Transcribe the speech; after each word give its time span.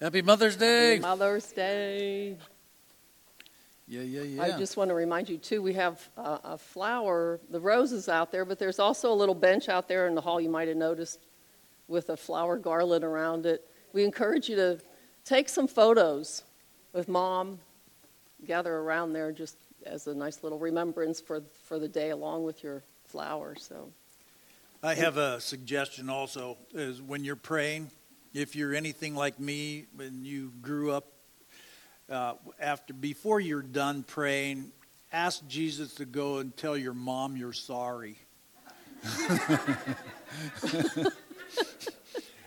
Happy 0.00 0.22
Mother's 0.22 0.56
Day. 0.56 0.98
Mother's 0.98 1.52
Day. 1.52 2.34
Yeah, 3.86 4.00
yeah, 4.00 4.22
yeah. 4.22 4.42
I 4.42 4.58
just 4.58 4.78
want 4.78 4.88
to 4.88 4.94
remind 4.94 5.28
you, 5.28 5.36
too, 5.36 5.60
we 5.60 5.74
have 5.74 6.08
a, 6.16 6.40
a 6.44 6.58
flower, 6.58 7.38
the 7.50 7.60
roses 7.60 8.08
out 8.08 8.32
there, 8.32 8.46
but 8.46 8.58
there's 8.58 8.78
also 8.78 9.12
a 9.12 9.14
little 9.14 9.34
bench 9.34 9.68
out 9.68 9.88
there 9.88 10.06
in 10.06 10.14
the 10.14 10.22
hall 10.22 10.40
you 10.40 10.48
might 10.48 10.68
have 10.68 10.78
noticed 10.78 11.26
with 11.86 12.08
a 12.08 12.16
flower 12.16 12.56
garland 12.56 13.04
around 13.04 13.44
it. 13.44 13.68
We 13.92 14.04
encourage 14.04 14.48
you 14.48 14.56
to 14.56 14.78
take 15.26 15.50
some 15.50 15.68
photos 15.68 16.44
with 16.94 17.06
mom, 17.06 17.58
gather 18.46 18.74
around 18.74 19.12
there 19.12 19.32
just 19.32 19.58
as 19.84 20.06
a 20.06 20.14
nice 20.14 20.42
little 20.42 20.58
remembrance 20.58 21.20
for, 21.20 21.42
for 21.64 21.78
the 21.78 21.88
day 21.88 22.08
along 22.08 22.44
with 22.44 22.62
your 22.62 22.82
flower. 23.06 23.54
So, 23.58 23.90
I 24.82 24.94
have 24.94 25.18
a 25.18 25.40
suggestion 25.42 26.08
also 26.08 26.56
is 26.72 27.02
when 27.02 27.22
you're 27.22 27.36
praying, 27.36 27.90
if 28.32 28.54
you're 28.56 28.74
anything 28.74 29.14
like 29.14 29.38
me, 29.40 29.86
when 29.94 30.24
you 30.24 30.52
grew 30.60 30.92
up 30.92 31.06
uh, 32.08 32.34
after 32.60 32.92
before 32.92 33.40
you're 33.40 33.62
done 33.62 34.02
praying, 34.02 34.72
ask 35.12 35.46
Jesus 35.48 35.94
to 35.96 36.04
go 36.04 36.38
and 36.38 36.56
tell 36.56 36.76
your 36.76 36.94
mom 36.94 37.36
you're 37.36 37.52
sorry. 37.52 38.16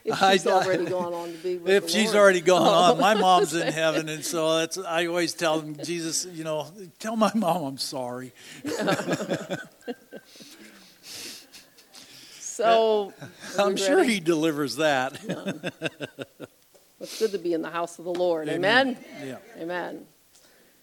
if 0.05 0.21
I- 0.21 0.33
she's 0.33 0.47
already 0.47 0.85
gone 0.85 1.13
on 1.13 1.31
to 1.31 1.37
be 1.39 1.57
with 1.57 1.71
If 1.71 1.89
she's 1.89 2.07
Lord. 2.13 2.17
already 2.17 2.41
gone 2.41 2.67
on, 2.67 2.99
my 2.99 3.13
mom's 3.19 3.53
in 3.53 3.71
heaven, 3.71 4.09
and 4.09 4.23
so 4.23 4.57
that's 4.59 4.77
I 4.77 5.07
always 5.07 5.33
tell 5.33 5.59
them, 5.59 5.75
Jesus, 5.83 6.25
you 6.25 6.43
know, 6.43 6.67
tell 6.99 7.15
my 7.15 7.31
mom 7.35 7.63
I'm 7.63 7.77
sorry. 7.77 8.33
So, 12.53 13.13
uh, 13.19 13.63
I'm 13.63 13.75
sure 13.75 14.03
he 14.03 14.19
delivers 14.19 14.75
that. 14.75 15.19
It's 16.99 17.19
good 17.19 17.31
to 17.31 17.39
be 17.39 17.53
in 17.53 17.63
the 17.63 17.69
house 17.69 17.97
of 17.97 18.05
the 18.05 18.13
Lord. 18.13 18.47
Amen. 18.47 18.95
Yeah. 19.23 19.37
Amen. 19.59 20.05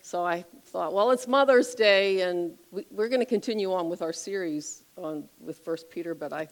So 0.03 0.25
I 0.27 0.45
thought, 0.67 0.93
well, 0.93 1.13
it's 1.13 1.29
Mother's 1.29 1.75
Day, 1.77 2.23
and 2.23 2.59
we, 2.73 2.85
we're 2.91 3.09
going 3.09 3.21
to 3.21 3.27
continue 3.27 3.73
on 3.73 3.89
with 3.89 4.03
our 4.03 4.13
series 4.13 4.83
on 4.97 5.29
with 5.41 5.59
First 5.59 5.89
Peter. 5.89 6.13
But 6.13 6.33
I 6.33 6.49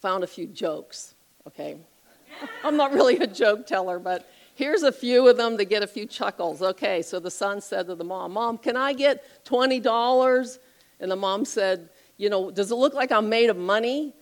found 0.00 0.24
a 0.24 0.26
few 0.26 0.46
jokes. 0.46 1.14
Okay, 1.46 1.78
I'm 2.64 2.76
not 2.76 2.92
really 2.92 3.16
a 3.16 3.26
joke 3.26 3.66
teller, 3.66 3.98
but 3.98 4.30
here's 4.54 4.82
a 4.82 4.92
few 4.92 5.26
of 5.26 5.38
them 5.38 5.56
to 5.56 5.64
get 5.64 5.82
a 5.82 5.86
few 5.86 6.04
chuckles. 6.04 6.60
Okay, 6.60 7.00
so 7.00 7.18
the 7.18 7.30
son 7.30 7.62
said 7.62 7.86
to 7.86 7.94
the 7.94 8.04
mom, 8.04 8.32
"Mom, 8.34 8.58
can 8.58 8.76
I 8.76 8.92
get 8.92 9.44
twenty 9.46 9.80
dollars?" 9.80 10.58
And 11.00 11.10
the 11.10 11.16
mom 11.16 11.44
said, 11.44 11.88
"You 12.16 12.30
know, 12.30 12.50
does 12.50 12.70
it 12.70 12.76
look 12.76 12.94
like 12.94 13.12
I'm 13.12 13.28
made 13.28 13.50
of 13.50 13.56
money?" 13.56 14.14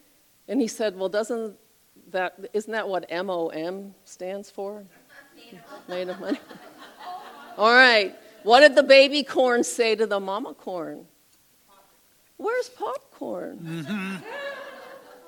And 0.49 0.61
he 0.61 0.69
said, 0.69 0.97
"Well, 0.97 1.09
doesn't 1.09 1.57
that 2.11 2.39
isn't 2.53 2.73
that 2.73 2.89
what 2.89 3.11
MOM 3.11 3.95
stands 4.05 4.51
for? 4.51 4.85
Made 5.89 6.09
of 6.09 6.21
money." 6.21 6.39
All 7.57 7.73
right. 7.73 8.17
What 8.43 8.61
did 8.61 8.75
the 8.75 8.83
baby 8.83 9.23
corn 9.23 9.65
say 9.65 9.95
to 9.95 10.07
the 10.07 10.19
mama 10.19 10.55
corn? 10.55 11.07
Where's 12.39 12.71
popcorn? 12.71 13.85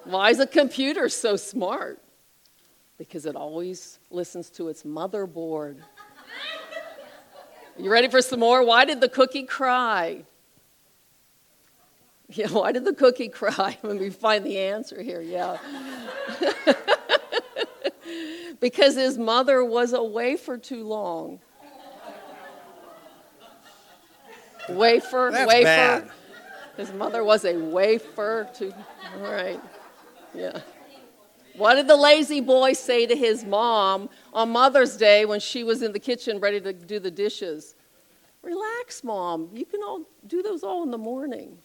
Why 0.05 0.31
is 0.31 0.41
a 0.41 0.47
computer 0.47 1.11
so 1.11 1.37
smart? 1.37 2.03
Because 2.97 3.27
it 3.27 3.37
always 3.37 3.99
listens 4.11 4.49
to 4.51 4.69
its 4.69 4.83
motherboard. 4.83 5.77
You 7.79 7.91
ready 7.91 8.09
for 8.09 8.21
some 8.21 8.41
more? 8.41 8.63
Why 8.63 8.85
did 8.85 9.01
the 9.01 9.09
cookie 9.09 9.45
cry? 9.45 10.25
Yeah, 12.35 12.49
why 12.49 12.73
did 12.73 12.87
the 12.87 12.95
cookie 12.95 13.29
cry 13.41 13.77
when 13.83 13.99
we 13.99 14.09
find 14.09 14.45
the 14.45 14.59
answer 14.59 15.03
here? 15.03 15.21
Yeah. 15.21 15.59
because 18.61 18.95
his 18.95 19.19
mother 19.19 19.63
was 19.63 19.93
away 19.93 20.37
for 20.37 20.57
too 20.57 20.85
long. 20.85 21.41
Wafer, 24.69 25.31
That's 25.33 25.49
wafer. 25.49 25.65
bad. 25.65 26.11
His 26.77 26.93
mother 26.93 27.23
was 27.23 27.45
a 27.45 27.57
wafer 27.57 28.49
to. 28.55 28.73
All 29.17 29.31
right. 29.31 29.61
Yeah. 30.33 30.61
What 31.57 31.75
did 31.75 31.87
the 31.87 31.97
lazy 31.97 32.41
boy 32.41 32.73
say 32.73 33.05
to 33.05 33.15
his 33.15 33.45
mom 33.45 34.09
on 34.33 34.51
Mother's 34.51 34.97
Day 34.97 35.27
when 35.27 35.41
she 35.41 35.65
was 35.65 35.83
in 35.83 35.93
the 35.93 35.99
kitchen 35.99 36.41
ready 36.41 36.61
to 36.63 36.73
do 36.73 36.99
the 36.99 37.11
dishes? 37.11 37.75
Relax, 38.43 39.05
mom. 39.05 39.51
You 39.53 39.67
can 39.67 39.83
all 39.83 40.03
do 40.27 40.43
those 40.43 40.63
all 40.63 40.83
in 40.83 40.91
the 40.91 40.99
morning. 40.99 41.59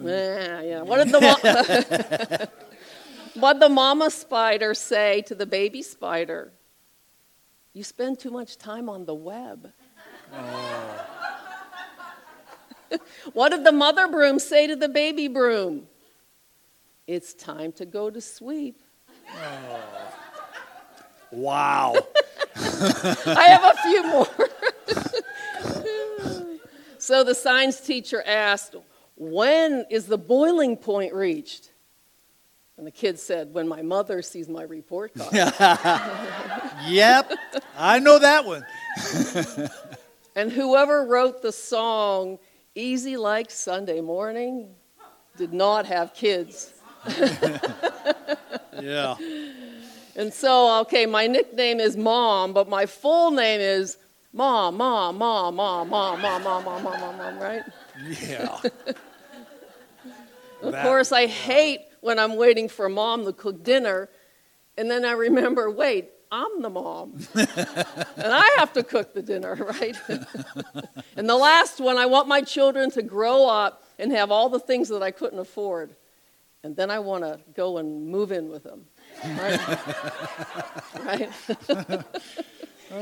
Yeah, 0.00 0.62
yeah. 0.62 0.82
What 0.82 1.04
did 1.04 1.12
the 1.12 1.20
mo- 1.20 1.36
what 3.40 3.54
did 3.54 3.62
the 3.62 3.68
mama 3.68 4.10
spider 4.10 4.74
say 4.74 5.22
to 5.22 5.34
the 5.34 5.46
baby 5.46 5.82
spider? 5.82 6.52
You 7.72 7.84
spend 7.84 8.18
too 8.18 8.30
much 8.30 8.58
time 8.58 8.88
on 8.88 9.04
the 9.04 9.14
web. 9.14 9.72
what 13.32 13.50
did 13.50 13.64
the 13.64 13.72
mother 13.72 14.08
broom 14.08 14.38
say 14.38 14.66
to 14.66 14.76
the 14.76 14.88
baby 14.88 15.28
broom? 15.28 15.86
It's 17.06 17.34
time 17.34 17.72
to 17.72 17.84
go 17.84 18.08
to 18.10 18.20
sleep. 18.20 18.80
Oh. 19.30 19.80
Wow. 21.30 21.94
I 22.56 23.46
have 23.48 23.64
a 23.64 23.74
few 23.82 24.06
more. 24.06 24.28
so 26.98 27.24
the 27.24 27.34
science 27.34 27.80
teacher 27.80 28.22
asked, 28.24 28.76
When 29.16 29.86
is 29.90 30.06
the 30.06 30.18
boiling 30.18 30.76
point 30.76 31.14
reached? 31.14 31.70
And 32.76 32.86
the 32.86 32.90
kid 32.90 33.18
said, 33.18 33.54
When 33.54 33.68
my 33.68 33.82
mother 33.82 34.22
sees 34.22 34.48
my 34.48 34.62
report 34.62 35.14
card. 35.14 35.32
yep. 36.86 37.32
I 37.76 38.00
know 38.00 38.18
that 38.18 38.44
one. 38.44 38.66
and 40.36 40.50
whoever 40.50 41.06
wrote 41.06 41.42
the 41.42 41.52
song, 41.52 42.38
Easy 42.74 43.16
Like 43.16 43.50
Sunday 43.50 44.00
Morning, 44.00 44.74
did 45.36 45.52
not 45.52 45.86
have 45.86 46.14
kids. 46.14 46.72
Yeah. 48.80 49.16
And 50.16 50.32
so, 50.32 50.80
okay, 50.82 51.06
my 51.06 51.26
nickname 51.26 51.80
is 51.80 51.96
Mom, 51.96 52.52
but 52.52 52.68
my 52.68 52.86
full 52.86 53.30
name 53.30 53.60
is 53.60 53.96
Mom, 54.32 54.76
Mom, 54.76 55.18
Mom, 55.18 55.56
Mom, 55.56 55.88
Mom, 55.88 56.20
Mom, 56.20 56.20
Mom, 56.20 56.42
Mom, 56.42 56.64
Mom, 56.64 56.82
Mom, 56.82 57.16
Mom, 57.16 57.38
right? 57.38 57.62
Yeah. 58.02 58.58
Of 60.62 60.72
That- 60.72 60.84
course, 60.84 61.12
I 61.12 61.24
uh, 61.24 61.28
hate 61.28 61.80
when 62.00 62.18
I'm 62.18 62.36
waiting 62.36 62.68
for 62.68 62.88
mom 62.88 63.24
to 63.26 63.32
cook 63.32 63.62
dinner, 63.62 64.08
and 64.78 64.90
then 64.90 65.04
I 65.04 65.12
remember, 65.12 65.70
wait, 65.70 66.10
I'm 66.32 66.62
the 66.62 66.70
mom. 66.70 67.26
and 67.34 67.46
I 68.32 68.56
have 68.58 68.72
to 68.72 68.82
cook 68.82 69.14
the 69.14 69.22
dinner, 69.22 69.54
right? 69.80 69.96
and 71.16 71.28
the 71.28 71.36
last 71.36 71.80
one, 71.80 71.96
I 71.96 72.06
want 72.06 72.28
my 72.28 72.40
children 72.40 72.90
to 72.92 73.02
grow 73.02 73.46
up 73.46 73.84
and 73.98 74.10
have 74.12 74.30
all 74.30 74.48
the 74.48 74.58
things 74.58 74.88
that 74.88 75.02
I 75.02 75.10
couldn't 75.10 75.38
afford. 75.38 75.94
And 76.62 76.74
then 76.74 76.90
I 76.90 76.98
want 76.98 77.24
to 77.24 77.38
go 77.54 77.76
and 77.78 78.08
move 78.08 78.32
in 78.32 78.48
with 78.48 78.64
them. 78.64 78.86
Right? 79.22 79.60
right? 81.04 81.30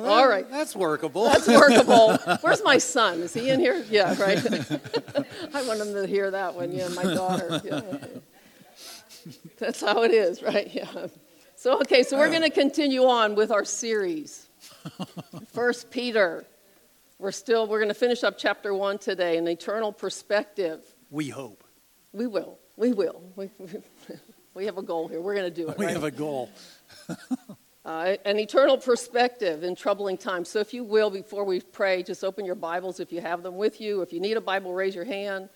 all 0.00 0.28
right. 0.28 0.48
That's 0.50 0.75
workable. 0.75 1.25
That's 1.25 1.48
workable. 1.48 2.16
Where's 2.41 2.62
my 2.62 2.78
son? 2.78 3.20
Is 3.20 3.34
he 3.34 3.50
in 3.50 3.60
here? 3.60 3.84
Yeah, 3.91 4.19
right. 4.20 4.38
I 5.54 5.66
want 5.66 5.80
him 5.80 5.92
to 5.94 6.06
hear 6.06 6.30
that 6.30 6.54
one. 6.54 6.72
Yeah, 6.72 6.88
my 6.88 7.04
daughter. 7.04 7.60
Yeah. 7.64 7.82
That's 9.58 9.80
how 9.80 10.03
it 10.03 10.12
is, 10.12 10.42
right? 10.42 10.72
Yeah. 10.72 11.06
So 11.56 11.78
okay, 11.80 12.03
so 12.03 12.19
we're 12.19 12.30
going 12.30 12.42
to 12.42 12.50
continue 12.50 13.04
on 13.04 13.34
with 13.34 13.50
our 13.50 13.64
series. 13.64 14.48
First 15.53 15.91
Peter. 15.91 16.44
We're 17.19 17.30
still 17.30 17.69
we're 17.69 17.78
going 17.78 17.88
to 17.88 17.94
finish 17.94 18.24
up 18.24 18.36
chapter 18.36 18.74
one 18.74 18.98
today, 18.98 19.36
an 19.36 19.47
eternal 19.47 19.92
perspective. 19.92 20.80
we 21.10 21.28
hope. 21.28 21.62
We 22.12 22.26
will. 22.26 22.59
We 22.76 22.92
will. 22.92 23.22
We, 23.36 23.48
we 24.54 24.66
have 24.66 24.76
a 24.76 24.82
goal 24.82 25.09
here. 25.09 25.20
We're 25.20 25.34
going 25.34 25.53
to 25.53 25.54
do 25.54 25.69
it. 25.69 25.78
We 25.78 25.86
right? 25.86 25.94
have 25.94 26.04
a 26.04 26.10
goal. 26.10 26.50
Uh, 27.84 28.16
an 28.25 28.38
eternal 28.38 28.78
perspective 28.78 29.65
in 29.65 29.74
troubling 29.74 30.16
times. 30.16 30.48
So, 30.48 30.60
if 30.60 30.72
you 30.72 30.84
will, 30.84 31.10
before 31.10 31.45
we 31.45 31.60
pray, 31.60 32.03
just 32.03 32.22
open 32.22 32.45
your 32.45 32.54
Bibles 32.54 33.01
if 33.01 33.12
you 33.12 33.21
have 33.21 33.42
them 33.42 33.56
with 33.56 33.80
you. 33.80 34.03
If 34.03 34.12
you 34.12 34.21
need 34.21 34.36
a 34.36 34.41
Bible, 34.41 34.72
raise 34.72 34.95
your 34.95 35.04
hand 35.04 35.48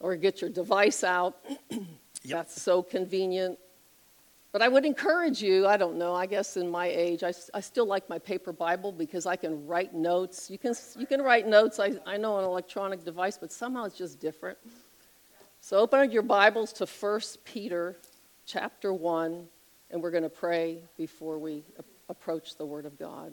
or 0.00 0.16
get 0.16 0.40
your 0.40 0.50
device 0.50 1.04
out. 1.04 1.36
That's 2.24 2.60
so 2.60 2.82
convenient. 2.82 3.58
But 4.52 4.60
I 4.60 4.68
would 4.68 4.84
encourage 4.84 5.40
you, 5.40 5.66
I 5.66 5.78
don't 5.78 5.96
know, 5.96 6.14
I 6.14 6.26
guess 6.26 6.58
in 6.58 6.68
my 6.68 6.86
age, 6.86 7.22
I 7.22 7.60
still 7.60 7.86
like 7.86 8.06
my 8.10 8.18
paper 8.18 8.52
Bible 8.52 8.92
because 8.92 9.24
I 9.24 9.34
can 9.34 9.66
write 9.66 9.94
notes. 9.94 10.50
You 10.50 10.58
can, 10.58 10.74
you 10.98 11.06
can 11.06 11.22
write 11.22 11.46
notes, 11.46 11.80
I, 11.80 11.94
I 12.04 12.18
know, 12.18 12.34
on 12.34 12.44
an 12.44 12.50
electronic 12.50 13.02
device, 13.02 13.38
but 13.38 13.50
somehow 13.50 13.84
it's 13.84 13.96
just 13.96 14.20
different. 14.20 14.58
So 15.62 15.78
open 15.78 16.00
up 16.00 16.12
your 16.12 16.22
Bibles 16.22 16.72
to 16.74 16.86
1 16.86 17.20
Peter 17.44 17.96
chapter 18.44 18.92
1, 18.92 19.48
and 19.92 20.02
we're 20.02 20.10
going 20.10 20.22
to 20.22 20.28
pray 20.28 20.82
before 20.96 21.38
we 21.38 21.62
approach 22.08 22.56
the 22.56 22.66
Word 22.66 22.86
of 22.86 22.98
God. 22.98 23.32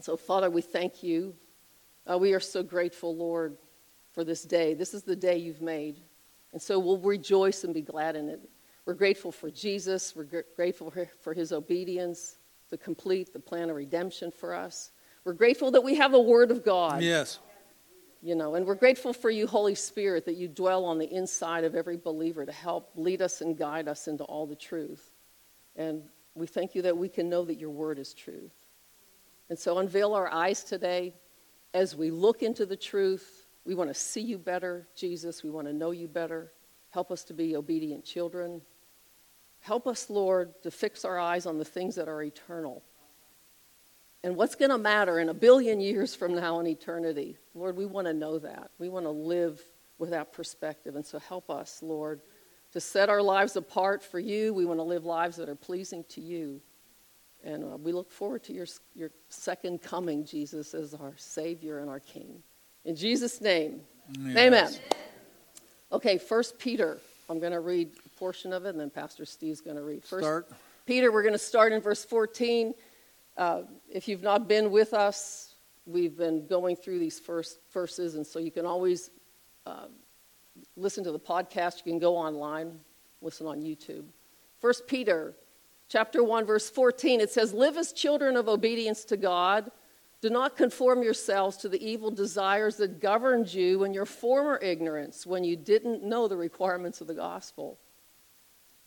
So, 0.00 0.16
Father, 0.16 0.50
we 0.50 0.62
thank 0.62 1.02
you. 1.02 1.34
Uh, 2.10 2.18
we 2.18 2.32
are 2.32 2.40
so 2.40 2.62
grateful, 2.62 3.14
Lord, 3.14 3.56
for 4.12 4.24
this 4.24 4.42
day. 4.42 4.74
This 4.74 4.94
is 4.94 5.02
the 5.02 5.14
day 5.16 5.36
you've 5.36 5.62
made. 5.62 6.00
And 6.52 6.60
so 6.60 6.78
we'll 6.78 6.98
rejoice 6.98 7.64
and 7.64 7.74
be 7.74 7.82
glad 7.82 8.16
in 8.16 8.28
it. 8.28 8.40
We're 8.86 8.94
grateful 8.94 9.30
for 9.30 9.50
Jesus. 9.50 10.16
We're 10.16 10.24
gr- 10.24 10.40
grateful 10.54 10.90
for, 10.90 11.08
for 11.20 11.34
his 11.34 11.52
obedience. 11.52 12.38
to 12.70 12.76
complete 12.76 13.32
the 13.32 13.38
plan 13.40 13.70
of 13.70 13.76
redemption 13.76 14.30
for 14.30 14.54
us. 14.54 14.90
We're 15.24 15.32
grateful 15.34 15.70
that 15.72 15.82
we 15.82 15.94
have 15.96 16.12
the 16.12 16.20
Word 16.20 16.50
of 16.50 16.64
God. 16.64 17.02
Yes. 17.02 17.38
You 18.26 18.34
know, 18.34 18.56
and 18.56 18.66
we're 18.66 18.74
grateful 18.74 19.12
for 19.12 19.30
you, 19.30 19.46
Holy 19.46 19.76
Spirit, 19.76 20.24
that 20.24 20.34
you 20.34 20.48
dwell 20.48 20.84
on 20.84 20.98
the 20.98 21.08
inside 21.14 21.62
of 21.62 21.76
every 21.76 21.96
believer 21.96 22.44
to 22.44 22.50
help 22.50 22.90
lead 22.96 23.22
us 23.22 23.40
and 23.40 23.56
guide 23.56 23.86
us 23.86 24.08
into 24.08 24.24
all 24.24 24.48
the 24.48 24.56
truth. 24.56 25.12
And 25.76 26.02
we 26.34 26.48
thank 26.48 26.74
you 26.74 26.82
that 26.82 26.98
we 26.98 27.08
can 27.08 27.28
know 27.28 27.44
that 27.44 27.54
your 27.54 27.70
word 27.70 28.00
is 28.00 28.12
truth. 28.12 28.50
And 29.48 29.56
so 29.56 29.78
unveil 29.78 30.12
our 30.12 30.26
eyes 30.26 30.64
today 30.64 31.14
as 31.72 31.94
we 31.94 32.10
look 32.10 32.42
into 32.42 32.66
the 32.66 32.74
truth. 32.76 33.46
We 33.64 33.76
want 33.76 33.90
to 33.90 33.94
see 33.94 34.22
you 34.22 34.38
better, 34.38 34.88
Jesus. 34.96 35.44
We 35.44 35.50
want 35.50 35.68
to 35.68 35.72
know 35.72 35.92
you 35.92 36.08
better. 36.08 36.50
Help 36.90 37.12
us 37.12 37.22
to 37.26 37.32
be 37.32 37.54
obedient 37.54 38.04
children. 38.04 38.60
Help 39.60 39.86
us, 39.86 40.10
Lord, 40.10 40.52
to 40.64 40.72
fix 40.72 41.04
our 41.04 41.16
eyes 41.16 41.46
on 41.46 41.58
the 41.58 41.64
things 41.64 41.94
that 41.94 42.08
are 42.08 42.24
eternal 42.24 42.82
and 44.26 44.34
what's 44.34 44.56
going 44.56 44.72
to 44.72 44.78
matter 44.78 45.20
in 45.20 45.28
a 45.28 45.34
billion 45.34 45.80
years 45.80 46.16
from 46.16 46.34
now 46.34 46.58
in 46.58 46.66
eternity. 46.66 47.36
Lord, 47.54 47.76
we 47.76 47.86
want 47.86 48.08
to 48.08 48.12
know 48.12 48.40
that. 48.40 48.72
We 48.76 48.88
want 48.88 49.06
to 49.06 49.10
live 49.10 49.62
with 49.98 50.10
that 50.10 50.32
perspective. 50.32 50.96
And 50.96 51.06
so 51.06 51.20
help 51.20 51.48
us, 51.48 51.78
Lord, 51.80 52.20
to 52.72 52.80
set 52.80 53.08
our 53.08 53.22
lives 53.22 53.54
apart 53.54 54.02
for 54.02 54.18
you. 54.18 54.52
We 54.52 54.64
want 54.64 54.80
to 54.80 54.82
live 54.82 55.04
lives 55.04 55.36
that 55.36 55.48
are 55.48 55.54
pleasing 55.54 56.04
to 56.08 56.20
you. 56.20 56.60
And 57.44 57.62
uh, 57.62 57.76
we 57.76 57.92
look 57.92 58.10
forward 58.10 58.42
to 58.44 58.52
your, 58.52 58.66
your 58.96 59.12
second 59.28 59.80
coming, 59.80 60.24
Jesus, 60.24 60.74
as 60.74 60.92
our 60.92 61.14
Savior 61.16 61.78
and 61.78 61.88
our 61.88 62.00
King. 62.00 62.42
In 62.84 62.96
Jesus' 62.96 63.40
name, 63.40 63.82
yes. 64.18 64.36
amen. 64.36 64.72
Okay, 65.92 66.18
First 66.18 66.58
Peter. 66.58 66.98
I'm 67.30 67.38
going 67.38 67.52
to 67.52 67.60
read 67.60 67.90
a 68.04 68.18
portion 68.18 68.52
of 68.52 68.64
it, 68.64 68.70
and 68.70 68.80
then 68.80 68.90
Pastor 68.90 69.24
Steve's 69.24 69.60
going 69.60 69.76
to 69.76 69.82
read. 69.82 70.04
First 70.04 70.24
start. 70.24 70.48
Peter, 70.84 71.10
we're 71.12 71.22
going 71.22 71.32
to 71.32 71.38
start 71.38 71.72
in 71.72 71.80
verse 71.80 72.04
14. 72.04 72.74
Uh, 73.36 73.62
if 73.88 74.08
you've 74.08 74.22
not 74.22 74.48
been 74.48 74.70
with 74.70 74.94
us, 74.94 75.54
we've 75.84 76.16
been 76.16 76.46
going 76.46 76.76
through 76.76 76.98
these 76.98 77.20
first 77.20 77.58
verses, 77.72 78.14
and 78.14 78.26
so 78.26 78.38
you 78.38 78.50
can 78.50 78.66
always 78.66 79.10
uh, 79.66 79.86
listen 80.76 81.04
to 81.04 81.12
the 81.12 81.20
podcast. 81.20 81.78
You 81.84 81.92
can 81.92 81.98
go 81.98 82.16
online, 82.16 82.80
listen 83.20 83.46
on 83.46 83.60
YouTube. 83.60 84.04
First 84.60 84.86
Peter 84.86 85.34
chapter 85.88 86.24
1 86.24 86.44
verse 86.44 86.68
14 86.68 87.20
it 87.20 87.30
says 87.30 87.52
live 87.52 87.76
as 87.76 87.92
children 87.92 88.36
of 88.36 88.48
obedience 88.48 89.04
to 89.04 89.16
god 89.16 89.70
do 90.20 90.28
not 90.28 90.56
conform 90.56 91.02
yourselves 91.02 91.56
to 91.56 91.68
the 91.68 91.84
evil 91.84 92.10
desires 92.10 92.76
that 92.76 93.00
governed 93.00 93.52
you 93.52 93.84
in 93.84 93.94
your 93.94 94.06
former 94.06 94.58
ignorance 94.58 95.24
when 95.24 95.44
you 95.44 95.54
didn't 95.54 96.02
know 96.02 96.26
the 96.26 96.36
requirements 96.36 97.00
of 97.00 97.06
the 97.06 97.14
gospel 97.14 97.78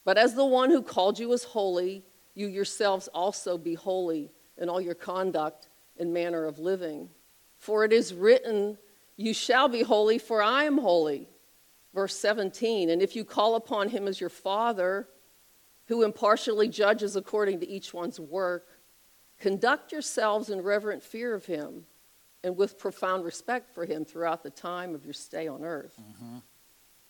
but 0.03 0.17
as 0.17 0.35
the 0.35 0.45
one 0.45 0.69
who 0.69 0.81
called 0.81 1.17
you 1.17 1.31
is 1.31 1.43
holy 1.43 2.03
you 2.35 2.47
yourselves 2.47 3.07
also 3.13 3.57
be 3.57 3.75
holy 3.75 4.29
in 4.59 4.69
all 4.69 4.79
your 4.79 4.95
conduct 4.95 5.69
and 5.97 6.13
manner 6.13 6.45
of 6.45 6.59
living. 6.59 7.09
For 7.57 7.83
it 7.83 7.91
is 7.91 8.13
written, 8.13 8.77
You 9.17 9.33
shall 9.33 9.67
be 9.67 9.81
holy, 9.81 10.19
for 10.19 10.41
I 10.41 10.65
am 10.65 10.77
holy. 10.77 11.27
Verse 11.93 12.15
17, 12.15 12.91
and 12.91 13.01
if 13.01 13.15
you 13.15 13.25
call 13.25 13.55
upon 13.55 13.89
him 13.89 14.07
as 14.07 14.21
your 14.21 14.29
Father, 14.29 15.07
who 15.87 16.03
impartially 16.03 16.67
judges 16.67 17.15
according 17.15 17.59
to 17.61 17.67
each 17.67 17.95
one's 17.95 18.19
work, 18.19 18.67
conduct 19.39 19.91
yourselves 19.91 20.51
in 20.51 20.61
reverent 20.61 21.01
fear 21.01 21.33
of 21.33 21.45
him 21.45 21.85
and 22.43 22.55
with 22.55 22.77
profound 22.77 23.25
respect 23.25 23.73
for 23.73 23.85
him 23.85 24.05
throughout 24.05 24.43
the 24.43 24.51
time 24.51 24.93
of 24.93 25.03
your 25.03 25.13
stay 25.13 25.47
on 25.47 25.63
earth. 25.63 25.99
Mm-hmm. 25.99 26.37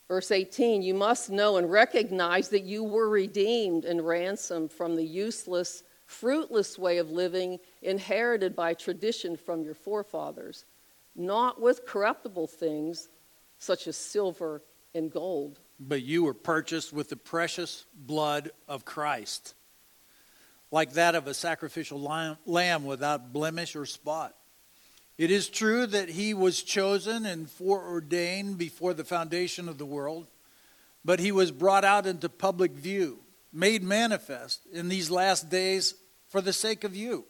Verse 0.08 0.32
18, 0.32 0.82
you 0.82 0.94
must 0.94 1.30
know 1.30 1.58
and 1.58 1.70
recognize 1.70 2.50
that 2.50 2.64
you 2.64 2.84
were 2.84 3.10
redeemed 3.10 3.86
and 3.86 4.06
ransomed 4.06 4.72
from 4.72 4.96
the 4.96 5.06
useless 5.06 5.84
fruitless 6.10 6.78
way 6.78 6.98
of 6.98 7.12
living 7.12 7.60
inherited 7.84 8.56
by 8.56 8.74
tradition 8.74 9.38
from 9.38 9.64
your 9.64 9.76
forefathers, 9.76 10.66
not 11.16 11.62
with 11.62 11.86
corruptible 11.86 12.48
things 12.48 13.10
such 13.60 13.88
as 13.88 13.96
silver 13.96 14.64
and 14.96 15.12
gold. 15.12 15.60
But 15.80 16.02
you 16.02 16.24
were 16.24 16.34
purchased 16.34 16.92
with 16.92 17.10
the 17.10 17.16
precious 17.16 17.86
blood 17.94 18.50
of 18.68 18.86
Christ, 18.86 19.54
like 20.72 20.94
that 20.94 21.14
of 21.14 21.28
a 21.28 21.34
sacrificial 21.36 22.02
lamb 22.46 22.86
without 22.86 23.32
blemish 23.32 23.76
or 23.76 23.86
spot. 23.86 24.36
It 25.20 25.30
is 25.30 25.48
true 25.48 25.86
that 25.86 26.10
he 26.10 26.34
was 26.34 26.64
chosen 26.64 27.28
and 27.28 27.48
foreordained 27.48 28.58
before 28.58 28.96
the 28.96 29.04
foundation 29.04 29.70
of 29.70 29.78
the 29.78 29.86
world, 29.86 30.26
but 31.06 31.20
he 31.20 31.32
was 31.32 31.52
brought 31.52 31.86
out 31.86 32.08
into 32.08 32.30
public 32.30 32.72
view 32.72 33.20
made 33.52 33.84
manifest 33.84 34.62
in 34.72 34.90
these 34.90 35.10
last 35.10 35.50
days 35.50 35.96
for 36.28 36.42
the 36.42 36.54
sake 36.54 36.84
of 36.84 36.96
you. 36.96 37.26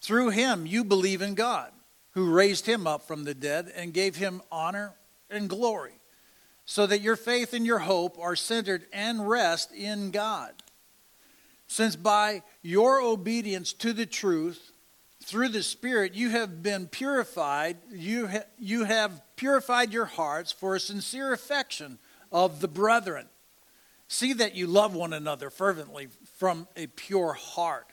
Through 0.00 0.30
him, 0.30 0.66
you 0.66 0.84
believe 0.84 1.22
in 1.22 1.34
God, 1.34 1.72
who 2.12 2.32
raised 2.32 2.66
him 2.66 2.86
up 2.86 3.06
from 3.06 3.24
the 3.24 3.34
dead 3.34 3.70
and 3.74 3.92
gave 3.92 4.16
him 4.16 4.42
honor 4.50 4.94
and 5.30 5.48
glory, 5.48 6.00
so 6.64 6.86
that 6.86 7.00
your 7.00 7.16
faith 7.16 7.52
and 7.52 7.66
your 7.66 7.80
hope 7.80 8.18
are 8.18 8.36
centered 8.36 8.86
and 8.92 9.28
rest 9.28 9.72
in 9.72 10.10
God. 10.10 10.52
Since 11.66 11.96
by 11.96 12.42
your 12.62 13.00
obedience 13.00 13.72
to 13.74 13.92
the 13.92 14.06
truth, 14.06 14.72
through 15.22 15.50
the 15.50 15.62
Spirit, 15.62 16.14
you 16.14 16.30
have 16.30 16.62
been 16.62 16.88
purified, 16.88 17.76
you, 17.90 18.26
ha- 18.26 18.46
you 18.58 18.84
have 18.84 19.22
purified 19.36 19.92
your 19.92 20.06
hearts 20.06 20.50
for 20.50 20.74
a 20.74 20.80
sincere 20.80 21.32
affection 21.32 21.98
of 22.32 22.60
the 22.60 22.68
brethren. 22.68 23.28
See 24.12 24.32
that 24.32 24.56
you 24.56 24.66
love 24.66 24.92
one 24.92 25.12
another 25.12 25.50
fervently 25.50 26.08
from 26.36 26.66
a 26.74 26.88
pure 26.88 27.32
heart. 27.32 27.86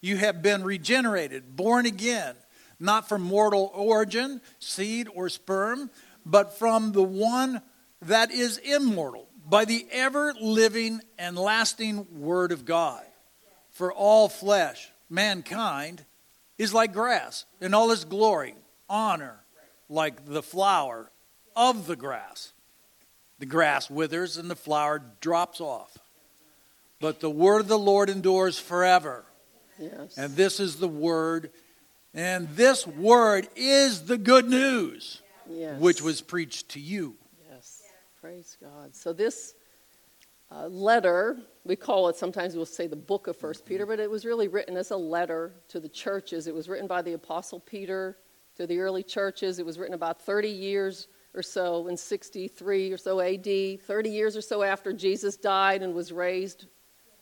You 0.00 0.16
have 0.16 0.40
been 0.40 0.64
regenerated, 0.64 1.54
born 1.54 1.84
again, 1.84 2.36
not 2.80 3.06
from 3.06 3.20
mortal 3.20 3.70
origin, 3.74 4.40
seed, 4.58 5.08
or 5.14 5.28
sperm, 5.28 5.90
but 6.24 6.58
from 6.58 6.92
the 6.92 7.02
one 7.02 7.60
that 8.00 8.30
is 8.30 8.56
immortal, 8.56 9.28
by 9.46 9.66
the 9.66 9.86
ever 9.92 10.32
living 10.40 11.02
and 11.18 11.36
lasting 11.36 12.06
Word 12.18 12.50
of 12.50 12.64
God. 12.64 13.04
For 13.72 13.92
all 13.92 14.30
flesh, 14.30 14.90
mankind, 15.10 16.02
is 16.56 16.72
like 16.72 16.94
grass 16.94 17.44
in 17.60 17.74
all 17.74 17.90
its 17.90 18.04
glory, 18.04 18.54
honor, 18.88 19.38
like 19.90 20.24
the 20.24 20.42
flower 20.42 21.12
of 21.54 21.86
the 21.86 21.96
grass. 21.96 22.51
The 23.42 23.46
grass 23.46 23.90
withers 23.90 24.36
and 24.36 24.48
the 24.48 24.54
flower 24.54 25.02
drops 25.20 25.60
off. 25.60 25.98
But 27.00 27.18
the 27.18 27.28
word 27.28 27.62
of 27.62 27.66
the 27.66 27.76
Lord 27.76 28.08
endures 28.08 28.56
forever. 28.56 29.24
Yes. 29.80 30.16
And 30.16 30.36
this 30.36 30.60
is 30.60 30.76
the 30.76 30.86
word. 30.86 31.50
And 32.14 32.48
this 32.50 32.86
word 32.86 33.48
is 33.56 34.02
the 34.04 34.16
good 34.16 34.48
news, 34.48 35.22
yes. 35.50 35.80
which 35.80 36.00
was 36.00 36.20
preached 36.20 36.68
to 36.68 36.80
you. 36.80 37.16
Yes. 37.50 37.82
Praise 38.20 38.56
God. 38.60 38.94
So 38.94 39.12
this 39.12 39.54
uh, 40.52 40.68
letter, 40.68 41.36
we 41.64 41.74
call 41.74 42.10
it, 42.10 42.14
sometimes 42.14 42.54
we'll 42.54 42.64
say 42.64 42.86
the 42.86 42.94
book 42.94 43.26
of 43.26 43.36
First 43.36 43.66
Peter, 43.66 43.86
but 43.86 43.98
it 43.98 44.08
was 44.08 44.24
really 44.24 44.46
written 44.46 44.76
as 44.76 44.92
a 44.92 44.96
letter 44.96 45.52
to 45.70 45.80
the 45.80 45.88
churches. 45.88 46.46
It 46.46 46.54
was 46.54 46.68
written 46.68 46.86
by 46.86 47.02
the 47.02 47.14
Apostle 47.14 47.58
Peter 47.58 48.18
to 48.54 48.68
the 48.68 48.78
early 48.78 49.02
churches. 49.02 49.58
It 49.58 49.66
was 49.66 49.80
written 49.80 49.94
about 49.94 50.22
30 50.22 50.48
years 50.48 51.08
or 51.34 51.42
so 51.42 51.88
in 51.88 51.96
63 51.96 52.92
or 52.92 52.96
so 52.96 53.20
AD, 53.20 53.44
30 53.44 54.10
years 54.10 54.36
or 54.36 54.42
so 54.42 54.62
after 54.62 54.92
Jesus 54.92 55.36
died 55.36 55.82
and 55.82 55.94
was 55.94 56.12
raised 56.12 56.66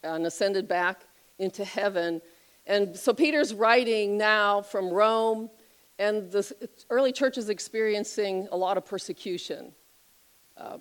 and 0.02 0.26
ascended 0.26 0.66
back 0.66 1.02
into 1.38 1.64
heaven. 1.64 2.20
And 2.66 2.96
so 2.96 3.12
Peter's 3.12 3.54
writing 3.54 4.18
now 4.18 4.62
from 4.62 4.90
Rome, 4.90 5.50
and 5.98 6.30
the 6.30 6.68
early 6.88 7.12
church 7.12 7.38
is 7.38 7.48
experiencing 7.48 8.48
a 8.52 8.56
lot 8.56 8.76
of 8.76 8.84
persecution. 8.84 9.72
Uh, 10.56 10.78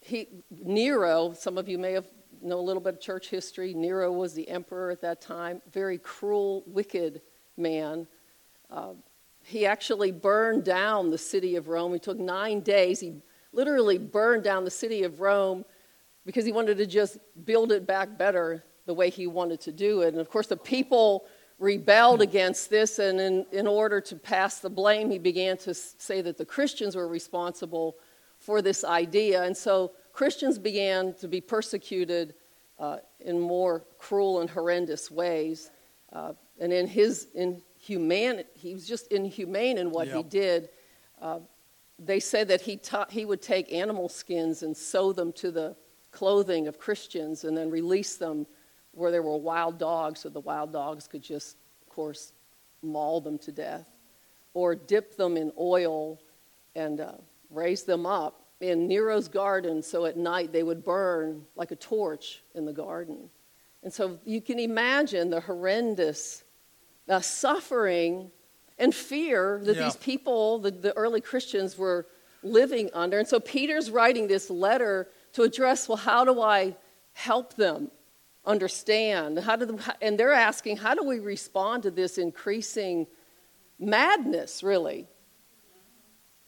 he, 0.00 0.28
Nero, 0.50 1.32
some 1.32 1.56
of 1.56 1.68
you 1.68 1.78
may 1.78 1.92
have 1.92 2.06
know 2.44 2.58
a 2.58 2.62
little 2.62 2.82
bit 2.82 2.94
of 2.94 3.00
church 3.00 3.28
history. 3.28 3.74
Nero 3.74 4.12
was 4.12 4.34
the 4.34 4.48
emperor 4.48 4.90
at 4.90 5.00
that 5.00 5.20
time, 5.20 5.62
very 5.72 5.98
cruel, 5.98 6.62
wicked 6.66 7.22
man. 7.56 8.06
Uh, 8.70 8.92
he 9.44 9.66
actually 9.66 10.10
burned 10.10 10.64
down 10.64 11.10
the 11.10 11.18
city 11.18 11.56
of 11.56 11.68
Rome. 11.68 11.92
He 11.92 11.98
took 11.98 12.18
nine 12.18 12.60
days. 12.60 13.00
He 13.00 13.20
literally 13.52 13.98
burned 13.98 14.42
down 14.42 14.64
the 14.64 14.70
city 14.70 15.02
of 15.02 15.20
Rome 15.20 15.64
because 16.24 16.44
he 16.44 16.52
wanted 16.52 16.78
to 16.78 16.86
just 16.86 17.18
build 17.44 17.70
it 17.70 17.86
back 17.86 18.16
better 18.16 18.64
the 18.86 18.94
way 18.94 19.10
he 19.10 19.26
wanted 19.26 19.60
to 19.62 19.72
do 19.72 20.02
it. 20.02 20.08
And 20.08 20.18
of 20.18 20.30
course, 20.30 20.46
the 20.46 20.56
people 20.56 21.26
rebelled 21.58 22.20
against 22.20 22.70
this, 22.70 22.98
and 22.98 23.20
in, 23.20 23.46
in 23.52 23.66
order 23.66 24.00
to 24.00 24.16
pass 24.16 24.60
the 24.60 24.70
blame, 24.70 25.10
he 25.10 25.18
began 25.18 25.56
to 25.58 25.74
say 25.74 26.20
that 26.20 26.36
the 26.36 26.44
Christians 26.44 26.96
were 26.96 27.08
responsible 27.08 27.96
for 28.38 28.60
this 28.60 28.84
idea. 28.84 29.42
And 29.44 29.56
so 29.56 29.92
Christians 30.12 30.58
began 30.58 31.14
to 31.14 31.28
be 31.28 31.40
persecuted 31.40 32.34
uh, 32.78 32.98
in 33.20 33.38
more 33.38 33.84
cruel 33.98 34.40
and 34.40 34.50
horrendous 34.50 35.10
ways. 35.10 35.70
Uh, 36.12 36.32
and 36.60 36.72
in 36.72 36.86
his, 36.86 37.28
in 37.34 37.62
human, 37.84 38.44
he 38.54 38.72
was 38.72 38.86
just 38.86 39.08
inhumane 39.08 39.78
in 39.78 39.90
what 39.90 40.06
yep. 40.06 40.16
he 40.16 40.22
did. 40.22 40.68
Uh, 41.20 41.40
they 41.98 42.18
said 42.18 42.48
that 42.48 42.60
he, 42.60 42.76
ta- 42.76 43.06
he 43.10 43.24
would 43.24 43.42
take 43.42 43.72
animal 43.72 44.08
skins 44.08 44.62
and 44.62 44.76
sew 44.76 45.12
them 45.12 45.32
to 45.32 45.50
the 45.50 45.76
clothing 46.10 46.66
of 46.66 46.78
Christians 46.78 47.44
and 47.44 47.56
then 47.56 47.70
release 47.70 48.16
them 48.16 48.46
where 48.92 49.10
there 49.10 49.22
were 49.22 49.36
wild 49.36 49.78
dogs, 49.78 50.20
so 50.20 50.28
the 50.28 50.40
wild 50.40 50.72
dogs 50.72 51.08
could 51.08 51.22
just, 51.22 51.56
of 51.82 51.88
course, 51.88 52.32
maul 52.82 53.20
them 53.20 53.38
to 53.38 53.52
death, 53.52 53.88
or 54.54 54.74
dip 54.74 55.16
them 55.16 55.36
in 55.36 55.52
oil 55.58 56.20
and 56.76 57.00
uh, 57.00 57.12
raise 57.50 57.82
them 57.82 58.06
up 58.06 58.46
in 58.60 58.86
Nero's 58.86 59.28
garden, 59.28 59.82
so 59.82 60.04
at 60.04 60.16
night 60.16 60.52
they 60.52 60.62
would 60.62 60.84
burn 60.84 61.44
like 61.56 61.72
a 61.72 61.76
torch 61.76 62.42
in 62.54 62.64
the 62.64 62.72
garden. 62.72 63.28
And 63.82 63.92
so 63.92 64.18
you 64.24 64.40
can 64.40 64.58
imagine 64.58 65.28
the 65.28 65.40
horrendous 65.40 66.43
uh, 67.08 67.20
suffering 67.20 68.30
and 68.78 68.94
fear 68.94 69.60
that 69.64 69.76
Yeah. 69.76 69.84
these 69.84 69.96
people, 69.96 70.58
the, 70.58 70.70
the 70.70 70.96
early 70.96 71.20
Christians, 71.20 71.78
were 71.78 72.06
living 72.42 72.90
under. 72.92 73.18
And 73.18 73.28
so 73.28 73.40
Peter's 73.40 73.90
writing 73.90 74.26
this 74.26 74.50
letter 74.50 75.08
to 75.32 75.42
address 75.42 75.88
well, 75.88 75.96
how 75.96 76.24
do 76.24 76.40
I 76.40 76.76
help 77.12 77.54
them 77.54 77.90
understand? 78.44 79.38
How 79.38 79.56
do 79.56 79.64
the, 79.66 79.94
and 80.02 80.18
they're 80.18 80.32
asking, 80.32 80.78
how 80.78 80.94
do 80.94 81.04
we 81.04 81.20
respond 81.20 81.84
to 81.84 81.90
this 81.90 82.18
increasing 82.18 83.06
madness, 83.78 84.62
really? 84.62 85.06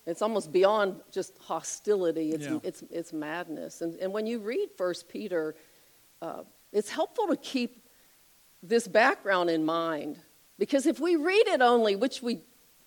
It's 0.07 0.23
almost 0.23 0.53
beyond 0.53 1.01
just 1.11 1.37
hostility. 1.39 2.31
It's, 2.31 2.47
Yeah. 2.47 2.59
it's, 2.63 2.83
it's 2.91 3.13
madness. 3.13 3.81
And, 3.81 3.99
and 3.99 4.13
when 4.13 4.27
you 4.27 4.39
read 4.39 4.69
First 4.77 5.09
Peter, 5.09 5.57
uh, 6.23 6.43
it's 6.73 6.91
helpful 6.91 7.27
to 7.29 7.37
keep 7.37 7.85
this 8.63 8.87
background 8.87 9.51
in 9.51 9.65
mind. 9.65 10.19
Because 10.59 10.87
if 10.87 11.01
we 11.01 11.17
read 11.17 11.47
it 11.49 11.61
only, 11.61 11.97
which 11.97 12.23
we 12.23 12.41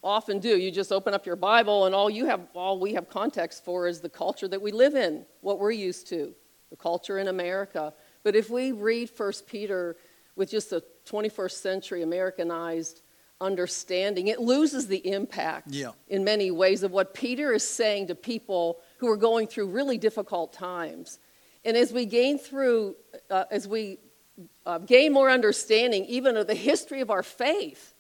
often 0.04 0.40
do, 0.40 0.58
you 0.58 0.72
just 0.72 0.92
open 0.92 1.14
up 1.14 1.26
your 1.26 1.36
Bible 1.36 1.86
and 1.86 1.94
all 1.94 2.10
you 2.10 2.26
have 2.26 2.42
all 2.54 2.80
we 2.80 2.94
have 2.94 3.10
context 3.10 3.64
for 3.66 3.88
is 3.88 4.00
the 4.02 4.10
culture 4.10 4.48
that 4.48 4.62
we 4.62 4.72
live 4.72 4.96
in, 4.96 5.26
what 5.42 5.60
we're 5.60 5.72
used 5.72 6.08
to, 6.10 6.34
the 6.70 6.76
culture 6.78 7.20
in 7.20 7.28
America. 7.28 7.94
But 8.24 8.36
if 8.36 8.50
we 8.50 8.72
read 8.72 9.10
First 9.10 9.46
Peter 9.48 9.98
with 10.36 10.50
just 10.50 10.72
a 10.72 10.84
21st 11.06 11.52
century 11.62 12.02
Americanized 12.02 13.02
understanding, 13.42 14.28
it 14.28 14.40
loses 14.40 14.88
the 14.88 15.06
impact 15.08 15.68
Yeah. 15.72 15.92
in 16.08 16.24
many 16.24 16.52
ways 16.52 16.84
of 16.84 16.92
what 16.92 17.14
Peter 17.14 17.54
is 17.54 17.64
saying 17.64 18.08
to 18.08 18.16
people 18.16 18.80
who 18.98 19.08
are 19.10 19.18
going 19.18 19.48
through 19.48 19.68
really 19.68 19.98
difficult 19.98 20.54
times. 20.54 21.20
And 21.66 21.76
as 21.78 21.92
we 21.94 22.06
gain 22.06 22.38
through, 22.38 22.96
uh, 23.30 23.46
as 23.52 23.68
we 23.68 24.00
uh, 24.65 24.77
gain 24.79 25.13
more 25.13 25.29
understanding 25.29 26.05
even 26.05 26.38
of 26.38 26.48
the 26.48 26.55
history 26.55 27.01
of 27.01 27.10
our 27.10 27.24
faith, 27.24 27.93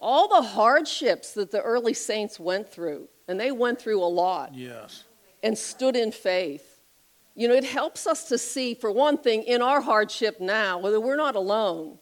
all 0.00 0.28
the 0.28 0.48
hardships 0.48 1.32
that 1.34 1.50
the 1.50 1.60
early 1.60 1.94
saints 1.94 2.38
went 2.38 2.68
through, 2.68 3.08
and 3.26 3.38
they 3.38 3.50
went 3.52 3.80
through 3.80 4.02
a 4.02 4.06
lot 4.06 4.54
Yes. 4.54 5.04
and 5.42 5.56
stood 5.56 5.96
in 5.96 6.12
faith. 6.12 6.80
You 7.34 7.48
know, 7.48 7.54
it 7.54 7.64
helps 7.64 8.06
us 8.06 8.28
to 8.30 8.38
see, 8.38 8.74
for 8.74 8.90
one 8.90 9.18
thing, 9.18 9.42
in 9.44 9.62
our 9.62 9.80
hardship 9.80 10.40
now, 10.40 10.78
whether 10.78 11.00
we're 11.00 11.16
not 11.16 11.36
alone. 11.36 11.98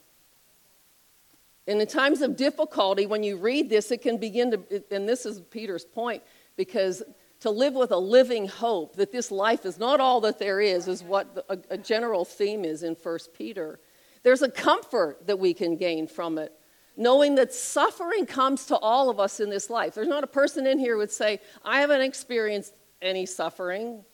And 1.66 1.80
in 1.80 1.86
times 1.86 2.22
of 2.22 2.36
difficulty, 2.36 3.06
when 3.06 3.22
you 3.22 3.36
read 3.36 3.68
this, 3.68 3.90
it 3.90 4.00
can 4.00 4.18
begin 4.18 4.50
to, 4.52 4.84
and 4.90 5.08
this 5.08 5.26
is 5.26 5.40
Peter's 5.50 5.84
point, 5.84 6.22
because 6.56 7.02
to 7.46 7.50
live 7.52 7.74
with 7.74 7.92
a 7.92 7.96
living 7.96 8.48
hope 8.48 8.96
that 8.96 9.12
this 9.12 9.30
life 9.30 9.64
is 9.64 9.78
not 9.78 10.00
all 10.00 10.20
that 10.20 10.36
there 10.40 10.60
is, 10.60 10.88
is 10.88 11.00
what 11.04 11.36
the, 11.36 11.44
a, 11.48 11.74
a 11.74 11.78
general 11.78 12.24
theme 12.24 12.64
is 12.64 12.82
in 12.82 12.94
1 13.00 13.18
Peter. 13.34 13.78
There's 14.24 14.42
a 14.42 14.50
comfort 14.50 15.28
that 15.28 15.38
we 15.38 15.54
can 15.54 15.76
gain 15.76 16.08
from 16.08 16.38
it, 16.38 16.52
knowing 16.96 17.36
that 17.36 17.54
suffering 17.54 18.26
comes 18.26 18.66
to 18.66 18.76
all 18.76 19.10
of 19.10 19.20
us 19.20 19.38
in 19.38 19.48
this 19.48 19.70
life. 19.70 19.94
There's 19.94 20.08
not 20.08 20.24
a 20.24 20.26
person 20.26 20.66
in 20.66 20.80
here 20.80 20.94
who 20.94 20.98
would 20.98 21.12
say, 21.12 21.38
I 21.64 21.80
haven't 21.80 22.00
experienced 22.00 22.74
any 23.00 23.26
suffering. 23.26 24.04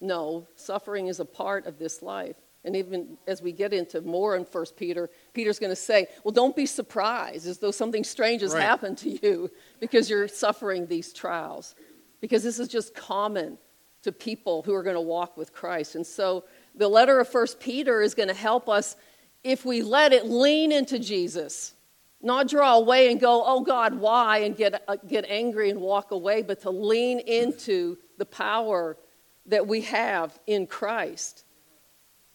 No, 0.00 0.48
suffering 0.56 1.06
is 1.06 1.20
a 1.20 1.24
part 1.24 1.64
of 1.66 1.78
this 1.78 2.02
life. 2.02 2.34
And 2.64 2.74
even 2.74 3.16
as 3.28 3.40
we 3.40 3.52
get 3.52 3.72
into 3.72 4.00
more 4.00 4.34
in 4.34 4.42
1 4.42 4.64
Peter, 4.76 5.08
Peter's 5.32 5.60
going 5.60 5.70
to 5.70 5.76
say, 5.76 6.08
Well, 6.24 6.32
don't 6.32 6.56
be 6.56 6.66
surprised 6.66 7.46
as 7.46 7.58
though 7.58 7.70
something 7.70 8.02
strange 8.02 8.42
has 8.42 8.52
Right. 8.52 8.62
happened 8.62 8.98
to 8.98 9.10
you 9.10 9.50
because 9.78 10.10
you're 10.10 10.26
suffering 10.26 10.86
these 10.86 11.12
trials. 11.12 11.76
Because 12.20 12.42
this 12.42 12.58
is 12.58 12.68
just 12.68 12.94
common 12.94 13.58
to 14.02 14.12
people 14.12 14.62
who 14.62 14.74
are 14.74 14.82
going 14.82 14.96
to 14.96 15.00
walk 15.00 15.36
with 15.36 15.52
Christ. 15.52 15.94
And 15.94 16.06
so 16.06 16.44
the 16.74 16.88
letter 16.88 17.20
of 17.20 17.32
1 17.32 17.46
Peter 17.60 18.00
is 18.00 18.14
going 18.14 18.28
to 18.28 18.34
help 18.34 18.68
us, 18.68 18.96
if 19.42 19.64
we 19.64 19.82
let 19.82 20.12
it, 20.12 20.26
lean 20.26 20.72
into 20.72 20.98
Jesus. 20.98 21.74
Not 22.20 22.48
draw 22.48 22.76
away 22.76 23.10
and 23.10 23.20
go, 23.20 23.44
oh 23.44 23.60
God, 23.60 23.94
why? 23.94 24.38
And 24.38 24.56
get, 24.56 24.82
uh, 24.88 24.96
get 25.06 25.24
angry 25.28 25.70
and 25.70 25.80
walk 25.80 26.10
away, 26.10 26.42
but 26.42 26.60
to 26.62 26.70
lean 26.70 27.20
into 27.20 27.96
the 28.18 28.26
power 28.26 28.96
that 29.46 29.66
we 29.66 29.82
have 29.82 30.38
in 30.46 30.66
Christ 30.66 31.44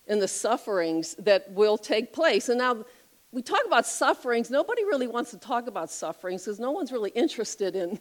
and 0.08 0.22
the 0.22 0.28
sufferings 0.28 1.16
that 1.16 1.52
will 1.52 1.78
take 1.78 2.14
place. 2.14 2.50
And 2.50 2.58
now 2.58 2.86
we 3.32 3.42
talk 3.42 3.66
about 3.66 3.86
sufferings. 3.86 4.50
Nobody 4.50 4.84
really 4.84 5.08
wants 5.08 5.32
to 5.32 5.38
talk 5.38 5.68
about 5.68 5.90
sufferings 5.90 6.44
because 6.46 6.60
no 6.60 6.72
one's 6.72 6.92
really 6.92 7.12
interested 7.12 7.76
in 7.76 8.00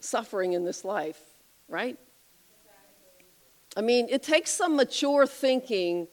suffering 0.00 0.52
in 0.52 0.64
this 0.64 0.84
life, 0.84 1.20
right? 1.68 1.98
I 3.76 3.80
mean, 3.80 4.08
it 4.10 4.22
takes 4.22 4.50
some 4.50 4.76
mature 4.76 5.26
thinking 5.26 6.08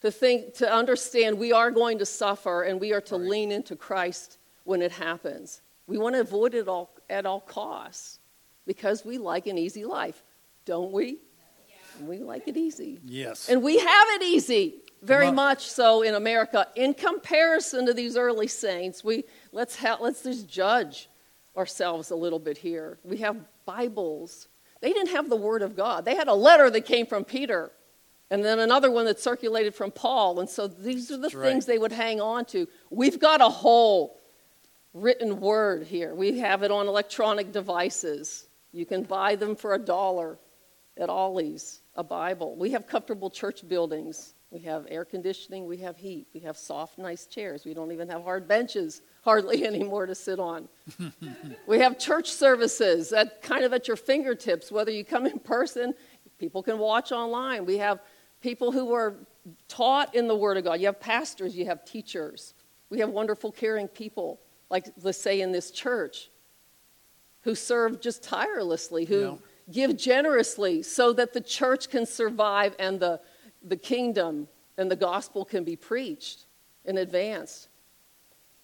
to 0.00 0.10
think 0.10 0.54
to 0.54 0.72
understand 0.72 1.38
we 1.38 1.52
are 1.52 1.70
going 1.70 1.98
to 1.98 2.06
suffer 2.06 2.62
and 2.62 2.80
we 2.80 2.92
are 2.92 3.00
to 3.02 3.16
Right. 3.16 3.28
lean 3.28 3.52
into 3.52 3.76
Christ 3.76 4.38
when 4.64 4.80
it 4.80 4.92
happens. 4.92 5.60
We 5.86 5.98
want 5.98 6.14
to 6.14 6.20
avoid 6.20 6.54
it 6.54 6.68
all 6.68 6.90
at 7.10 7.26
all 7.26 7.40
costs 7.40 8.20
because 8.66 9.04
we 9.04 9.18
like 9.18 9.46
an 9.46 9.58
easy 9.58 9.84
life, 9.84 10.22
don't 10.64 10.92
we? 10.92 11.18
We 12.00 12.18
like 12.18 12.48
it 12.48 12.56
easy. 12.56 13.00
Yes. 13.04 13.50
And 13.50 13.62
we 13.62 13.78
have 13.78 14.08
it 14.12 14.22
easy, 14.22 14.76
very 15.02 15.30
much 15.30 15.66
so 15.68 16.00
in 16.00 16.14
America. 16.14 16.66
In 16.76 16.94
comparison 16.94 17.84
to 17.84 17.92
these 17.92 18.16
early 18.16 18.46
saints, 18.48 19.04
we 19.04 19.24
let's 19.52 19.76
ha- 19.76 19.98
let's 20.00 20.22
just 20.22 20.48
judge 20.48 21.09
ourselves 21.56 22.10
a 22.10 22.16
little 22.16 22.38
bit 22.38 22.58
here. 22.58 22.98
We 23.04 23.18
have 23.18 23.36
Bibles. 23.64 24.48
They 24.80 24.92
didn't 24.92 25.10
have 25.10 25.28
the 25.28 25.36
Word 25.36 25.62
of 25.62 25.76
God. 25.76 26.04
They 26.04 26.14
had 26.14 26.28
a 26.28 26.34
letter 26.34 26.70
that 26.70 26.82
came 26.82 27.06
from 27.06 27.24
Peter, 27.24 27.70
and 28.30 28.44
then 28.44 28.58
another 28.58 28.90
one 28.90 29.06
that 29.06 29.20
circulated 29.20 29.74
from 29.74 29.90
Paul. 29.90 30.40
And 30.40 30.48
so 30.48 30.66
these 30.66 31.10
are 31.10 31.16
the 31.16 31.22
That's 31.22 31.34
right. 31.34 31.48
things 31.48 31.66
they 31.66 31.78
would 31.78 31.92
hang 31.92 32.20
on 32.20 32.44
to. 32.46 32.66
We've 32.90 33.18
got 33.18 33.40
a 33.40 33.48
whole 33.48 34.20
written 34.94 35.40
Word 35.40 35.86
here. 35.86 36.14
We 36.14 36.38
have 36.38 36.62
it 36.62 36.70
on 36.70 36.86
electronic 36.86 37.52
devices. 37.52 38.46
You 38.72 38.86
can 38.86 39.02
buy 39.02 39.36
them 39.36 39.56
for 39.56 39.74
a 39.74 39.78
dollar 39.78 40.38
at 40.96 41.08
Ollie's, 41.08 41.80
a 41.96 42.04
Bible. 42.04 42.56
We 42.56 42.70
have 42.70 42.86
comfortable 42.86 43.30
church 43.30 43.66
buildings. 43.68 44.34
We 44.50 44.60
have 44.60 44.86
air 44.88 45.04
conditioning. 45.04 45.66
We 45.66 45.78
have 45.78 45.96
heat. 45.96 46.26
We 46.34 46.40
have 46.40 46.56
soft, 46.56 46.98
nice 46.98 47.26
chairs. 47.26 47.64
We 47.64 47.74
don't 47.74 47.92
even 47.92 48.08
have 48.08 48.22
hard 48.22 48.48
benches 48.48 49.02
hardly 49.22 49.64
anymore 49.72 50.06
to 50.06 50.14
sit 50.14 50.38
on. 50.38 50.68
we 51.66 51.78
have 51.78 51.98
church 51.98 52.30
services 52.30 53.12
at 53.12 53.42
kind 53.42 53.64
of 53.64 53.72
at 53.72 53.86
your 53.88 53.96
fingertips, 53.96 54.70
whether 54.72 54.90
you 54.90 55.04
come 55.04 55.26
in 55.26 55.38
person, 55.38 55.94
people 56.38 56.62
can 56.62 56.78
watch 56.78 57.12
online. 57.12 57.64
We 57.66 57.78
have 57.78 58.00
people 58.40 58.72
who 58.72 58.92
are 58.94 59.14
taught 59.68 60.14
in 60.14 60.26
the 60.28 60.36
Word 60.36 60.56
of 60.56 60.64
God. 60.64 60.80
You 60.80 60.86
have 60.86 61.00
pastors, 61.00 61.56
you 61.56 61.66
have 61.66 61.84
teachers. 61.84 62.54
We 62.88 62.98
have 63.00 63.10
wonderful, 63.10 63.52
caring 63.52 63.88
people, 63.88 64.40
like 64.70 64.86
let's 65.02 65.20
say 65.20 65.40
in 65.40 65.52
this 65.52 65.70
church, 65.70 66.30
who 67.42 67.54
serve 67.54 68.00
just 68.00 68.22
tirelessly, 68.22 69.04
who 69.04 69.20
Yeah. 69.20 69.36
give 69.70 69.96
generously 69.96 70.82
so 70.82 71.12
that 71.12 71.32
the 71.32 71.40
church 71.40 71.88
can 71.88 72.04
survive 72.04 72.74
and 72.78 73.00
the, 73.00 73.20
the 73.62 73.76
kingdom 73.76 74.48
and 74.76 74.90
the 74.90 74.96
gospel 74.96 75.44
can 75.44 75.64
be 75.64 75.76
preached 75.76 76.46
and 76.84 76.98
advanced. 76.98 77.68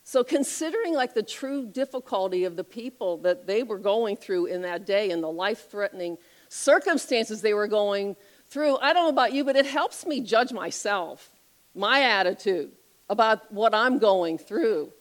So, 0.08 0.22
considering 0.22 0.94
like 0.94 1.14
the 1.14 1.22
true 1.25 1.66
difficulty 1.66 2.44
of 2.44 2.54
the 2.54 2.62
people 2.62 3.16
that 3.22 3.48
they 3.48 3.64
were 3.64 3.76
going 3.76 4.16
through 4.16 4.46
in 4.46 4.62
that 4.62 4.86
day 4.86 5.10
and 5.10 5.20
the 5.20 5.28
life 5.28 5.68
threatening 5.68 6.16
circumstances 6.48 7.42
they 7.42 7.54
were 7.54 7.66
going 7.66 8.14
through, 8.48 8.76
I 8.76 8.92
don't 8.92 9.06
know 9.06 9.08
about 9.08 9.32
you, 9.32 9.42
but 9.42 9.56
it 9.56 9.66
helps 9.66 10.06
me 10.06 10.20
judge 10.20 10.52
myself, 10.52 11.32
my 11.75 12.02
attitude 12.02 12.70
about 13.10 13.52
what 13.52 13.75
I'm 13.75 13.98
going 13.98 14.38
through. 14.38 14.92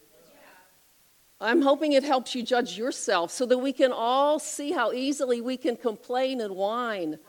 I'm 1.39 1.61
hoping 1.61 1.93
it 1.93 2.03
helps 2.03 2.33
you 2.33 2.41
judge 2.41 2.75
yourself 2.75 3.29
so 3.29 3.45
that 3.45 3.59
we 3.59 3.73
can 3.73 3.91
all 3.91 4.39
see 4.39 4.71
how 4.71 4.91
easily 4.91 5.39
we 5.39 5.55
can 5.55 5.77
complain 5.77 6.41
and 6.41 6.55
whine 6.55 7.19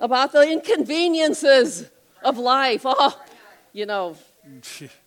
about 0.00 0.32
the 0.32 0.42
inconveniences 0.42 1.88
of 2.24 2.36
life. 2.36 2.82
Oh, 2.84 3.16
you 3.72 3.86
know, 3.86 4.16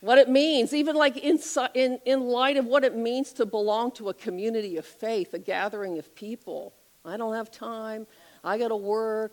what 0.00 0.18
it 0.18 0.28
means, 0.28 0.74
even 0.74 0.96
like 0.96 1.16
in, 1.16 1.38
in, 1.74 1.98
in 2.04 2.20
light 2.20 2.56
of 2.56 2.66
what 2.66 2.84
it 2.84 2.94
means 2.96 3.32
to 3.34 3.46
belong 3.46 3.90
to 3.92 4.08
a 4.08 4.14
community 4.14 4.76
of 4.76 4.86
faith, 4.86 5.34
a 5.34 5.38
gathering 5.38 5.98
of 5.98 6.14
people. 6.14 6.74
I 7.04 7.16
don't 7.16 7.34
have 7.34 7.50
time. 7.50 8.06
I 8.44 8.58
got 8.58 8.68
to 8.68 8.76
work. 8.76 9.32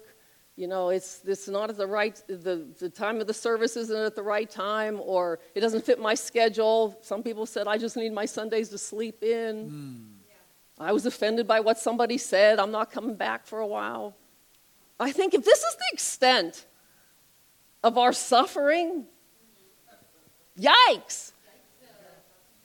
You 0.55 0.67
know, 0.67 0.89
it's, 0.89 1.21
it's 1.25 1.47
not 1.47 1.69
at 1.69 1.77
the 1.77 1.87
right, 1.87 2.21
the, 2.27 2.67
the 2.79 2.89
time 2.89 3.19
of 3.19 3.27
the 3.27 3.33
service 3.33 3.75
isn't 3.75 3.97
at 3.97 4.15
the 4.15 4.21
right 4.21 4.49
time, 4.49 4.99
or 5.01 5.39
it 5.55 5.61
doesn't 5.61 5.83
fit 5.83 5.99
my 5.99 6.13
schedule. 6.13 6.97
Some 7.01 7.23
people 7.23 7.45
said, 7.45 7.67
I 7.67 7.77
just 7.77 7.97
need 7.97 8.13
my 8.13 8.25
Sundays 8.25 8.69
to 8.69 8.77
sleep 8.77 9.23
in. 9.23 9.69
Hmm. 9.69 9.95
I 10.79 10.91
was 10.91 11.05
offended 11.05 11.47
by 11.47 11.59
what 11.59 11.77
somebody 11.77 12.17
said. 12.17 12.59
I'm 12.59 12.71
not 12.71 12.91
coming 12.91 13.15
back 13.15 13.45
for 13.45 13.59
a 13.59 13.67
while. 13.67 14.15
I 14.99 15.11
think 15.11 15.33
if 15.33 15.43
this 15.43 15.59
is 15.59 15.75
the 15.75 15.85
extent 15.93 16.65
of 17.83 17.97
our 17.97 18.13
suffering? 18.13 19.05
Yikes! 20.59 21.31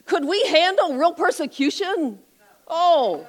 Could 0.05 0.25
we 0.25 0.43
handle 0.47 0.95
real 0.97 1.13
persecution? 1.13 2.19
Oh, 2.67 3.25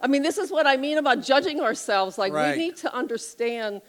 I 0.00 0.08
mean, 0.08 0.22
this 0.22 0.38
is 0.38 0.50
what 0.50 0.66
I 0.66 0.76
mean 0.76 0.98
about 0.98 1.22
judging 1.22 1.60
ourselves. 1.60 2.18
Like, 2.18 2.32
Right. 2.32 2.56
we 2.56 2.64
need 2.64 2.76
to 2.78 2.92
understand 2.92 3.82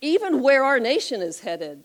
even 0.00 0.40
where 0.42 0.64
our 0.64 0.80
nation 0.80 1.20
is 1.20 1.40
headed. 1.40 1.84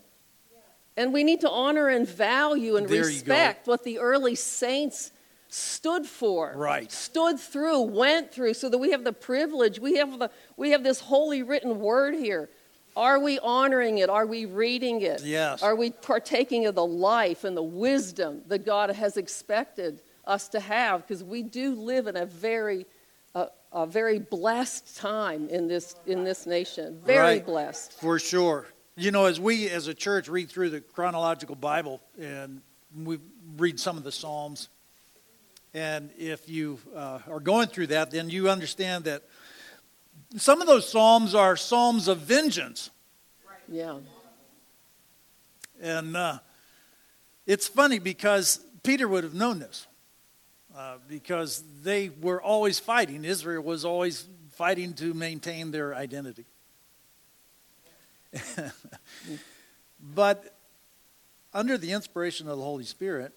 And 0.98 1.12
we 1.12 1.26
need 1.26 1.42
to 1.42 1.50
honor 1.50 1.90
and 1.90 2.08
value 2.08 2.78
and 2.78 2.88
There 2.88 3.04
respect 3.04 3.68
what 3.68 3.84
the 3.84 4.00
early 4.00 4.36
saints 4.36 5.12
stood 5.50 6.06
for. 6.06 6.54
Right. 6.56 6.90
Stood 6.90 7.38
through, 7.38 7.82
went 7.82 8.32
through, 8.32 8.54
so 8.54 8.70
that 8.70 8.78
we 8.78 8.92
have 8.92 9.04
the 9.04 9.12
privilege, 9.14 9.80
we 9.80 9.96
have, 9.96 10.20
the, 10.20 10.32
we 10.56 10.72
have 10.72 10.84
this 10.84 11.02
holy 11.02 11.44
written 11.44 11.80
word 11.80 12.16
here. 12.16 12.50
Are 12.96 13.20
we 13.20 13.40
honoring 13.40 13.98
it? 13.98 14.10
Are 14.10 14.26
we 14.26 14.46
reading 14.46 15.02
it? 15.02 15.22
Yes. 15.24 15.62
Are 15.62 15.76
we 15.76 15.92
partaking 15.92 16.66
of 16.66 16.76
the 16.76 16.86
life 16.86 17.44
and 17.44 17.56
the 17.56 17.64
wisdom 17.64 18.42
that 18.48 18.66
God 18.66 18.90
has 18.90 19.18
expected 19.18 20.02
us 20.26 20.48
to 20.50 20.60
have? 20.60 21.02
Because 21.02 21.24
we 21.24 21.44
do 21.44 21.76
live 21.76 22.08
in 22.08 22.16
a 22.16 22.26
very, 22.26 22.86
uh, 23.34 23.48
a 23.74 23.86
very 23.86 24.20
blessed 24.20 24.96
time 24.96 25.50
in 25.50 25.68
this, 25.68 25.96
in 26.06 26.24
this 26.24 26.46
nation. 26.46 27.02
Very 27.06 27.20
Right. 27.20 27.46
blessed. 27.46 27.94
For 27.94 28.18
sure. 28.18 28.68
You 28.96 29.12
know, 29.12 29.26
as 29.26 29.42
we 29.42 29.70
as 29.70 29.88
a 29.88 29.94
church 29.94 30.30
read 30.30 30.50
through 30.50 30.70
the 30.70 30.80
chronological 30.80 31.56
Bible 31.56 32.00
and 32.18 32.62
we 33.04 33.20
read 33.58 33.78
some 33.78 33.98
of 33.98 34.06
the 34.06 34.12
Psalms, 34.12 34.70
and 35.74 36.12
if 36.18 36.48
you 36.48 36.80
uh, 36.96 37.20
are 37.28 37.42
going 37.42 37.68
through 37.68 37.88
that, 37.88 38.12
then 38.12 38.30
you 38.30 38.50
understand 38.50 39.04
that 39.04 39.24
some 40.38 40.62
of 40.62 40.68
those 40.68 40.88
Psalms 40.88 41.34
are 41.34 41.56
Psalms 41.56 42.08
of 42.08 42.20
vengeance. 42.20 42.90
Yeah. 43.70 44.00
And 45.82 46.16
uh, 46.16 46.40
it's 47.46 47.68
funny 47.68 48.00
because 48.00 48.60
Peter 48.84 49.08
would 49.08 49.24
have 49.24 49.34
known 49.34 49.60
this 49.60 49.88
uh, 50.76 50.98
because 51.08 51.64
they 51.84 52.10
were 52.10 52.42
always 52.42 52.80
fighting. 52.80 53.26
Israel 53.26 53.64
was 53.64 53.86
always 53.86 54.28
fighting 54.52 54.94
to 54.96 55.14
maintain 55.14 55.72
their 55.72 55.96
identity. 55.96 56.46
but 60.00 60.56
under 61.54 61.78
the 61.78 61.92
inspiration 61.94 62.50
of 62.50 62.58
the 62.58 62.64
Holy 62.64 62.84
Spirit, 62.84 63.34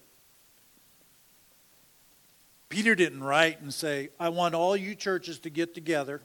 Peter 2.67 2.93
didn't 2.93 3.23
write 3.23 3.61
and 3.61 3.73
say, 3.73 4.09
I 4.19 4.29
want 4.29 4.53
all 4.53 4.75
you 4.75 4.93
churches 4.93 5.39
to 5.39 5.49
get 5.49 5.73
together 5.73 6.21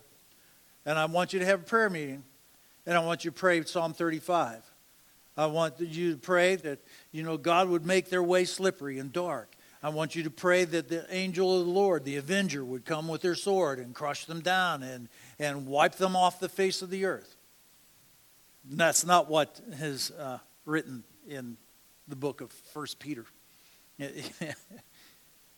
and 0.87 0.99
I 0.99 1.07
want 1.07 1.33
you 1.33 1.38
to 1.38 1.47
have 1.47 1.61
a 1.61 1.64
prayer 1.64 1.91
meeting 1.91 2.25
and 2.87 2.97
I 2.97 3.00
want 3.00 3.25
you 3.25 3.31
to 3.31 3.37
pray 3.37 3.62
Psalm 3.64 3.95
35. 3.95 4.62
I 5.37 5.47
want 5.47 5.81
you 5.81 6.12
to 6.12 6.19
pray 6.19 6.57
that, 6.57 6.79
you 7.11 7.23
know, 7.23 7.37
God 7.37 7.69
would 7.69 7.85
make 7.85 8.09
their 8.09 8.23
way 8.23 8.45
slippery 8.45 8.99
and 8.99 9.12
dark. 9.12 9.55
I 9.83 9.88
want 9.88 10.14
you 10.14 10.23
to 10.23 10.31
pray 10.31 10.64
that 10.64 10.88
the 10.88 11.07
angel 11.14 11.61
of 11.61 11.67
the 11.67 11.73
Lord, 11.73 12.05
the 12.05 12.17
avenger, 12.17 12.64
would 12.64 12.85
come 12.85 13.09
with 13.09 13.21
their 13.21 13.35
sword 13.35 13.79
and 13.79 13.95
crush 13.95 14.25
them 14.25 14.41
down 14.41 14.83
and, 14.83 15.09
and 15.38 15.67
wipe 15.67 15.97
them 15.97 16.14
off 16.17 16.41
the 16.41 16.49
face 16.49 16.83
of 16.83 16.91
the 16.91 17.05
earth. 17.05 17.37
And 18.71 18.79
that's 18.79 19.05
not 19.05 19.29
what 19.29 19.61
is 19.81 20.11
uh, 20.12 20.38
written 20.64 21.05
in 21.29 21.57
the 22.09 22.17
book 22.17 22.41
of 22.41 22.50
First 22.50 22.99
Peter. 22.99 23.26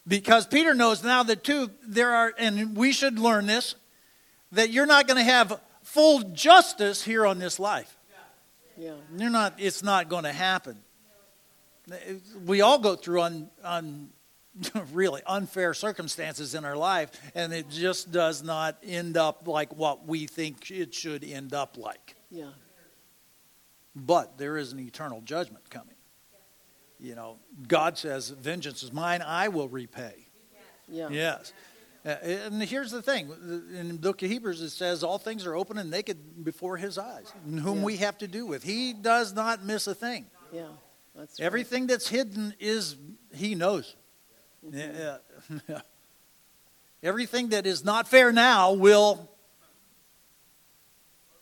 because 0.08 0.46
Peter 0.46 0.74
knows 0.74 1.04
now 1.04 1.22
that, 1.22 1.44
too, 1.44 1.70
there 1.86 2.12
are, 2.12 2.34
and 2.38 2.76
we 2.76 2.92
should 2.92 3.18
learn 3.18 3.46
this, 3.46 3.74
that 4.52 4.70
you're 4.70 4.86
not 4.86 5.06
going 5.06 5.18
to 5.18 5.24
have 5.24 5.60
full 5.82 6.20
justice 6.20 7.02
here 7.02 7.26
on 7.26 7.38
this 7.38 7.58
life. 7.58 7.96
Yeah. 8.76 8.94
You're 9.16 9.30
not, 9.30 9.54
it's 9.58 9.82
not 9.82 10.08
going 10.08 10.24
to 10.24 10.32
happen. 10.32 10.78
We 12.44 12.60
all 12.60 12.78
go 12.78 12.96
through 12.96 13.22
un, 13.22 13.50
un, 13.62 14.10
really 14.92 15.22
unfair 15.26 15.74
circumstances 15.74 16.54
in 16.54 16.64
our 16.64 16.76
life, 16.76 17.10
and 17.34 17.52
it 17.52 17.70
just 17.70 18.10
does 18.10 18.42
not 18.42 18.76
end 18.82 19.16
up 19.16 19.46
like 19.46 19.74
what 19.76 20.06
we 20.06 20.26
think 20.26 20.70
it 20.70 20.94
should 20.94 21.24
end 21.24 21.54
up 21.54 21.76
like. 21.78 22.16
Yeah. 22.30 22.50
But 23.94 24.36
there 24.36 24.58
is 24.58 24.72
an 24.72 24.80
eternal 24.80 25.20
judgment 25.22 25.70
coming. 25.70 25.94
You 26.98 27.14
know, 27.14 27.38
God 27.68 27.98
says, 27.98 28.30
Vengeance 28.30 28.82
is 28.82 28.92
mine, 28.92 29.22
I 29.22 29.48
will 29.48 29.68
repay. 29.68 30.26
Yeah. 30.88 31.08
Yes. 31.10 31.52
Uh, 32.06 32.10
and 32.22 32.62
here's 32.62 32.92
the 32.92 33.02
thing 33.02 33.28
in 33.76 33.88
the 33.88 33.94
book 33.94 34.22
of 34.22 34.30
Hebrews, 34.30 34.62
it 34.62 34.70
says, 34.70 35.02
All 35.02 35.18
things 35.18 35.44
are 35.44 35.56
open 35.56 35.76
and 35.76 35.90
naked 35.90 36.44
before 36.44 36.76
his 36.76 36.98
eyes, 36.98 37.32
and 37.44 37.58
whom 37.58 37.78
Yeah. 37.78 37.84
we 37.84 37.96
have 37.96 38.16
to 38.18 38.28
do 38.28 38.46
with. 38.46 38.62
He 38.62 38.92
does 38.92 39.34
not 39.34 39.64
miss 39.64 39.88
a 39.88 39.94
thing. 39.94 40.26
Yeah. 40.52 40.68
That's 41.16 41.40
right. 41.40 41.46
Everything 41.46 41.88
that's 41.88 42.08
hidden 42.08 42.54
is, 42.60 42.94
he 43.34 43.56
knows. 43.56 43.96
Yeah. 44.62 45.16
Everything 47.02 47.48
that 47.48 47.66
is 47.66 47.84
not 47.84 48.06
fair 48.06 48.30
now 48.32 48.72
will 48.72 49.28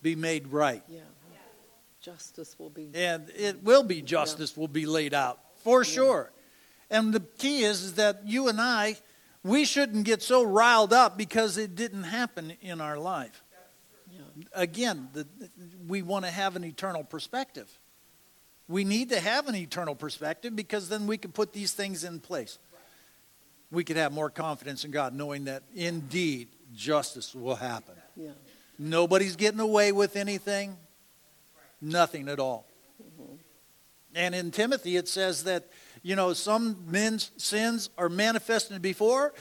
be 0.00 0.16
made 0.16 0.48
right. 0.48 0.82
Yeah. 0.88 1.00
Justice 2.00 2.56
will 2.58 2.70
be. 2.70 2.90
And 2.94 3.30
it 3.36 3.62
will 3.62 3.82
be 3.82 4.02
justice 4.02 4.56
will 4.56 4.68
be 4.68 4.84
laid 4.84 5.14
out 5.14 5.40
for 5.62 5.84
sure. 5.84 6.30
And 6.90 7.12
the 7.14 7.20
key 7.20 7.64
is, 7.64 7.82
is 7.82 7.94
that 7.94 8.26
you 8.26 8.48
and 8.48 8.60
I, 8.60 8.96
we 9.44 9.64
shouldn't 9.66 10.04
get 10.04 10.22
so 10.22 10.42
riled 10.42 10.92
up 10.92 11.16
because 11.16 11.58
it 11.58 11.76
didn't 11.76 12.04
happen 12.04 12.54
in 12.62 12.80
our 12.80 12.98
life. 12.98 13.44
Again, 14.52 15.08
the, 15.12 15.26
we 15.86 16.02
want 16.02 16.24
to 16.24 16.30
have 16.30 16.56
an 16.56 16.64
eternal 16.64 17.04
perspective. 17.04 17.70
We 18.66 18.82
need 18.82 19.10
to 19.10 19.20
have 19.20 19.46
an 19.46 19.54
eternal 19.54 19.94
perspective 19.94 20.56
because 20.56 20.88
then 20.88 21.06
we 21.06 21.18
can 21.18 21.30
put 21.30 21.52
these 21.52 21.72
things 21.72 22.02
in 22.02 22.18
place. 22.18 22.58
We 23.70 23.84
could 23.84 23.96
have 23.96 24.12
more 24.12 24.30
confidence 24.30 24.84
in 24.84 24.90
God, 24.90 25.14
knowing 25.14 25.44
that 25.44 25.62
indeed 25.74 26.48
justice 26.74 27.34
will 27.34 27.56
happen. 27.56 27.94
Yeah. 28.16 28.30
Nobody's 28.78 29.36
getting 29.36 29.60
away 29.60 29.92
with 29.92 30.16
anything. 30.16 30.76
Nothing 31.80 32.28
at 32.28 32.40
all. 32.40 32.66
And 34.14 34.34
in 34.34 34.50
Timothy, 34.52 34.96
it 34.96 35.08
says 35.08 35.44
that, 35.44 35.68
you 36.04 36.14
know, 36.14 36.34
some 36.34 36.76
men's 36.86 37.30
sins 37.38 37.88
are 37.96 38.10
manifested 38.10 38.82
before, 38.82 39.32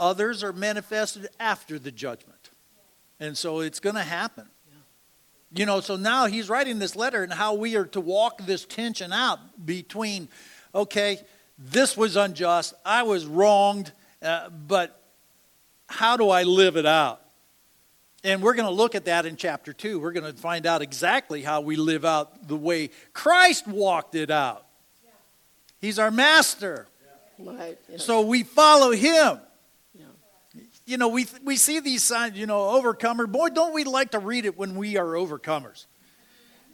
others 0.00 0.42
are 0.42 0.52
manifested 0.52 1.28
after 1.38 1.78
the 1.78 1.92
judgment. 1.92 2.50
And 3.20 3.38
so 3.38 3.60
it's 3.60 3.78
going 3.78 3.94
to 3.94 4.02
happen. 4.02 4.48
You 5.54 5.64
know, 5.64 5.80
so 5.80 5.94
now 5.94 6.26
he's 6.26 6.50
writing 6.50 6.80
this 6.80 6.96
letter 6.96 7.22
and 7.22 7.32
how 7.32 7.54
we 7.54 7.76
are 7.76 7.86
to 7.86 8.00
walk 8.00 8.44
this 8.44 8.64
tension 8.64 9.12
out 9.12 9.64
between, 9.64 10.28
okay, 10.74 11.20
this 11.56 11.96
was 11.96 12.16
unjust, 12.16 12.74
I 12.84 13.04
was 13.04 13.24
wronged, 13.24 13.92
uh, 14.20 14.50
but 14.50 15.00
how 15.86 16.16
do 16.16 16.30
I 16.30 16.42
live 16.42 16.76
it 16.76 16.84
out? 16.84 17.22
And 18.24 18.42
we're 18.42 18.54
going 18.54 18.68
to 18.68 18.74
look 18.74 18.96
at 18.96 19.04
that 19.04 19.24
in 19.24 19.36
chapter 19.36 19.72
2. 19.72 20.00
We're 20.00 20.12
going 20.12 20.30
to 20.30 20.38
find 20.38 20.66
out 20.66 20.82
exactly 20.82 21.42
how 21.42 21.60
we 21.60 21.76
live 21.76 22.04
out 22.04 22.48
the 22.48 22.56
way 22.56 22.90
Christ 23.12 23.68
walked 23.68 24.16
it 24.16 24.32
out. 24.32 24.67
He's 25.80 25.98
our 25.98 26.10
master. 26.10 26.86
Right. 27.38 27.78
So 27.96 28.22
we 28.22 28.42
follow 28.42 28.90
him. 28.90 29.40
yeah. 29.94 30.04
You 30.86 30.96
know, 30.96 31.08
we, 31.08 31.26
we 31.44 31.56
see 31.56 31.80
these 31.80 32.02
signs, 32.02 32.36
you 32.36 32.46
know, 32.46 32.70
overcomer. 32.70 33.26
Boy, 33.26 33.50
don't 33.50 33.72
we 33.72 33.84
like 33.84 34.10
to 34.12 34.18
read 34.18 34.44
it 34.44 34.58
when 34.58 34.74
we 34.74 34.96
are 34.96 35.06
overcomers? 35.06 35.86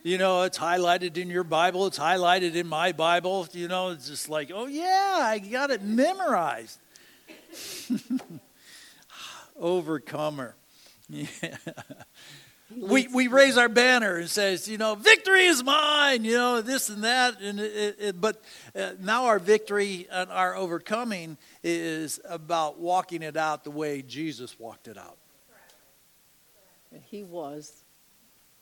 You 0.02 0.18
know, 0.18 0.42
it's 0.42 0.58
highlighted 0.58 1.16
in 1.16 1.30
your 1.30 1.44
Bible, 1.44 1.86
it's 1.86 1.98
highlighted 1.98 2.54
in 2.54 2.66
my 2.66 2.92
Bible. 2.92 3.48
You 3.52 3.68
know, 3.68 3.88
it's 3.88 4.06
just 4.06 4.28
like, 4.28 4.50
oh, 4.54 4.66
yeah, 4.66 5.16
I 5.18 5.38
got 5.38 5.70
it 5.70 5.82
memorized. 5.82 6.78
Overcomer. 9.56 10.56
Yeah. 11.10 11.28
We, 12.76 13.08
we 13.08 13.28
raise 13.28 13.56
our 13.56 13.68
banner 13.68 14.16
and 14.16 14.28
says, 14.28 14.68
you 14.68 14.78
know, 14.78 14.94
victory 14.94 15.44
is 15.46 15.62
mine, 15.62 16.24
you 16.24 16.34
know, 16.36 16.60
this 16.60 16.88
and 16.88 17.04
that. 17.04 17.40
And 17.40 17.60
it, 17.60 17.72
it, 17.76 17.96
it- 18.00 18.20
but 18.20 18.42
uh, 18.74 18.92
now 19.00 19.26
our 19.26 19.38
victory 19.38 20.06
and 20.10 20.30
our 20.30 20.56
overcoming 20.56 21.36
is 21.62 22.20
about 22.28 22.78
walking 22.78 23.22
it 23.22 23.36
out 23.36 23.64
the 23.64 23.70
way 23.70 24.02
Jesus 24.02 24.58
walked 24.58 24.88
it 24.88 24.98
out. 24.98 25.18
And 26.92 27.02
he 27.02 27.22
was 27.24 27.84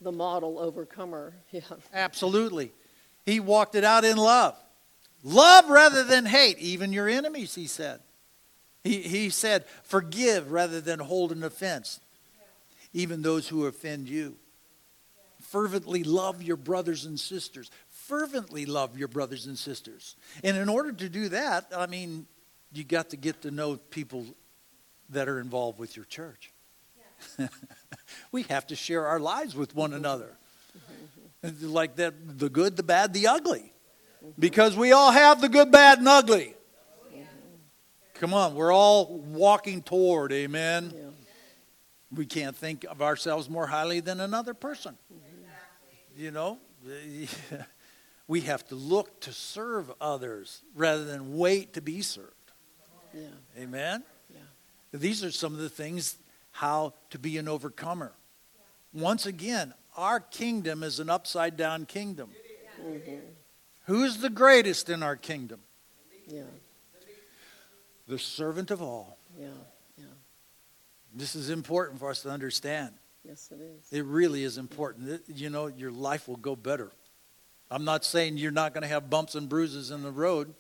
the 0.01 0.12
model 0.12 0.59
overcomer. 0.59 1.35
Yeah. 1.51 1.61
Absolutely. 1.92 2.72
He 3.27 3.40
walked 3.40 3.75
it 3.75 3.85
out 3.85 4.05
in 4.05 4.16
love. 4.16 4.57
Love 5.22 5.68
rather 5.68 6.03
than 6.03 6.27
hate, 6.27 6.59
even 6.59 6.92
your 6.92 7.09
enemies, 7.09 7.55
he 7.55 7.66
said. 7.66 8.01
He, 8.83 9.03
he 9.03 9.31
said, 9.31 9.64
forgive 9.85 10.51
rather 10.51 10.81
than 10.81 10.98
hold 10.98 11.31
an 11.31 11.44
offense, 11.44 12.01
even 12.92 13.22
those 13.22 13.48
who 13.48 13.66
offend 13.66 14.09
you. 14.09 14.37
Fervently 15.40 16.05
love 16.05 16.42
your 16.42 16.57
brothers 16.57 17.05
and 17.05 17.18
sisters. 17.18 17.70
Fervently 17.88 18.64
love 18.64 18.96
your 18.96 19.09
brothers 19.09 19.46
and 19.46 19.59
sisters. 19.59 20.16
And 20.42 20.57
in 20.57 20.68
order 20.68 20.92
to 20.92 21.09
do 21.09 21.28
that, 21.31 21.66
I 21.76 21.87
mean, 21.87 22.26
you 22.72 22.85
got 22.85 23.11
to 23.11 23.16
get 23.16 23.42
to 23.42 23.50
know 23.50 23.76
people 23.76 24.24
that 25.11 25.28
are 25.28 25.40
involved 25.40 25.78
with 25.78 25.96
your 25.96 26.05
church. 26.07 26.52
we 28.33 28.42
have 28.44 28.66
to 28.68 28.76
share 28.76 29.07
our 29.07 29.20
lives 29.20 29.55
with 29.55 29.74
one 29.74 29.92
another. 29.92 30.37
Like 31.61 31.96
that, 31.96 32.14
the 32.38 32.48
good, 32.48 32.76
the 32.76 32.85
bad, 32.85 33.12
the 33.12 33.26
ugly. 33.26 33.72
Because 34.38 34.76
we 34.76 34.92
all 34.92 35.11
have 35.11 35.40
the 35.40 35.48
good, 35.48 35.72
bad, 35.72 35.98
and 35.98 36.07
ugly. 36.07 36.55
Come 38.14 38.33
on, 38.33 38.55
we're 38.55 38.72
all 38.72 39.18
walking 39.18 39.83
toward, 39.83 40.33
amen. 40.33 40.92
Yeah. 40.94 41.02
We 42.14 42.27
can't 42.27 42.57
think 42.57 42.85
of 42.85 43.01
ourselves 43.01 43.48
more 43.48 43.66
highly 43.66 44.01
than 44.01 44.20
another 44.20 44.55
person. 44.55 44.96
You 46.16 46.31
know, 46.31 46.59
we 48.29 48.40
have 48.42 48.66
to 48.68 48.75
look 48.75 49.20
to 49.20 49.33
serve 49.33 49.90
others 50.01 50.62
rather 50.75 51.05
than 51.05 51.37
wait 51.38 51.72
to 51.75 51.81
be 51.81 52.03
served. 52.03 52.35
Yeah. 53.14 53.22
Amen. 53.59 54.03
Yeah. 54.33 54.40
These 54.92 55.25
are 55.25 55.31
some 55.31 55.55
of 55.55 55.61
the 55.61 55.68
things 55.68 56.16
how 56.51 56.94
to 57.11 57.18
be 57.18 57.38
an 57.38 57.48
overcomer. 57.48 58.12
Once 58.92 59.27
again, 59.27 59.72
our 59.96 60.20
kingdom 60.20 60.83
is 60.83 61.01
an 61.01 61.11
upside 61.11 61.57
down 61.57 61.87
kingdom. 61.87 62.31
Mm-hmm. 62.81 63.16
Who's 63.87 64.18
the 64.18 64.31
greatest 64.31 64.88
in 64.88 65.03
our 65.03 65.16
kingdom? 65.16 65.61
Yeah. 66.27 66.42
The 68.07 68.18
servant 68.18 68.70
of 68.70 68.83
all. 68.83 69.18
Yeah. 69.38 69.48
This 71.14 71.35
is 71.35 71.51
important 71.51 71.98
for 72.01 72.11
us 72.11 72.22
to 72.22 72.31
understand. 72.31 72.92
Yes, 73.25 73.51
it 73.53 73.61
is. 73.61 73.92
It 73.92 74.05
really 74.05 74.42
is 74.44 74.59
important. 74.59 75.09
It- 75.09 75.22
you 75.29 75.51
know, 75.51 75.66
your 75.66 75.90
life 75.92 76.27
will 76.29 76.37
go 76.37 76.57
better. 76.57 76.90
I'm 77.70 77.85
not 77.85 78.05
saying 78.05 78.37
you're 78.38 78.51
not 78.51 78.75
going 78.75 78.83
to 78.83 78.88
have 78.88 79.09
bumps 79.09 79.35
and 79.35 79.48
bruises 79.48 79.90
in 79.90 80.03
the 80.03 80.11
road, 80.11 80.55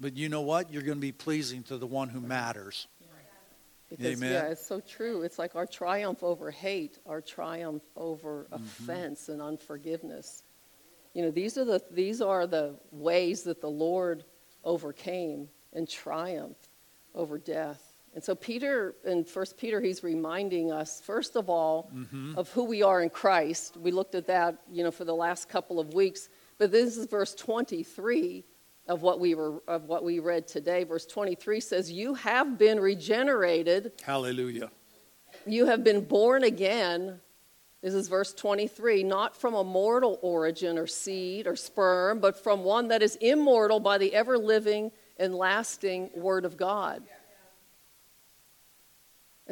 but 0.00 0.16
you 0.16 0.28
know 0.28 0.40
what? 0.42 0.72
You're 0.72 0.82
going 0.82 0.98
to 0.98 1.00
be 1.00 1.12
pleasing 1.12 1.62
to 1.64 1.78
the 1.78 1.86
one 1.86 2.08
who 2.08 2.20
matters. 2.20 2.86
Because 3.88 4.06
Amen. 4.22 4.32
yeah, 4.32 4.42
it's 4.48 4.66
so 4.66 4.80
true. 4.80 5.20
It's 5.22 5.38
like 5.38 5.54
our 5.54 5.66
triumph 5.66 6.22
over 6.22 6.50
hate, 6.50 6.98
our 7.06 7.20
triumph 7.20 7.82
over 7.94 8.46
Mm-hmm. 8.50 8.64
offense 8.64 9.28
and 9.28 9.42
unforgiveness. 9.42 10.42
You 11.12 11.22
know, 11.22 11.30
these 11.30 11.58
are 11.58 11.64
the 11.66 11.82
these 11.90 12.22
are 12.22 12.46
the 12.46 12.74
ways 12.90 13.42
that 13.42 13.60
the 13.60 13.68
Lord 13.68 14.24
overcame 14.64 15.50
and 15.74 15.86
triumphed 15.86 16.68
over 17.14 17.36
death. 17.38 17.91
And 18.14 18.22
so 18.22 18.34
Peter 18.34 18.94
in 19.04 19.24
First 19.24 19.56
Peter, 19.56 19.80
he's 19.80 20.04
reminding 20.04 20.70
us 20.70 21.00
first 21.00 21.34
of 21.36 21.48
all 21.48 21.90
Mm-hmm. 21.94 22.34
of 22.36 22.50
who 22.50 22.64
we 22.64 22.82
are 22.82 23.00
in 23.02 23.08
Christ. 23.10 23.76
We 23.76 23.90
looked 23.90 24.14
at 24.14 24.26
that, 24.26 24.58
you 24.70 24.84
know, 24.84 24.90
for 24.90 25.04
the 25.04 25.14
last 25.14 25.48
couple 25.48 25.80
of 25.80 25.94
weeks. 25.94 26.28
But 26.58 26.70
this 26.72 26.96
is 26.96 27.06
verse 27.06 27.34
23 27.34 28.44
of 28.88 29.00
what 29.02 29.18
we 29.20 29.34
were 29.34 29.62
of 29.68 29.84
what 29.84 30.04
we 30.04 30.18
read 30.18 30.46
today. 30.46 30.84
Verse 30.84 31.06
23 31.06 31.60
says, 31.60 31.90
"You 31.90 32.14
have 32.14 32.58
been 32.58 32.78
regenerated." 32.80 33.92
Hallelujah. 34.02 34.70
You 35.46 35.66
have 35.66 35.82
been 35.82 36.04
born 36.04 36.44
again. 36.44 37.20
This 37.80 37.94
is 37.94 38.06
verse 38.08 38.32
23, 38.34 39.02
not 39.02 39.34
from 39.34 39.54
a 39.54 39.64
mortal 39.64 40.18
origin 40.22 40.78
or 40.78 40.86
seed 40.86 41.46
or 41.48 41.56
sperm, 41.56 42.20
but 42.20 42.36
from 42.36 42.62
one 42.62 42.88
that 42.88 43.02
is 43.02 43.16
immortal 43.16 43.80
by 43.80 43.98
the 43.98 44.14
ever 44.14 44.38
living 44.38 44.92
and 45.18 45.34
lasting 45.34 46.10
Word 46.14 46.44
of 46.44 46.56
God. 46.56 47.02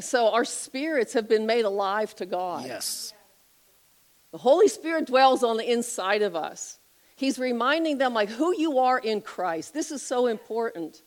So 0.01 0.31
our 0.33 0.45
spirits 0.45 1.13
have 1.15 1.29
been 1.29 1.47
made 1.47 1.65
alive 1.65 2.15
to 2.17 2.27
God. 2.27 2.67
Yes. 2.67 3.13
The 4.33 4.39
Holy 4.39 4.69
Spirit 4.69 5.07
dwells 5.07 5.43
on 5.43 5.57
the 5.57 5.71
inside 5.71 6.23
of 6.23 6.37
us. 6.37 6.79
He's 7.17 7.39
reminding 7.39 7.99
them, 7.99 8.15
like, 8.15 8.31
who 8.31 8.57
you 8.57 8.79
are 8.79 8.99
in 8.99 9.21
Christ. 9.21 9.75
This 9.75 9.91
is 9.91 10.01
so 10.03 10.27
important 10.27 11.03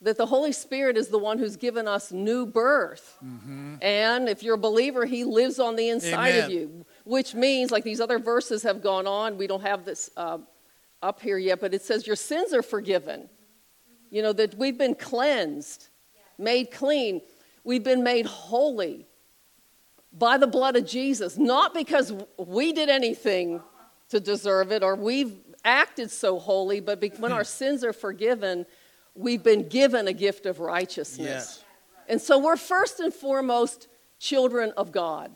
that 0.00 0.16
the 0.16 0.26
Holy 0.26 0.52
Spirit 0.52 0.96
is 0.96 1.08
the 1.08 1.18
one 1.18 1.38
who's 1.38 1.56
given 1.56 1.86
us 1.86 2.12
new 2.12 2.46
birth. 2.46 3.18
And 3.80 4.28
if 4.28 4.42
you're 4.42 4.56
a 4.56 4.58
believer, 4.58 5.04
He 5.04 5.24
lives 5.24 5.58
on 5.58 5.76
the 5.76 5.88
inside 5.88 6.36
of 6.36 6.50
you, 6.50 6.84
which 7.04 7.34
means, 7.34 7.70
like 7.70 7.84
these 7.84 8.00
other 8.00 8.18
verses 8.18 8.62
have 8.64 8.82
gone 8.82 9.06
on, 9.06 9.38
we 9.38 9.46
don't 9.46 9.62
have 9.62 9.84
this 9.84 10.10
uh, 10.16 10.38
up 11.02 11.20
here 11.20 11.38
yet, 11.38 11.60
but 11.60 11.74
it 11.74 11.82
says, 11.82 12.06
Your 12.06 12.16
sins 12.16 12.52
are 12.52 12.62
forgiven. 12.62 13.28
You 14.10 14.22
know, 14.22 14.32
that 14.32 14.56
we've 14.56 14.78
been 14.78 14.94
cleansed, 14.94 15.88
made 16.38 16.70
clean, 16.70 17.20
we've 17.64 17.82
been 17.82 18.02
made 18.02 18.26
holy 18.26 19.06
by 20.12 20.38
the 20.38 20.46
blood 20.46 20.76
of 20.76 20.86
Jesus, 20.86 21.36
not 21.36 21.74
because 21.74 22.12
we 22.38 22.72
did 22.72 22.88
anything 22.88 23.60
to 24.10 24.20
deserve 24.20 24.70
it 24.70 24.82
or 24.82 24.94
we've 24.94 25.34
acted 25.64 26.10
so 26.10 26.38
holy, 26.38 26.80
but 26.80 27.02
when 27.18 27.32
our 27.32 27.42
sins 27.42 27.82
are 27.82 27.92
forgiven, 27.92 28.66
we've 29.14 29.42
been 29.42 29.68
given 29.68 30.06
a 30.06 30.12
gift 30.12 30.46
of 30.46 30.60
righteousness. 30.60 31.26
Yes. 31.26 31.64
And 32.08 32.20
so 32.20 32.38
we're 32.38 32.56
first 32.56 33.00
and 33.00 33.12
foremost 33.12 33.88
children 34.18 34.72
of 34.76 34.92
God. 34.92 35.34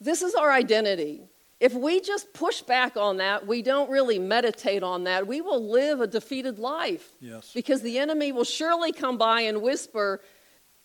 This 0.00 0.22
is 0.22 0.34
our 0.34 0.50
identity. 0.50 1.22
If 1.60 1.74
we 1.74 2.00
just 2.00 2.32
push 2.32 2.62
back 2.62 2.96
on 2.96 3.16
that, 3.18 3.46
we 3.46 3.62
don't 3.62 3.90
really 3.90 4.18
meditate 4.18 4.82
on 4.82 5.04
that, 5.04 5.26
we 5.26 5.40
will 5.40 5.70
live 5.70 6.00
a 6.00 6.06
defeated 6.06 6.58
life. 6.58 7.10
Yes. 7.20 7.52
Because 7.52 7.82
the 7.82 7.98
enemy 7.98 8.32
will 8.32 8.44
surely 8.44 8.92
come 8.92 9.18
by 9.18 9.42
and 9.42 9.60
whisper 9.60 10.20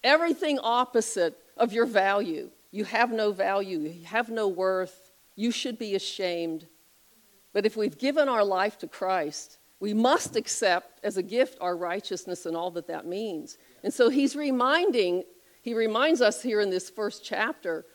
everything 0.04 0.60
opposite 0.60 1.38
of 1.58 1.74
your 1.74 1.86
value. 1.86 2.50
You 2.72 2.86
have 2.86 3.12
no 3.12 3.32
value, 3.32 3.80
you 3.80 4.06
have 4.06 4.30
no 4.30 4.48
worth, 4.48 5.12
you 5.36 5.52
should 5.52 5.78
be 5.78 5.96
ashamed. 5.96 6.68
But 7.54 7.66
if 7.66 7.78
we've 7.78 7.98
given 7.98 8.28
our 8.28 8.44
life 8.44 8.78
to 8.80 8.88
Christ, 8.88 9.60
we 9.80 9.94
must 9.94 10.36
accept 10.36 11.00
as 11.04 11.18
a 11.18 11.24
gift 11.24 11.58
our 11.62 11.76
righteousness 11.76 12.46
and 12.46 12.56
all 12.56 12.72
that 12.72 12.88
that 12.88 13.06
means. 13.06 13.58
And 13.84 13.94
so 13.94 14.10
he's 14.10 14.36
reminding, 14.36 15.24
he 15.62 15.74
reminds 15.74 16.22
us 16.22 16.42
here 16.42 16.62
in 16.62 16.70
this 16.70 16.89
first 16.89 17.24
chapter. 17.24 17.86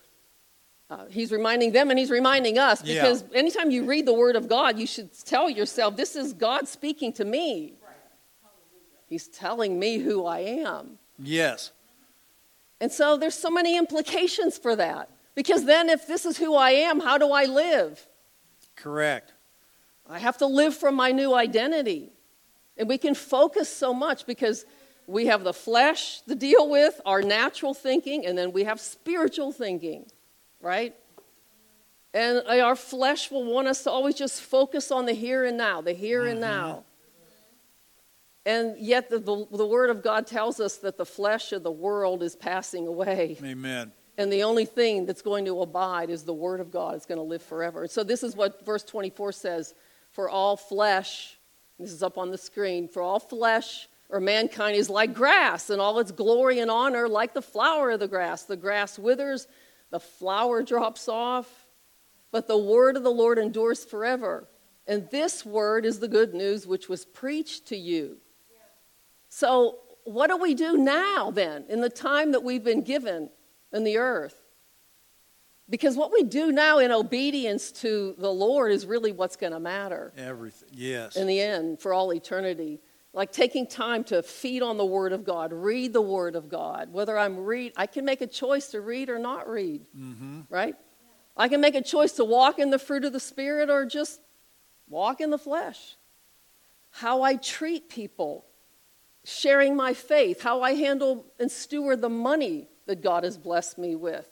Uh, 0.90 1.06
he's 1.10 1.32
reminding 1.32 1.72
them 1.72 1.90
and 1.90 1.98
he's 1.98 2.10
reminding 2.10 2.58
us 2.58 2.82
Yeah. 2.84 3.02
because 3.02 3.24
anytime 3.34 3.70
you 3.70 3.84
read 3.84 4.06
the 4.06 4.12
Word 4.12 4.36
of 4.36 4.48
God, 4.48 4.78
you 4.78 4.86
should 4.86 5.10
tell 5.24 5.50
yourself, 5.50 5.96
This 5.96 6.14
is 6.14 6.32
God 6.32 6.68
speaking 6.68 7.12
to 7.14 7.24
me. 7.24 7.74
He's 9.08 9.26
telling 9.26 9.78
me 9.78 9.98
who 9.98 10.26
I 10.26 10.40
am. 10.40 10.98
Yes. 11.18 11.72
And 12.80 12.92
so 12.92 13.16
there's 13.16 13.34
so 13.34 13.50
many 13.50 13.76
implications 13.76 14.56
for 14.56 14.76
that. 14.76 15.10
Because 15.34 15.64
then, 15.64 15.88
if 15.88 16.06
this 16.06 16.26
is 16.26 16.36
who 16.36 16.56
I 16.56 16.70
am, 16.70 17.00
how 17.00 17.18
do 17.18 17.30
I 17.30 17.44
live? 17.44 18.06
Correct. 18.74 19.32
I 20.08 20.18
have 20.18 20.38
to 20.38 20.46
live 20.46 20.74
from 20.74 20.94
my 20.94 21.12
new 21.12 21.34
identity. 21.34 22.12
And 22.76 22.88
we 22.88 22.98
can 22.98 23.14
focus 23.14 23.68
so 23.68 23.92
much 23.92 24.26
because 24.26 24.64
we 25.06 25.26
have 25.26 25.44
the 25.44 25.52
flesh 25.52 26.20
to 26.22 26.34
deal 26.34 26.68
with, 26.68 27.00
our 27.06 27.22
natural 27.22 27.74
thinking, 27.74 28.26
and 28.26 28.36
then 28.36 28.52
we 28.52 28.64
have 28.64 28.80
spiritual 28.80 29.52
thinking, 29.52 30.06
right? 30.60 30.94
And 32.14 32.42
uh, 32.46 32.60
our 32.60 32.76
flesh 32.76 33.30
will 33.30 33.44
want 33.44 33.68
us 33.68 33.84
to 33.84 33.90
always 33.90 34.14
just 34.14 34.42
focus 34.42 34.90
on 34.90 35.06
the 35.06 35.12
here 35.12 35.44
and 35.44 35.56
now, 35.56 35.80
the 35.80 35.92
here 35.92 36.26
and 36.26 36.40
mm-hmm. 36.40 36.50
now. 36.50 36.84
And 38.48 38.78
yet, 38.78 39.10
the, 39.10 39.18
the, 39.18 39.46
the 39.58 39.66
Word 39.66 39.90
of 39.90 40.02
God 40.02 40.26
tells 40.26 40.58
us 40.58 40.76
that 40.78 40.96
the 40.96 41.04
flesh 41.04 41.52
of 41.52 41.62
the 41.62 41.70
world 41.70 42.22
is 42.22 42.34
passing 42.34 42.86
away. 42.86 43.36
Amen. 43.44 43.92
And 44.16 44.32
the 44.32 44.42
only 44.42 44.64
thing 44.64 45.04
that's 45.04 45.20
going 45.20 45.44
to 45.44 45.60
abide 45.60 46.08
is 46.08 46.22
the 46.22 46.32
Word 46.32 46.60
of 46.60 46.70
God. 46.70 46.94
It's 46.94 47.04
going 47.04 47.18
to 47.18 47.22
live 47.22 47.42
forever. 47.42 47.82
And 47.82 47.90
so 47.90 48.02
this 48.02 48.22
is 48.22 48.34
what 48.34 48.64
verse 48.64 48.84
24 48.84 49.32
says 49.32 49.74
For 50.12 50.30
all 50.30 50.56
flesh, 50.56 51.36
this 51.78 51.92
is 51.92 52.02
up 52.02 52.16
on 52.16 52.30
the 52.30 52.38
screen, 52.38 52.88
for 52.88 53.02
all 53.02 53.20
flesh 53.20 53.86
or 54.08 54.18
mankind 54.18 54.76
is 54.76 54.88
like 54.88 55.12
grass, 55.12 55.68
and 55.68 55.78
all 55.78 55.98
its 55.98 56.10
glory 56.10 56.60
and 56.60 56.70
honor 56.70 57.06
like 57.06 57.34
the 57.34 57.42
flower 57.42 57.90
of 57.90 58.00
the 58.00 58.08
grass. 58.08 58.44
The 58.44 58.56
grass 58.56 58.98
withers, 58.98 59.46
the 59.90 60.00
flower 60.00 60.62
drops 60.62 61.06
off, 61.06 61.66
but 62.32 62.48
the 62.48 62.56
word 62.56 62.96
of 62.96 63.02
the 63.02 63.10
Lord 63.10 63.38
endures 63.38 63.84
forever. 63.84 64.48
And 64.86 65.06
this 65.10 65.44
word 65.44 65.84
is 65.84 66.00
the 66.00 66.08
good 66.08 66.32
news 66.32 66.66
which 66.66 66.88
was 66.88 67.04
preached 67.04 67.66
to 67.66 67.76
you. 67.76 68.16
So, 69.38 69.78
what 70.02 70.30
do 70.30 70.36
we 70.36 70.52
do 70.54 70.76
now 70.76 71.30
then, 71.30 71.64
in 71.68 71.80
the 71.80 71.88
time 71.88 72.32
that 72.32 72.42
we've 72.42 72.64
been 72.64 72.82
given 72.82 73.30
in 73.72 73.84
the 73.84 73.98
earth? 73.98 74.34
Because 75.70 75.96
what 75.96 76.10
we 76.12 76.24
do 76.24 76.50
now 76.50 76.78
in 76.78 76.90
obedience 76.90 77.70
to 77.82 78.16
the 78.18 78.32
Lord 78.32 78.72
is 78.72 78.84
really 78.84 79.12
what's 79.12 79.36
going 79.36 79.52
to 79.52 79.60
matter 79.60 80.12
Everything. 80.16 80.70
Yes. 80.72 81.14
in 81.14 81.28
the 81.28 81.40
end 81.40 81.78
for 81.78 81.94
all 81.94 82.12
eternity. 82.12 82.80
Like 83.12 83.30
taking 83.30 83.68
time 83.68 84.02
to 84.04 84.24
feed 84.24 84.60
on 84.60 84.76
the 84.76 84.84
Word 84.84 85.12
of 85.12 85.24
God, 85.24 85.52
read 85.52 85.92
the 85.92 86.02
Word 86.02 86.34
of 86.34 86.48
God. 86.48 86.92
Whether 86.92 87.16
I'm 87.16 87.38
read, 87.38 87.74
I 87.76 87.86
can 87.86 88.04
make 88.04 88.20
a 88.20 88.26
choice 88.26 88.72
to 88.72 88.80
read 88.80 89.08
or 89.08 89.20
not 89.20 89.48
read, 89.48 89.86
mm-hmm. 89.96 90.40
right? 90.50 90.74
I 91.36 91.46
can 91.46 91.60
make 91.60 91.76
a 91.76 91.82
choice 91.82 92.10
to 92.14 92.24
walk 92.24 92.58
in 92.58 92.70
the 92.70 92.78
fruit 92.80 93.04
of 93.04 93.12
the 93.12 93.20
Spirit 93.20 93.70
or 93.70 93.86
just 93.86 94.20
walk 94.88 95.20
in 95.20 95.30
the 95.30 95.38
flesh. 95.38 95.96
How 96.90 97.22
I 97.22 97.36
treat 97.36 97.88
people, 97.88 98.47
sharing 99.28 99.76
my 99.76 99.92
faith, 99.92 100.42
how 100.42 100.62
I 100.62 100.72
handle 100.74 101.26
and 101.38 101.50
steward 101.50 102.00
the 102.00 102.08
money 102.08 102.68
that 102.86 103.02
God 103.02 103.24
has 103.24 103.36
blessed 103.36 103.78
me 103.78 103.94
with. 103.94 104.26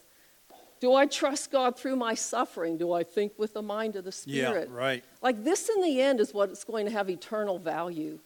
Do 0.79 0.93
I 0.93 1.05
trust 1.05 1.51
God 1.51 1.77
through 1.77 1.95
my 1.95 2.13
suffering? 2.13 2.77
Do 2.77 2.91
I 2.91 3.03
think 3.03 3.33
with 3.37 3.53
the 3.53 3.61
mind 3.61 3.95
of 3.95 4.05
the 4.05 4.11
Spirit? 4.11 4.69
yeah. 4.71 4.77
Right. 4.77 5.03
Like 5.21 5.43
this, 5.43 5.69
in 5.69 5.81
the 5.81 6.01
end, 6.01 6.19
is 6.19 6.33
what's 6.33 6.63
going 6.63 6.85
to 6.85 6.91
have 6.91 7.09
eternal 7.09 7.59
value. 7.59 8.19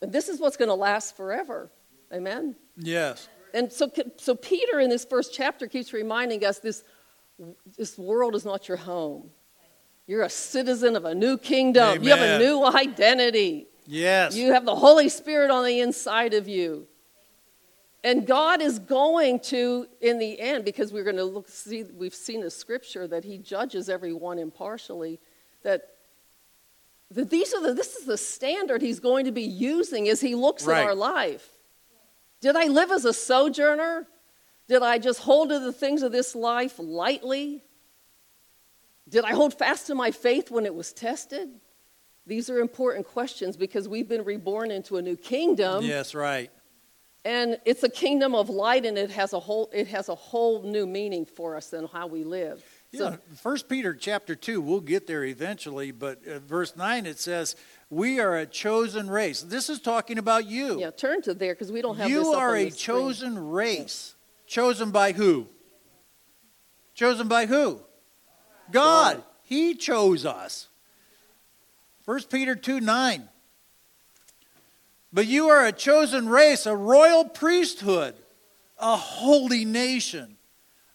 And 0.00 0.12
this 0.12 0.28
is 0.28 0.40
what's 0.40 0.56
going 0.56 0.68
to 0.68 0.74
last 0.74 1.16
forever. 1.16 1.70
Amen. 2.12 2.56
Yes. 2.76 3.28
And 3.54 3.72
so, 3.72 3.90
so 4.16 4.34
Peter 4.34 4.80
in 4.80 4.88
this 4.88 5.04
first 5.04 5.34
chapter 5.34 5.66
keeps 5.66 5.92
reminding 5.92 6.44
us 6.44 6.58
this 6.58 6.84
this 7.76 7.96
world 7.96 8.34
is 8.34 8.44
not 8.44 8.66
your 8.66 8.76
home. 8.76 9.30
You're 10.08 10.22
a 10.22 10.30
citizen 10.30 10.96
of 10.96 11.04
a 11.04 11.14
new 11.14 11.38
kingdom. 11.38 12.02
You 12.02 12.10
have 12.10 12.20
a 12.20 12.38
new 12.38 12.64
identity. 12.64 13.68
Yes. 13.90 14.36
You 14.36 14.52
have 14.52 14.66
the 14.66 14.76
Holy 14.76 15.08
Spirit 15.08 15.50
on 15.50 15.64
the 15.64 15.80
inside 15.80 16.34
of 16.34 16.46
you. 16.46 16.86
And 18.04 18.26
God 18.26 18.60
is 18.60 18.78
going 18.78 19.40
to, 19.40 19.86
in 20.02 20.18
the 20.18 20.38
end, 20.38 20.66
because 20.66 20.92
we're 20.92 21.04
going 21.04 21.16
to 21.16 21.24
look, 21.24 21.48
see, 21.48 21.84
we've 21.84 22.14
seen 22.14 22.42
the 22.42 22.50
scripture 22.50 23.08
that 23.08 23.24
He 23.24 23.38
judges 23.38 23.88
everyone 23.88 24.38
impartially, 24.38 25.18
that, 25.62 25.82
that 27.10 27.30
these 27.30 27.54
are 27.54 27.62
the, 27.62 27.72
this 27.72 27.96
is 27.96 28.04
the 28.04 28.18
standard 28.18 28.82
He's 28.82 29.00
going 29.00 29.24
to 29.24 29.32
be 29.32 29.42
using 29.42 30.06
as 30.10 30.20
He 30.20 30.34
looks 30.34 30.66
Right. 30.66 30.80
at 30.80 30.84
our 30.84 30.94
life. 30.94 31.48
Did 32.42 32.56
I 32.56 32.66
live 32.66 32.90
as 32.90 33.06
a 33.06 33.14
sojourner? 33.14 34.06
Did 34.68 34.82
I 34.82 34.98
just 34.98 35.20
hold 35.20 35.48
to 35.48 35.58
the 35.58 35.72
things 35.72 36.02
of 36.02 36.12
this 36.12 36.34
life 36.34 36.74
lightly? 36.78 37.64
Did 39.08 39.24
I 39.24 39.32
hold 39.32 39.54
fast 39.54 39.86
to 39.86 39.94
my 39.94 40.10
faith 40.10 40.50
when 40.50 40.66
it 40.66 40.74
was 40.74 40.92
tested? 40.92 41.48
These 42.28 42.50
are 42.50 42.58
important 42.60 43.06
questions 43.06 43.56
because 43.56 43.88
we've 43.88 44.08
been 44.08 44.22
reborn 44.22 44.70
into 44.70 44.98
a 44.98 45.02
new 45.02 45.16
kingdom. 45.16 45.82
yes, 45.84 46.14
right. 46.14 46.50
And 47.24 47.58
it's 47.64 47.82
a 47.82 47.88
kingdom 47.88 48.34
of 48.34 48.48
light, 48.48 48.86
and 48.86 48.96
it 48.96 49.10
has 49.10 49.32
a 49.32 49.40
whole 49.40 49.68
it 49.72 49.88
has 49.88 50.08
a 50.08 50.14
whole 50.14 50.62
new 50.62 50.86
meaning 50.86 51.26
for 51.26 51.56
us 51.56 51.72
in 51.72 51.86
how 51.86 52.06
we 52.06 52.22
live. 52.24 52.62
So, 52.94 53.10
Yeah, 53.10 53.16
First 53.42 53.68
Peter 53.68 53.92
chapter 53.94 54.34
two. 54.34 54.60
We'll 54.60 54.80
get 54.80 55.06
there 55.06 55.24
eventually, 55.24 55.90
but 55.90 56.20
uh, 56.26 56.38
verse 56.38 56.76
nine 56.76 57.06
it 57.06 57.18
says, 57.18 57.56
"We 57.90 58.20
are 58.20 58.36
a 58.36 58.46
chosen 58.46 59.10
race." 59.10 59.42
This 59.42 59.68
is 59.68 59.80
talking 59.80 60.16
about 60.16 60.46
you. 60.46 60.80
yeah, 60.80 60.90
turn 60.90 61.20
to 61.22 61.34
there 61.34 61.54
because 61.54 61.72
we 61.72 61.82
don't 61.82 61.96
have 61.96 62.08
you 62.08 62.20
this 62.20 62.28
up 62.28 62.36
are 62.36 62.56
a 62.56 62.64
the 62.66 62.70
screen. 62.70 62.96
chosen 62.96 63.50
race. 63.50 64.14
Chosen 64.46 64.90
by 64.90 65.12
who? 65.12 65.48
Chosen 66.94 67.26
by 67.28 67.46
who? 67.46 67.80
God. 68.70 69.16
God. 69.16 69.22
He 69.42 69.74
chose 69.74 70.24
us. 70.24 70.68
First 72.08 72.30
Peter 72.30 72.56
two 72.56 72.80
nine. 72.80 73.28
But 75.12 75.26
you 75.26 75.50
are 75.50 75.66
a 75.66 75.72
chosen 75.72 76.26
race, 76.26 76.64
a 76.64 76.74
royal 76.74 77.26
priesthood, 77.26 78.14
a 78.78 78.96
holy 78.96 79.66
nation, 79.66 80.38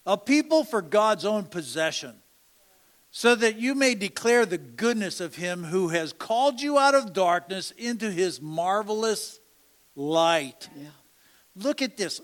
a 0.04 0.18
people 0.18 0.64
for 0.64 0.82
God's 0.82 1.24
own 1.24 1.44
possession, 1.44 2.16
so 3.12 3.36
that 3.36 3.60
you 3.60 3.76
may 3.76 3.94
declare 3.94 4.44
the 4.44 4.58
goodness 4.58 5.20
of 5.20 5.36
him 5.36 5.62
who 5.62 5.86
has 5.90 6.12
called 6.12 6.60
you 6.60 6.80
out 6.80 6.96
of 6.96 7.12
darkness 7.12 7.70
into 7.70 8.10
his 8.10 8.42
marvelous 8.42 9.38
light. 9.94 10.68
Yeah. 10.76 10.88
Look 11.54 11.80
at 11.80 11.96
this. 11.96 12.20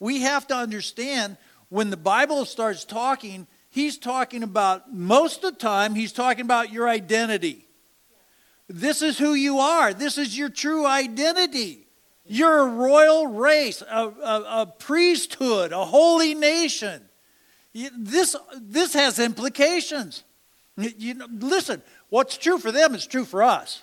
We 0.00 0.22
have 0.22 0.48
to 0.48 0.56
understand 0.56 1.36
when 1.68 1.90
the 1.90 1.96
Bible 1.96 2.46
starts 2.46 2.84
talking, 2.84 3.46
he's 3.70 3.96
talking 3.96 4.42
about, 4.42 4.92
most 4.92 5.44
of 5.44 5.52
the 5.52 5.58
time, 5.60 5.94
he's 5.94 6.12
talking 6.12 6.44
about 6.44 6.72
your 6.72 6.88
identity. 6.88 7.60
This 8.68 9.02
is 9.02 9.18
who 9.18 9.34
you 9.34 9.58
are. 9.58 9.92
This 9.92 10.18
is 10.18 10.36
your 10.36 10.48
true 10.48 10.86
identity. 10.86 11.86
You're 12.26 12.60
a 12.60 12.68
royal 12.68 13.26
race, 13.26 13.82
a, 13.82 14.06
a, 14.06 14.62
a 14.62 14.66
priesthood, 14.78 15.72
a 15.72 15.84
holy 15.84 16.34
nation. 16.34 17.02
This, 17.98 18.34
this 18.54 18.94
has 18.94 19.18
implications. 19.18 20.24
You- 20.76 21.14
know, 21.14 21.26
listen, 21.30 21.82
what's 22.08 22.38
true 22.38 22.58
for 22.58 22.72
them 22.72 22.94
is 22.94 23.06
true 23.06 23.24
for 23.24 23.42
us. 23.42 23.82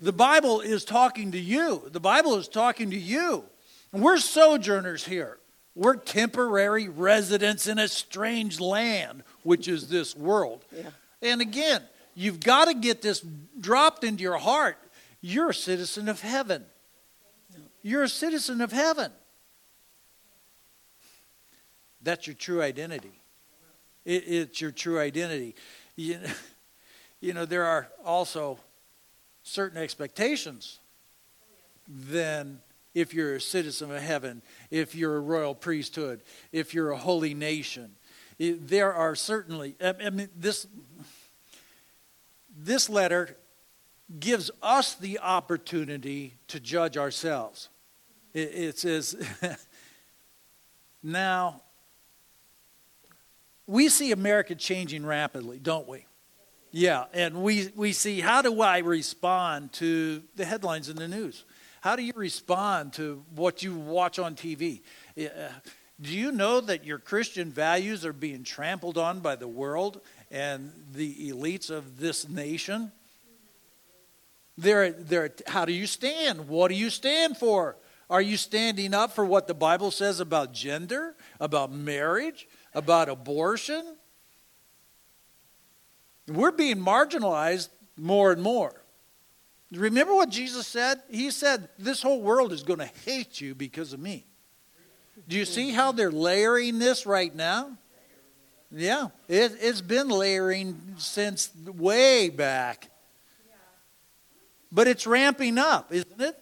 The 0.00 0.12
Bible 0.12 0.60
is 0.60 0.84
talking 0.84 1.32
to 1.32 1.38
you. 1.38 1.82
The 1.92 2.00
Bible 2.00 2.36
is 2.36 2.48
talking 2.48 2.90
to 2.90 2.98
you. 2.98 3.44
We're 3.92 4.18
sojourners 4.18 5.04
here. 5.04 5.38
We're 5.76 5.96
temporary 5.96 6.88
residents 6.88 7.68
in 7.68 7.78
a 7.78 7.86
strange 7.86 8.58
land, 8.58 9.22
which 9.42 9.68
is 9.68 9.88
this 9.88 10.16
world. 10.16 10.64
Yeah. 10.74 10.88
And 11.22 11.40
again, 11.40 11.82
you've 12.16 12.40
got 12.40 12.64
to 12.64 12.74
get 12.74 13.02
this 13.02 13.24
dropped 13.60 14.02
into 14.02 14.22
your 14.22 14.38
heart. 14.38 14.78
You're 15.20 15.50
a 15.50 15.54
citizen 15.54 16.08
of 16.08 16.20
heaven. 16.20 16.64
You're 17.82 18.02
a 18.02 18.08
citizen 18.08 18.60
of 18.60 18.72
heaven. 18.72 19.12
That's 22.02 22.26
your 22.26 22.34
true 22.34 22.62
identity. 22.62 23.20
It, 24.04 24.24
it's 24.26 24.60
your 24.60 24.72
true 24.72 24.98
identity. 24.98 25.54
You, 25.94 26.18
you 27.20 27.32
know, 27.32 27.44
there 27.44 27.64
are 27.64 27.88
also 28.04 28.58
certain 29.44 29.80
expectations 29.80 30.80
then 31.88 32.60
if 32.94 33.12
you're 33.12 33.36
a 33.36 33.40
citizen 33.40 33.90
of 33.90 34.02
heaven, 34.02 34.42
if 34.70 34.94
you're 34.94 35.16
a 35.16 35.20
royal 35.20 35.54
priesthood, 35.54 36.22
if 36.52 36.74
you're 36.74 36.90
a 36.90 36.96
holy 36.96 37.34
nation. 37.34 37.92
There 38.38 38.92
are 38.92 39.14
certainly, 39.14 39.76
I 39.80 40.10
mean, 40.10 40.28
this, 40.36 40.66
this 42.56 42.88
letter 42.88 43.36
gives 44.18 44.50
us 44.62 44.94
the 44.94 45.18
opportunity 45.18 46.34
to 46.48 46.60
judge 46.60 46.96
ourselves. 46.96 47.68
It, 48.32 48.54
it 48.54 48.78
says, 48.78 49.16
now, 51.02 51.62
we 53.66 53.88
see 53.88 54.12
America 54.12 54.54
changing 54.54 55.04
rapidly, 55.04 55.58
don't 55.58 55.88
we? 55.88 56.06
Yeah, 56.70 57.04
and 57.12 57.42
we, 57.42 57.70
we 57.74 57.92
see 57.92 58.20
how 58.20 58.42
do 58.42 58.60
I 58.60 58.78
respond 58.78 59.72
to 59.74 60.22
the 60.36 60.44
headlines 60.44 60.88
in 60.88 60.96
the 60.96 61.08
news? 61.08 61.44
How 61.80 61.96
do 61.96 62.02
you 62.02 62.12
respond 62.14 62.92
to 62.94 63.24
what 63.34 63.62
you 63.62 63.74
watch 63.74 64.18
on 64.18 64.34
TV? 64.34 64.82
Uh, 65.18 65.48
Do 66.00 66.12
you 66.12 66.32
know 66.32 66.60
that 66.60 66.84
your 66.84 66.98
Christian 66.98 67.50
values 67.50 68.04
are 68.04 68.12
being 68.12 68.44
trampled 68.44 68.98
on 68.98 69.20
by 69.20 69.36
the 69.36 69.48
world 69.48 70.00
and 70.30 70.72
the 70.92 71.30
elites 71.30 71.70
of 71.70 71.98
this 71.98 72.28
nation? 72.28 72.92
They're, 74.58 74.92
they're, 74.92 75.30
how 75.46 75.64
do 75.64 75.72
you 75.72 75.86
stand? 75.86 76.48
What 76.48 76.68
do 76.68 76.74
you 76.74 76.90
stand 76.90 77.36
for? 77.36 77.76
Are 78.08 78.22
you 78.22 78.36
standing 78.36 78.94
up 78.94 79.12
for 79.12 79.24
what 79.24 79.48
the 79.48 79.54
Bible 79.54 79.90
says 79.90 80.20
about 80.20 80.52
gender, 80.52 81.14
about 81.40 81.72
marriage, 81.72 82.48
about 82.72 83.08
abortion? 83.08 83.84
We're 86.28 86.52
being 86.52 86.76
marginalized 86.76 87.68
more 87.96 88.32
and 88.32 88.42
more. 88.42 88.80
Remember 89.72 90.14
what 90.14 90.30
Jesus 90.30 90.66
said? 90.66 91.02
He 91.10 91.30
said, 91.30 91.68
This 91.78 92.00
whole 92.00 92.22
world 92.22 92.52
is 92.52 92.62
going 92.62 92.78
to 92.78 92.90
hate 93.04 93.40
you 93.40 93.54
because 93.54 93.92
of 93.92 94.00
me. 94.00 94.24
Do 95.28 95.36
you 95.36 95.44
see 95.44 95.70
how 95.70 95.92
they're 95.92 96.10
layering 96.10 96.78
this 96.78 97.04
right 97.04 97.34
now? 97.34 97.76
Yeah, 98.70 99.08
it, 99.28 99.52
it's 99.60 99.80
been 99.80 100.08
layering 100.08 100.94
since 100.96 101.50
way 101.66 102.28
back. 102.28 102.90
But 104.72 104.88
it's 104.88 105.06
ramping 105.06 105.58
up, 105.58 105.92
isn't 105.92 106.20
it? 106.20 106.38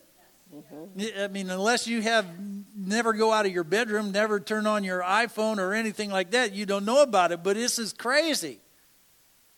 Mm-hmm. 0.54 1.20
I 1.20 1.28
mean, 1.28 1.50
unless 1.50 1.86
you 1.86 2.00
have 2.02 2.26
never 2.76 3.12
go 3.12 3.32
out 3.32 3.46
of 3.46 3.52
your 3.52 3.64
bedroom, 3.64 4.12
never 4.12 4.40
turn 4.40 4.66
on 4.66 4.84
your 4.84 5.02
iPhone 5.02 5.58
or 5.58 5.74
anything 5.74 6.10
like 6.10 6.30
that, 6.30 6.52
you 6.52 6.66
don't 6.66 6.84
know 6.84 7.02
about 7.02 7.32
it. 7.32 7.42
But 7.42 7.56
this 7.56 7.78
is 7.78 7.92
crazy. 7.92 8.60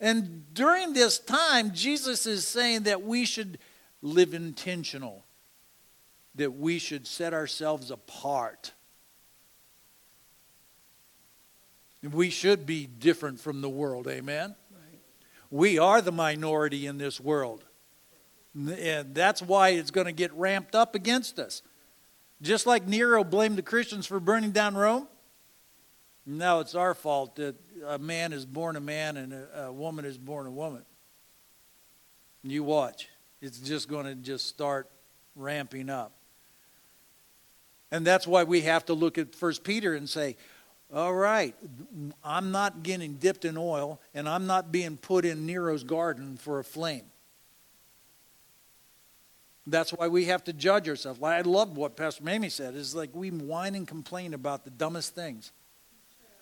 And 0.00 0.52
during 0.52 0.92
this 0.92 1.18
time, 1.18 1.72
Jesus 1.72 2.26
is 2.26 2.46
saying 2.46 2.82
that 2.82 3.02
we 3.02 3.24
should 3.24 3.58
live 4.02 4.34
intentional, 4.34 5.24
that 6.34 6.54
we 6.54 6.78
should 6.78 7.06
set 7.06 7.32
ourselves 7.32 7.90
apart. 7.90 8.72
We 12.02 12.30
should 12.30 12.66
be 12.66 12.86
different 12.86 13.40
from 13.40 13.60
the 13.60 13.68
world, 13.68 14.06
amen? 14.06 14.54
We 15.50 15.78
are 15.78 16.00
the 16.00 16.12
minority 16.12 16.86
in 16.86 16.98
this 16.98 17.20
world. 17.20 17.64
And 18.54 19.14
that's 19.14 19.42
why 19.42 19.70
it's 19.70 19.90
going 19.90 20.06
to 20.06 20.12
get 20.12 20.32
ramped 20.34 20.74
up 20.74 20.94
against 20.94 21.38
us. 21.38 21.62
Just 22.42 22.66
like 22.66 22.86
Nero 22.86 23.24
blamed 23.24 23.56
the 23.56 23.62
Christians 23.62 24.06
for 24.06 24.20
burning 24.20 24.50
down 24.50 24.74
Rome, 24.74 25.08
now 26.26 26.60
it's 26.60 26.74
our 26.74 26.94
fault 26.94 27.36
that 27.36 27.54
a 27.86 27.98
man 27.98 28.32
is 28.32 28.44
born 28.44 28.76
a 28.76 28.80
man 28.80 29.16
and 29.16 29.32
a, 29.32 29.66
a 29.66 29.72
woman 29.72 30.04
is 30.04 30.18
born 30.18 30.46
a 30.46 30.50
woman. 30.50 30.84
You 32.42 32.64
watch. 32.64 33.08
It's 33.40 33.58
just 33.58 33.88
going 33.88 34.06
to 34.06 34.14
just 34.14 34.46
start 34.46 34.90
ramping 35.34 35.90
up. 35.90 36.12
And 37.90 38.06
that's 38.06 38.26
why 38.26 38.44
we 38.44 38.62
have 38.62 38.84
to 38.86 38.94
look 38.94 39.18
at 39.18 39.34
First 39.34 39.62
Peter 39.62 39.94
and 39.94 40.08
say, 40.08 40.36
all 40.94 41.14
right, 41.14 41.54
I'm 42.22 42.52
not 42.52 42.82
getting 42.82 43.14
dipped 43.14 43.44
in 43.44 43.56
oil 43.56 44.00
and 44.14 44.28
I'm 44.28 44.46
not 44.46 44.70
being 44.70 44.96
put 44.96 45.24
in 45.24 45.44
Nero's 45.44 45.82
garden 45.82 46.36
for 46.36 46.58
a 46.60 46.64
flame. 46.64 47.04
That's 49.66 49.92
why 49.92 50.06
we 50.06 50.26
have 50.26 50.44
to 50.44 50.52
judge 50.52 50.88
ourselves. 50.88 51.20
I 51.20 51.40
love 51.40 51.76
what 51.76 51.96
Pastor 51.96 52.22
Mamie 52.22 52.50
said. 52.50 52.76
It's 52.76 52.94
like 52.94 53.10
we 53.12 53.30
whine 53.30 53.74
and 53.74 53.86
complain 53.86 54.32
about 54.32 54.64
the 54.64 54.70
dumbest 54.70 55.14
things. 55.14 55.50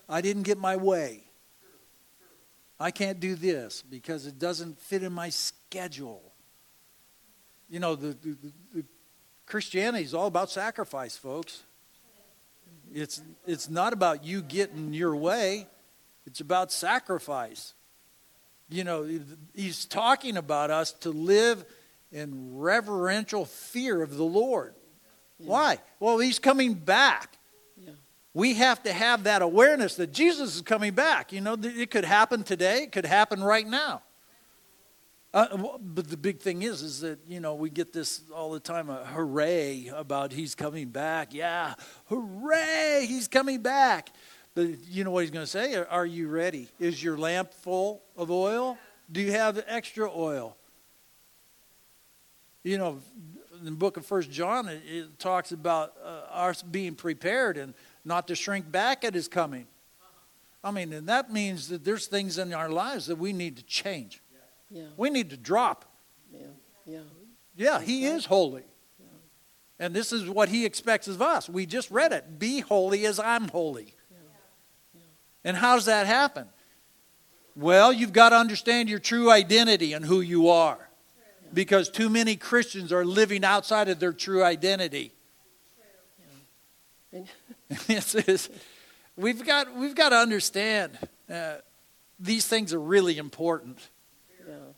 I 0.09 0.21
didn't 0.21 0.43
get 0.43 0.59
my 0.59 0.77
way. 0.77 1.25
I 2.79 2.91
can't 2.91 3.21
do 3.21 3.35
this 3.35 3.83
because 3.83 4.27
it 4.27 4.39
doesn't 4.39 4.79
fit 4.79 5.03
in 5.03 5.13
my 5.13 5.31
schedule. 5.31 6.21
You 7.71 7.81
know, 7.81 7.95
the, 7.95 8.09
the, 8.09 8.37
the 8.75 8.85
Christianity 9.47 10.05
is 10.05 10.13
all 10.13 10.27
about 10.27 10.51
sacrifice, 10.51 11.17
folks. 11.17 11.63
It's, 12.95 13.21
it's 13.45 13.69
not 13.69 13.93
about 13.93 14.25
you 14.25 14.41
getting 14.41 14.95
your 14.95 15.17
way. 15.17 15.67
It's 16.27 16.41
about 16.41 16.71
sacrifice. 16.71 17.75
You 18.71 18.85
know, 18.85 19.21
he's 19.53 19.85
talking 19.85 20.37
about 20.37 20.71
us 20.71 20.93
to 21.01 21.11
live 21.11 21.65
in 22.13 22.57
reverential 22.57 23.45
fear 23.45 24.01
of 24.01 24.17
the 24.17 24.25
Lord. 24.25 24.75
Yeah. 25.39 25.49
Why? 25.49 25.79
Well, 25.99 26.19
he's 26.19 26.39
coming 26.39 26.75
back. 26.75 27.37
Yeah. 27.77 27.91
We 28.33 28.55
have 28.55 28.81
to 28.85 28.93
have 28.93 29.25
that 29.25 29.43
awareness 29.43 29.97
that 29.97 30.13
Jesus 30.13 30.55
is 30.55 30.63
coming 30.63 30.95
back. 30.95 31.33
You 31.33 31.41
know, 31.41 31.57
it 31.61 31.91
could 31.91 32.05
happen 32.05 32.45
today, 32.45 32.85
it 32.85 32.93
could 32.93 33.07
happen 33.07 33.43
right 33.43 33.67
now. 33.67 34.03
Uh, 35.35 35.77
but 35.81 36.09
the 36.09 36.17
big 36.17 36.39
thing 36.39 36.63
is, 36.63 36.81
is 36.81 37.01
that 37.01 37.19
you 37.27 37.41
know 37.41 37.57
we 37.57 37.69
get 37.69 37.93
this 37.93 38.23
all 38.33 38.53
the 38.53 38.61
time, 38.61 38.89
a 38.89 39.05
hooray 39.05 39.91
about 39.93 40.33
he's 40.33 40.55
coming 40.55 40.89
back. 40.89 41.35
Yeah, 41.35 41.75
hooray, 42.07 43.05
he's 43.09 43.27
coming 43.27 43.61
back. 43.61 44.11
But 44.55 44.87
you 44.87 45.03
know 45.03 45.11
what 45.11 45.23
he's 45.23 45.33
going 45.33 45.45
to 45.45 45.51
say? 45.51 45.75
Are 45.75 46.07
you 46.07 46.29
ready? 46.29 46.69
Is 46.79 47.03
your 47.03 47.19
lamp 47.19 47.53
full 47.53 48.03
of 48.17 48.31
oil? 48.31 48.79
Do 49.11 49.21
you 49.21 49.33
have 49.33 49.63
extra 49.67 50.09
oil? 50.09 50.57
You 52.63 52.79
know, 52.79 53.01
in 53.59 53.65
the 53.65 53.71
book 53.73 53.97
of 53.97 54.07
First 54.07 54.31
John, 54.31 54.69
it, 54.69 54.83
it 54.87 55.19
talks 55.19 55.51
about 55.51 55.95
uh, 56.01 56.33
us 56.33 56.63
being 56.63 56.95
prepared 56.95 57.57
and 57.57 57.75
not 58.05 58.29
to 58.29 58.37
shrink 58.37 58.71
back 58.71 59.03
at 59.03 59.15
his 59.15 59.27
coming. 59.27 59.67
I 60.63 60.71
mean, 60.71 60.93
and 60.93 61.09
that 61.09 61.33
means 61.33 61.69
that 61.69 61.85
there's 61.85 62.07
things 62.07 62.39
in 62.39 62.55
our 62.55 62.69
lives 62.69 63.07
that 63.07 63.17
we 63.17 63.33
need 63.33 63.57
to 63.57 63.65
change. 63.65 64.21
Yeah. 64.75 64.87
We 64.97 65.09
need 65.09 65.31
to 65.31 65.37
drop. 65.37 65.85
Yeah. 66.33 66.47
Yeah. 66.85 66.99
Yeah, 67.57 67.81
he 67.81 68.07
is 68.07 68.27
holy. 68.27 68.65
Yeah. 68.99 69.07
And 69.79 69.95
this 69.95 70.13
is 70.13 70.29
what 70.29 70.49
he 70.49 70.67
expects 70.67 71.07
of 71.07 71.23
us. 71.23 71.49
We 71.49 71.65
just 71.65 71.91
read 71.93 72.13
it. 72.13 72.41
Be 72.41 72.61
holy 72.61 73.07
as 73.07 73.21
I'm 73.21 73.49
holy. 73.49 73.95
And 75.45 75.57
how 75.57 75.77
does 75.77 75.85
that 75.85 76.07
happen? 76.07 76.49
Well, 77.55 77.93
you've 77.93 78.13
got 78.13 78.31
to 78.31 78.37
understand 78.37 78.89
your 78.89 78.99
true 78.99 79.31
identity 79.31 79.93
and 79.93 80.05
who 80.05 80.21
you 80.21 80.49
are. 80.49 80.79
Because 81.53 81.89
too 81.89 82.11
many 82.11 82.35
Christians 82.35 82.93
are 82.93 83.05
living 83.05 83.45
outside 83.45 83.89
of 83.89 84.01
their 84.01 84.13
true 84.13 84.43
identity. 84.43 85.13
it's, 87.89 88.15
it's, 88.17 88.49
we've, 89.17 89.47
got, 89.47 89.73
we've 89.77 89.95
got 89.95 90.09
to 90.09 90.17
understand 90.17 90.99
uh, 91.31 91.59
these 92.19 92.45
things 92.47 92.75
are 92.75 92.81
really 92.81 93.19
important. 93.19 93.79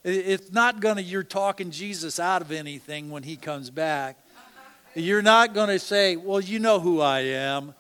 It's 0.09 0.53
not 0.53 0.79
going 0.79 0.97
to, 0.97 1.03
you're 1.03 1.25
talking 1.25 1.73
Jesus 1.73 2.21
out 2.21 2.41
of 2.41 2.53
anything 2.53 3.11
when 3.11 3.25
he 3.25 3.37
comes 3.37 3.71
back. 3.71 4.17
You're 4.95 5.21
not 5.21 5.53
going 5.53 5.69
to 5.69 5.81
say, 5.81 6.15
well, 6.15 6.41
you 6.41 6.61
know 6.61 6.79
who 6.79 7.01
I 7.01 7.21
am. 7.21 7.75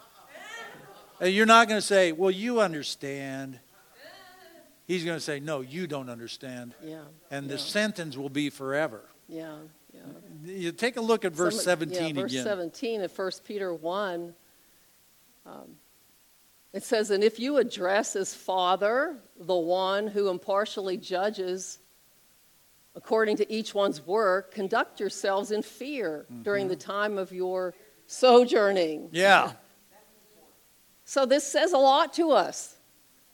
And 1.20 1.32
you're 1.32 1.46
not 1.46 1.68
going 1.68 1.78
to 1.78 1.86
say, 1.86 2.10
well, 2.10 2.32
you 2.32 2.60
understand. 2.60 3.60
He's 4.88 5.04
going 5.04 5.16
to 5.16 5.22
say, 5.22 5.38
no, 5.38 5.60
you 5.60 5.86
don't 5.86 6.10
understand. 6.10 6.74
Yeah. 6.82 7.02
And 7.30 7.46
yeah. 7.46 7.52
the 7.52 7.58
sentence 7.60 8.16
will 8.16 8.28
be 8.28 8.50
forever. 8.50 9.02
Yeah. 9.28 9.58
Yeah. 9.94 10.00
You 10.44 10.72
take 10.72 10.96
a 10.96 11.00
look 11.00 11.24
at 11.24 11.32
verse 11.32 11.54
Some, 11.54 11.64
17 11.64 12.16
yeah, 12.16 12.22
verse 12.22 12.32
again. 12.32 12.44
17 12.44 13.02
of 13.02 13.16
1 13.16 13.30
Peter 13.44 13.72
1. 13.72 14.34
Um, 15.46 15.52
it 16.72 16.82
says, 16.82 17.10
And 17.10 17.22
if 17.22 17.38
you 17.38 17.58
address 17.58 18.16
as 18.16 18.34
Father 18.34 19.16
the 19.38 19.54
one 19.54 20.08
who 20.08 20.28
impartially 20.28 20.96
judges 20.96 21.78
according 22.96 23.36
to 23.36 23.52
each 23.52 23.74
one's 23.74 24.04
work, 24.04 24.52
conduct 24.52 24.98
yourselves 24.98 25.52
in 25.52 25.62
fear 25.62 26.26
mm-hmm. 26.32 26.42
during 26.42 26.66
the 26.66 26.76
time 26.76 27.18
of 27.18 27.30
your 27.30 27.74
sojourning. 28.06 29.08
Yeah. 29.12 29.52
So 31.08 31.24
this 31.24 31.44
says 31.44 31.72
a 31.72 31.78
lot 31.78 32.12
to 32.14 32.32
us. 32.32 32.78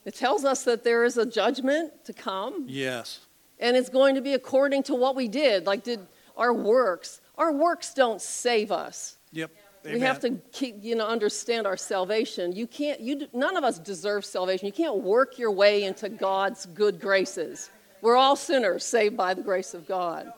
It 0.04 0.14
tells 0.14 0.44
us 0.44 0.64
that 0.64 0.84
there 0.84 1.04
is 1.04 1.16
a 1.16 1.24
judgment 1.24 2.04
to 2.04 2.12
come. 2.12 2.66
Yes. 2.68 3.20
And 3.58 3.78
it's 3.78 3.88
going 3.88 4.14
to 4.16 4.20
be 4.20 4.34
according 4.34 4.82
to 4.84 4.94
what 4.94 5.16
we 5.16 5.26
did, 5.26 5.64
like 5.64 5.82
did 5.82 6.00
our 6.36 6.52
works. 6.52 7.22
Our 7.38 7.50
works 7.50 7.94
don't 7.94 8.20
save 8.20 8.70
us. 8.70 9.16
Yep. 9.32 9.52
Amen. 9.86 9.94
We 9.94 10.00
have 10.00 10.20
to 10.20 10.38
keep, 10.52 10.84
you 10.84 10.94
know, 10.94 11.06
understand 11.06 11.66
our 11.66 11.78
salvation. 11.78 12.52
You 12.52 12.66
can't, 12.66 13.00
you, 13.00 13.26
none 13.32 13.56
of 13.56 13.64
us 13.64 13.78
deserve 13.78 14.26
salvation. 14.26 14.66
You 14.66 14.72
can't 14.72 14.98
work 14.98 15.38
your 15.38 15.50
way 15.50 15.84
into 15.84 16.10
God's 16.10 16.66
good 16.66 17.00
graces. 17.00 17.70
We're 18.02 18.16
all 18.16 18.36
sinners 18.36 18.84
saved 18.84 19.16
by 19.16 19.32
the 19.32 19.42
grace 19.42 19.72
of 19.72 19.86
God. 19.86 20.30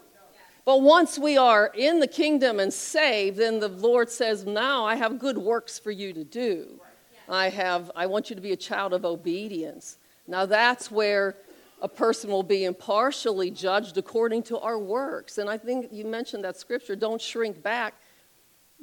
But 0.66 0.83
once 0.83 1.18
we 1.18 1.37
are 1.37 1.72
in 1.74 1.98
the 1.98 2.07
kingdom 2.07 2.61
and 2.61 2.72
saved, 2.72 3.38
then 3.38 3.59
the 3.59 3.68
Lord 3.68 4.11
says, 4.11 4.46
Now 4.46 4.85
I 4.85 4.94
have 4.94 5.18
good 5.18 5.38
works 5.38 5.79
for 5.79 5.90
you 5.90 6.12
to 6.12 6.24
do. 6.24 6.81
I 7.29 7.48
have 7.48 7.90
I 7.96 8.07
want 8.07 8.31
you 8.31 8.37
to 8.37 8.42
be 8.42 8.53
a 8.53 8.57
child 8.57 8.92
of 8.92 9.05
obedience. 9.05 9.98
Now 10.29 10.46
that's 10.46 10.90
where 10.90 11.37
a 11.81 11.88
person 11.88 12.31
will 12.31 12.42
be 12.42 12.64
impartially 12.64 13.50
judged 13.50 13.96
according 13.98 14.42
to 14.44 14.59
our 14.59 14.79
works. 14.79 15.38
And 15.38 15.48
I 15.48 15.59
think 15.59 15.88
you 15.90 16.05
mentioned 16.05 16.44
that 16.44 16.59
scripture, 16.59 16.96
don't 16.96 17.20
shrink 17.20 17.62
back 17.62 17.94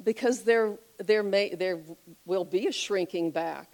because 0.02 0.42
there 0.42 0.74
there 0.98 1.22
may 1.22 1.54
there 1.54 1.80
will 2.26 2.44
be 2.44 2.66
a 2.66 2.72
shrinking 2.72 3.30
back 3.30 3.70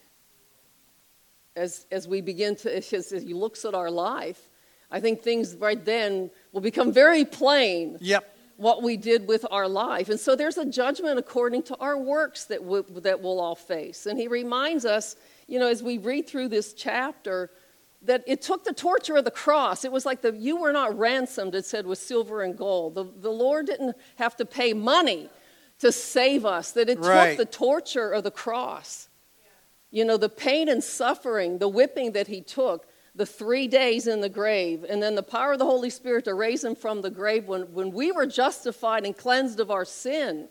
as 1.56 1.86
as 1.90 2.06
we 2.06 2.20
begin 2.20 2.56
to 2.56 2.76
as, 2.94 3.12
as 3.12 3.22
he 3.22 3.32
looks 3.32 3.64
at 3.64 3.74
our 3.74 3.90
life. 3.90 4.50
I 4.90 5.00
think 5.00 5.22
things 5.22 5.54
right 5.56 5.84
then 5.84 6.30
will 6.52 6.60
become 6.60 6.92
very 6.92 7.24
plain. 7.24 7.98
Yep 8.00 8.34
what 8.58 8.82
we 8.82 8.96
did 8.96 9.28
with 9.28 9.46
our 9.52 9.68
life. 9.68 10.08
And 10.08 10.18
so 10.18 10.34
there's 10.34 10.58
a 10.58 10.66
judgment 10.66 11.16
according 11.16 11.62
to 11.64 11.76
our 11.76 11.96
works 11.96 12.44
that, 12.46 12.62
we, 12.62 12.82
that 13.02 13.22
we'll 13.22 13.40
all 13.40 13.54
face. 13.54 14.04
And 14.04 14.18
he 14.18 14.26
reminds 14.26 14.84
us, 14.84 15.14
you 15.46 15.60
know, 15.60 15.68
as 15.68 15.80
we 15.80 15.96
read 15.96 16.26
through 16.26 16.48
this 16.48 16.74
chapter, 16.74 17.50
that 18.02 18.24
it 18.26 18.42
took 18.42 18.64
the 18.64 18.72
torture 18.72 19.16
of 19.16 19.24
the 19.24 19.30
cross. 19.30 19.84
It 19.84 19.92
was 19.92 20.04
like 20.04 20.22
the 20.22 20.32
you 20.32 20.56
were 20.56 20.72
not 20.72 20.98
ransomed, 20.98 21.54
it 21.54 21.66
said, 21.66 21.86
with 21.86 22.00
silver 22.00 22.42
and 22.42 22.58
gold. 22.58 22.96
The, 22.96 23.04
the 23.04 23.30
Lord 23.30 23.66
didn't 23.66 23.94
have 24.16 24.36
to 24.36 24.44
pay 24.44 24.72
money 24.72 25.30
to 25.78 25.92
save 25.92 26.44
us, 26.44 26.72
that 26.72 26.88
it 26.88 26.98
right. 26.98 27.36
took 27.36 27.38
the 27.38 27.56
torture 27.56 28.10
of 28.10 28.24
the 28.24 28.32
cross. 28.32 29.08
You 29.92 30.04
know, 30.04 30.16
the 30.16 30.28
pain 30.28 30.68
and 30.68 30.82
suffering, 30.82 31.58
the 31.58 31.68
whipping 31.68 32.10
that 32.12 32.26
he 32.26 32.40
took 32.40 32.87
the 33.18 33.26
three 33.26 33.66
days 33.66 34.06
in 34.06 34.20
the 34.20 34.28
grave, 34.28 34.84
and 34.88 35.02
then 35.02 35.16
the 35.16 35.24
power 35.24 35.52
of 35.52 35.58
the 35.58 35.64
Holy 35.64 35.90
Spirit 35.90 36.24
to 36.26 36.34
raise 36.34 36.62
him 36.62 36.76
from 36.76 37.02
the 37.02 37.10
grave 37.10 37.48
when, 37.48 37.62
when 37.74 37.90
we 37.90 38.12
were 38.12 38.26
justified 38.26 39.04
and 39.04 39.16
cleansed 39.16 39.58
of 39.58 39.72
our 39.72 39.84
sin 39.84 40.48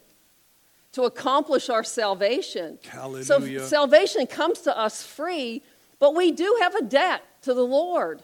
to 0.92 1.04
accomplish 1.04 1.70
our 1.70 1.86
salvation. 1.86 2.78
Hallelujah. 2.84 3.62
So 3.62 3.66
salvation 3.68 4.28
comes 4.28 4.60
to 4.62 4.78
us 4.78 5.02
free, 5.02 5.64
but 5.98 6.14
we 6.14 6.34
do 6.34 6.58
have 6.62 6.76
a 6.76 6.84
debt 6.84 7.24
to 7.44 7.54
the 7.54 7.64
Lord. 7.64 8.22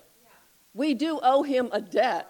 We 0.73 0.93
do 0.93 1.21
owe 1.23 1.43
him 1.43 1.69
a 1.71 1.79
debt. 1.79 2.27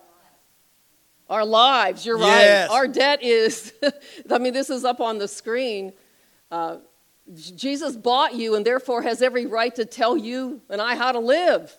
Our 1.31 1.43
lives, 1.43 2.05
you're 2.05 2.19
yes. 2.19 2.69
right. 2.69 2.77
Our 2.77 2.87
debt 2.87 3.23
is, 3.23 3.73
I 4.29 4.37
mean, 4.37 4.53
this 4.53 4.69
is 4.69 4.85
up 4.85 5.01
on 5.01 5.17
the 5.17 5.27
screen. 5.27 5.93
Uh, 6.51 6.77
Jesus 7.33 7.95
bought 7.95 8.35
you 8.35 8.53
and 8.53 8.63
therefore 8.63 9.01
has 9.01 9.23
every 9.23 9.47
right 9.47 9.73
to 9.73 9.85
tell 9.85 10.15
you 10.15 10.61
and 10.69 10.79
I 10.79 10.95
how 10.95 11.11
to 11.11 11.19
live 11.19 11.75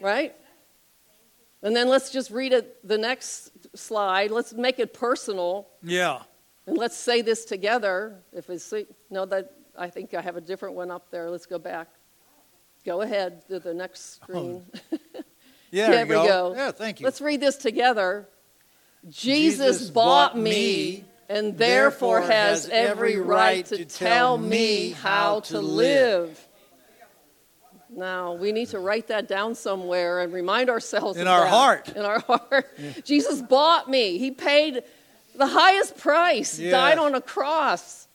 right? 0.00 0.34
And 1.62 1.76
then 1.76 1.88
let's 1.88 2.10
just 2.10 2.30
read 2.30 2.52
it 2.52 2.86
the 2.86 2.98
next 2.98 3.52
slide. 3.76 4.30
Let's 4.30 4.52
make 4.52 4.78
it 4.78 4.94
personal. 4.94 5.68
Yeah. 5.82 6.22
And 6.66 6.78
let's 6.78 6.96
say 6.96 7.22
this 7.22 7.44
together. 7.44 8.22
If 8.32 8.48
it's 8.48 8.72
no, 9.10 9.26
that 9.26 9.52
I 9.78 9.90
think 9.90 10.14
I 10.14 10.20
have 10.22 10.36
a 10.36 10.40
different 10.40 10.74
one 10.74 10.90
up 10.90 11.10
there. 11.10 11.30
Let's 11.30 11.46
go 11.46 11.58
back. 11.58 11.88
Go 12.84 13.02
ahead 13.02 13.46
to 13.48 13.58
the 13.58 13.74
next 13.74 14.20
oh. 14.22 14.24
screen. 14.24 14.66
Oh. 14.92 14.98
Yeah, 15.72 15.90
there 15.90 16.04
we 16.04 16.14
go. 16.14 16.26
go. 16.26 16.54
Yeah, 16.56 16.72
thank 16.72 16.98
you. 17.00 17.04
Let's 17.04 17.20
read 17.20 17.40
this 17.40 17.56
together. 17.56 18.28
Jesus, 19.08 19.78
Jesus 19.78 19.90
bought 19.90 20.36
me 20.36 21.04
and 21.28 21.56
therefore 21.56 22.20
has 22.22 22.68
every 22.68 23.16
right 23.16 23.64
to 23.66 23.84
tell 23.84 24.36
me 24.36 24.90
how 24.90 25.40
to 25.40 25.60
live. 25.60 26.44
Now, 27.94 28.34
we 28.34 28.52
need 28.52 28.68
to 28.68 28.78
write 28.78 29.08
that 29.08 29.28
down 29.28 29.54
somewhere 29.54 30.20
and 30.20 30.32
remind 30.32 30.70
ourselves 30.70 31.18
in 31.18 31.26
our 31.26 31.40
that. 31.40 31.50
heart. 31.50 31.88
In 31.96 32.04
our 32.04 32.20
heart. 32.20 32.72
Yeah. 32.78 32.92
Jesus 33.04 33.42
bought 33.42 33.90
me. 33.90 34.18
He 34.18 34.30
paid 34.30 34.82
the 35.34 35.46
highest 35.46 35.96
price, 35.96 36.58
yeah. 36.58 36.70
died 36.70 36.98
on 36.98 37.14
a 37.14 37.20
cross 37.20 38.08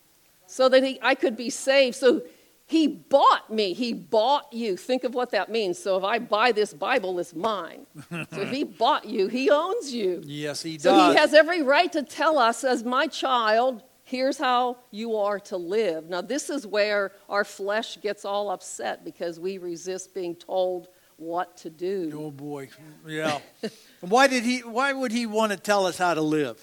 so 0.46 0.68
that 0.68 0.82
he, 0.82 0.98
I 1.02 1.14
could 1.14 1.36
be 1.36 1.50
saved. 1.50 1.96
So 1.96 2.22
he 2.66 2.86
bought 2.88 3.52
me. 3.52 3.74
He 3.74 3.92
bought 3.92 4.52
you. 4.52 4.76
Think 4.76 5.04
of 5.04 5.14
what 5.14 5.30
that 5.30 5.50
means. 5.50 5.78
So 5.78 5.96
if 5.96 6.04
I 6.04 6.18
buy 6.18 6.52
this 6.52 6.72
Bible, 6.74 7.18
it's 7.18 7.34
mine. 7.34 7.86
so 8.10 8.26
if 8.32 8.50
he 8.50 8.64
bought 8.82 9.04
you, 9.04 9.28
he 9.28 9.50
owns 9.50 9.92
you. 9.92 10.22
Yes, 10.24 10.62
he 10.62 10.74
does. 10.74 10.82
So 10.82 11.10
he 11.10 11.16
has 11.16 11.32
every 11.34 11.62
right 11.62 11.92
to 11.92 12.02
tell 12.02 12.38
us, 12.38 12.64
as 12.64 12.82
my 12.82 13.06
child, 13.06 13.82
Here's 14.08 14.38
how 14.38 14.76
you 14.92 15.16
are 15.16 15.40
to 15.40 15.56
live. 15.56 16.08
Now, 16.08 16.20
this 16.20 16.48
is 16.48 16.64
where 16.64 17.10
our 17.28 17.42
flesh 17.42 18.00
gets 18.00 18.24
all 18.24 18.52
upset 18.52 19.04
because 19.04 19.40
we 19.40 19.58
resist 19.58 20.14
being 20.14 20.36
told 20.36 20.86
what 21.16 21.56
to 21.58 21.70
do. 21.70 22.12
Oh 22.14 22.30
boy, 22.30 22.68
yeah. 23.04 23.40
why 24.00 24.28
did 24.28 24.44
he? 24.44 24.60
Why 24.60 24.92
would 24.92 25.10
he 25.10 25.26
want 25.26 25.50
to 25.50 25.58
tell 25.58 25.86
us 25.86 25.98
how 25.98 26.14
to 26.14 26.22
live? 26.22 26.56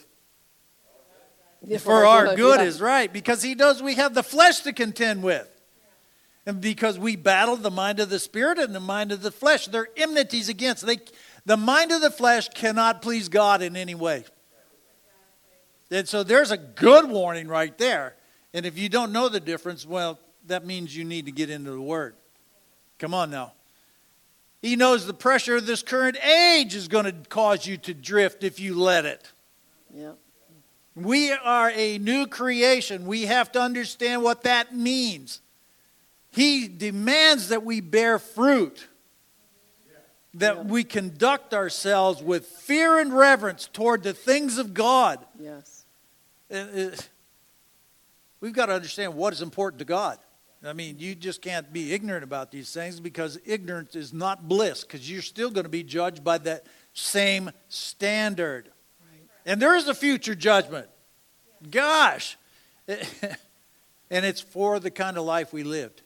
For, 1.67 1.79
For 1.79 2.05
our 2.05 2.27
good, 2.27 2.37
good 2.37 2.59
yeah. 2.61 2.65
is 2.65 2.79
right 2.79 3.11
because 3.11 3.43
he 3.43 3.55
knows 3.55 3.83
we 3.83 3.95
have 3.95 4.13
the 4.13 4.23
flesh 4.23 4.61
to 4.61 4.71
contend 4.71 5.21
with. 5.21 5.49
And 6.45 6.61
because 6.61 6.97
we 6.97 7.17
battle 7.17 7.57
the 7.57 7.71
mind 7.71 7.99
of 7.99 8.09
the 8.09 8.19
spirit 8.19 8.57
and 8.57 8.73
the 8.73 8.79
mind 8.79 9.11
of 9.11 9.21
the 9.21 9.31
flesh, 9.31 9.67
they're 9.67 9.89
enmities 9.97 10.47
against. 10.47 10.85
They, 10.85 10.99
the 11.45 11.57
mind 11.57 11.91
of 11.91 11.99
the 11.99 12.11
flesh 12.11 12.47
cannot 12.49 13.01
please 13.01 13.27
God 13.27 13.61
in 13.61 13.75
any 13.75 13.95
way. 13.95 14.23
And 15.93 16.09
so 16.09 16.23
there's 16.23 16.49
a 16.49 16.57
good 16.57 17.07
warning 17.07 17.47
right 17.47 17.77
there. 17.77 18.15
And 18.51 18.65
if 18.65 18.77
you 18.79 18.89
don't 18.89 19.11
know 19.11 19.29
the 19.29 19.39
difference, 19.39 19.85
well, 19.85 20.19
that 20.47 20.65
means 20.65 20.95
you 20.95 21.03
need 21.03 21.27
to 21.27 21.31
get 21.31 21.51
into 21.51 21.69
the 21.69 21.81
Word. 21.81 22.15
Come 22.97 23.13
on 23.13 23.29
now. 23.29 23.53
He 24.61 24.75
knows 24.75 25.05
the 25.05 25.13
pressure 25.13 25.57
of 25.57 25.67
this 25.67 25.83
current 25.83 26.17
age 26.25 26.73
is 26.73 26.87
going 26.87 27.05
to 27.05 27.13
cause 27.29 27.67
you 27.67 27.77
to 27.77 27.93
drift 27.93 28.43
if 28.43 28.59
you 28.59 28.75
let 28.75 29.05
it. 29.05 29.31
Yeah. 29.93 30.13
We 30.95 31.31
are 31.31 31.71
a 31.75 31.99
new 31.99 32.25
creation. 32.27 33.05
We 33.05 33.25
have 33.25 33.51
to 33.51 33.61
understand 33.61 34.23
what 34.23 34.43
that 34.43 34.75
means. 34.75 35.41
He 36.31 36.67
demands 36.67 37.49
that 37.49 37.63
we 37.63 37.81
bear 37.81 38.17
fruit, 38.17 38.87
that 40.33 40.55
Yeah. 40.55 40.61
we 40.63 40.83
conduct 40.83 41.53
ourselves 41.53 42.23
with 42.23 42.47
fear 42.47 42.97
and 42.99 43.15
reverence 43.15 43.69
toward 43.71 44.01
the 44.01 44.13
things 44.13 44.57
of 44.57 44.73
God. 44.73 45.23
Yes. 45.39 45.72
Uh, 46.53 46.95
We've 48.43 48.51
got 48.51 48.65
to 48.65 48.73
understand 48.73 49.15
what 49.15 49.31
is 49.31 49.41
important 49.41 49.79
to 49.79 49.85
God. 49.85 50.19
I 50.65 50.73
mean, 50.73 50.97
you 50.99 51.15
just 51.15 51.41
can't 51.41 51.71
be 51.71 51.93
ignorant 51.93 52.25
about 52.25 52.51
these 52.51 52.73
things 52.73 52.99
because 52.99 53.39
ignorance 53.45 53.95
is 53.95 54.11
not 54.11 54.49
bliss 54.49 54.83
because 54.83 55.09
you're 55.09 55.21
still 55.21 55.49
going 55.49 55.63
to 55.63 55.69
be 55.69 55.81
judged 55.81 56.25
by 56.25 56.39
that 56.39 56.65
same 56.91 57.51
standard. 57.69 58.69
Right. 58.99 59.21
And 59.45 59.61
there 59.61 59.77
is 59.77 59.87
a 59.87 59.93
future 59.93 60.35
judgment. 60.35 60.89
Gosh. 61.71 62.37
and 62.87 62.99
it's 64.09 64.41
for 64.41 64.81
the 64.81 64.91
kind 64.91 65.17
of 65.17 65.23
life 65.23 65.53
we 65.53 65.63
lived. 65.63 66.01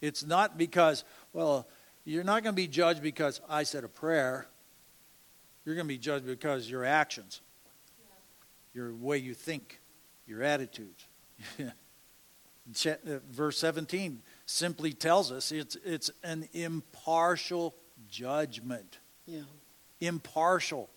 It's 0.00 0.24
not 0.24 0.56
because, 0.56 1.04
well, 1.34 1.68
you're 2.06 2.24
not 2.24 2.42
going 2.42 2.54
to 2.54 2.60
be 2.62 2.68
judged 2.68 3.02
because 3.02 3.42
I 3.50 3.64
said 3.64 3.84
a 3.84 3.88
prayer. 3.88 4.46
You're 5.66 5.74
going 5.74 5.86
to 5.86 5.94
be 5.94 5.98
judged 5.98 6.24
because 6.24 6.70
your 6.70 6.86
actions, 6.86 7.42
your 8.74 8.94
way 8.94 9.18
you 9.18 9.34
think, 9.34 9.80
your 10.26 10.42
attitudes. 10.42 11.06
Uh, 12.86 13.18
Verse 13.30 13.58
17 13.58 14.22
simply 14.46 14.92
tells 14.92 15.32
us 15.32 15.50
it's, 15.50 15.76
it's 15.84 16.10
an 16.22 16.48
impartial 16.52 17.74
judgment 18.08 18.98
Yeah. 19.26 19.40
impartial. 20.00 20.88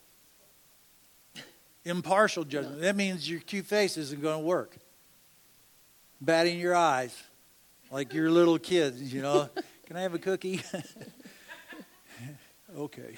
Impartial 1.83 2.43
judgment. 2.43 2.81
That 2.81 2.95
means 2.95 3.29
your 3.29 3.39
cute 3.39 3.65
face 3.65 3.97
isn't 3.97 4.21
going 4.21 4.41
to 4.41 4.45
work. 4.45 4.77
Batting 6.21 6.59
your 6.59 6.75
eyes 6.75 7.15
like 7.91 8.13
your 8.13 8.29
little 8.29 8.59
kids, 8.59 9.13
you 9.13 9.21
know. 9.21 9.49
Can 9.85 9.97
I 9.97 10.01
have 10.01 10.13
a 10.13 10.19
cookie? 10.19 10.61
okay. 12.77 13.15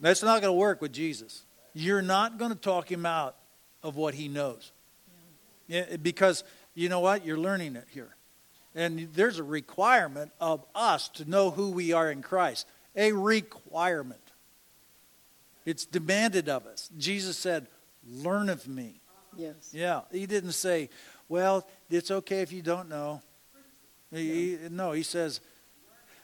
That's 0.00 0.22
not 0.22 0.40
going 0.40 0.52
to 0.52 0.58
work 0.58 0.80
with 0.80 0.92
Jesus. 0.92 1.44
You're 1.74 2.02
not 2.02 2.38
going 2.38 2.50
to 2.50 2.58
talk 2.58 2.90
him 2.90 3.06
out 3.06 3.36
of 3.82 3.96
what 3.96 4.14
he 4.14 4.28
knows. 4.28 4.72
Yeah, 5.66 5.96
because 5.96 6.44
you 6.74 6.88
know 6.88 7.00
what? 7.00 7.24
You're 7.24 7.38
learning 7.38 7.76
it 7.76 7.86
here. 7.90 8.14
And 8.74 9.08
there's 9.14 9.38
a 9.38 9.42
requirement 9.42 10.32
of 10.40 10.64
us 10.74 11.08
to 11.10 11.28
know 11.28 11.50
who 11.50 11.70
we 11.70 11.92
are 11.92 12.10
in 12.10 12.22
Christ. 12.22 12.66
A 12.96 13.12
requirement. 13.12 14.20
It's 15.64 15.84
demanded 15.84 16.48
of 16.48 16.66
us. 16.66 16.90
Jesus 16.96 17.36
said, 17.36 17.66
Learn 18.06 18.48
of 18.48 18.66
me. 18.66 19.00
Yes. 19.36 19.70
Yeah. 19.72 20.00
He 20.10 20.26
didn't 20.26 20.52
say, 20.52 20.90
Well, 21.28 21.66
it's 21.90 22.10
okay 22.10 22.40
if 22.40 22.52
you 22.52 22.62
don't 22.62 22.88
know. 22.88 23.22
He, 24.10 24.56
he- 24.56 24.58
no, 24.70 24.92
he 24.92 25.02
says, 25.02 25.40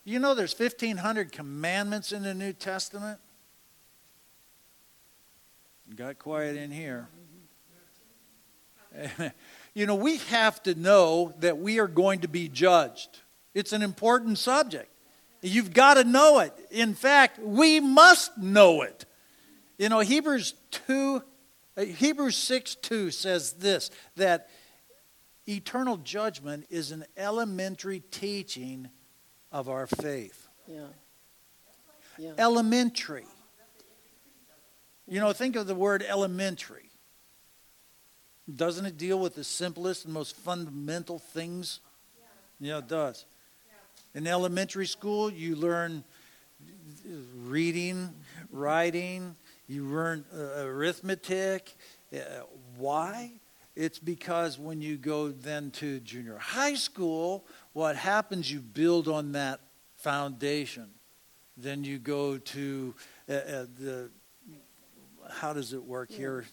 You 0.04 0.18
know, 0.18 0.34
there's 0.34 0.58
1,500 0.58 1.32
commandments 1.32 2.12
in 2.12 2.22
the 2.22 2.34
New 2.34 2.52
Testament? 2.52 3.20
Got 5.96 6.18
quiet 6.18 6.56
in 6.56 6.70
here. 6.70 7.08
you 9.74 9.86
know, 9.86 9.94
we 9.94 10.18
have 10.18 10.62
to 10.64 10.74
know 10.74 11.34
that 11.40 11.58
we 11.58 11.78
are 11.78 11.88
going 11.88 12.20
to 12.20 12.28
be 12.28 12.48
judged. 12.48 13.20
It's 13.54 13.72
an 13.72 13.82
important 13.82 14.38
subject. 14.38 14.90
You've 15.40 15.72
got 15.72 15.94
to 15.94 16.04
know 16.04 16.40
it. 16.40 16.52
In 16.70 16.94
fact, 16.94 17.38
we 17.38 17.80
must 17.80 18.36
know 18.36 18.82
it. 18.82 19.04
You 19.78 19.88
know, 19.88 20.00
Hebrews 20.00 20.54
2, 20.70 21.22
uh, 21.76 21.84
Hebrews 21.84 22.36
6 22.36 22.74
2 22.76 23.10
says 23.10 23.52
this 23.54 23.90
that 24.16 24.50
eternal 25.46 25.96
judgment 25.96 26.66
is 26.68 26.90
an 26.90 27.04
elementary 27.16 28.00
teaching 28.10 28.90
of 29.52 29.68
our 29.68 29.86
faith. 29.86 30.48
Yeah. 30.66 30.86
Yeah. 32.18 32.32
Elementary. 32.36 33.24
You 35.10 35.20
know, 35.20 35.32
think 35.32 35.56
of 35.56 35.66
the 35.66 35.74
word 35.74 36.04
elementary. 36.06 36.90
Doesn't 38.54 38.84
it 38.84 38.98
deal 38.98 39.18
with 39.18 39.34
the 39.34 39.44
simplest 39.44 40.04
and 40.04 40.12
most 40.12 40.36
fundamental 40.36 41.18
things? 41.18 41.80
Yeah, 42.60 42.78
it 42.78 42.88
does. 42.88 43.24
In 44.14 44.26
elementary 44.26 44.86
school, 44.86 45.30
you 45.30 45.56
learn 45.56 46.04
reading, 47.36 48.10
writing, 48.50 49.34
you 49.66 49.84
learn 49.84 50.26
uh, 50.34 50.64
arithmetic. 50.64 51.74
Uh, 52.12 52.18
why? 52.76 53.32
It's 53.76 53.98
because 53.98 54.58
when 54.58 54.82
you 54.82 54.98
go 54.98 55.28
then 55.28 55.70
to 55.72 56.00
junior 56.00 56.36
high 56.36 56.74
school, 56.74 57.46
what 57.72 57.96
happens, 57.96 58.52
you 58.52 58.60
build 58.60 59.08
on 59.08 59.32
that 59.32 59.60
foundation. 59.96 60.90
Then 61.56 61.82
you 61.82 61.98
go 61.98 62.38
to 62.38 62.94
uh, 63.28 63.32
uh, 63.32 63.66
the, 63.78 64.10
how 65.30 65.52
does 65.52 65.72
it 65.72 65.82
work 65.84 66.10
here? 66.10 66.44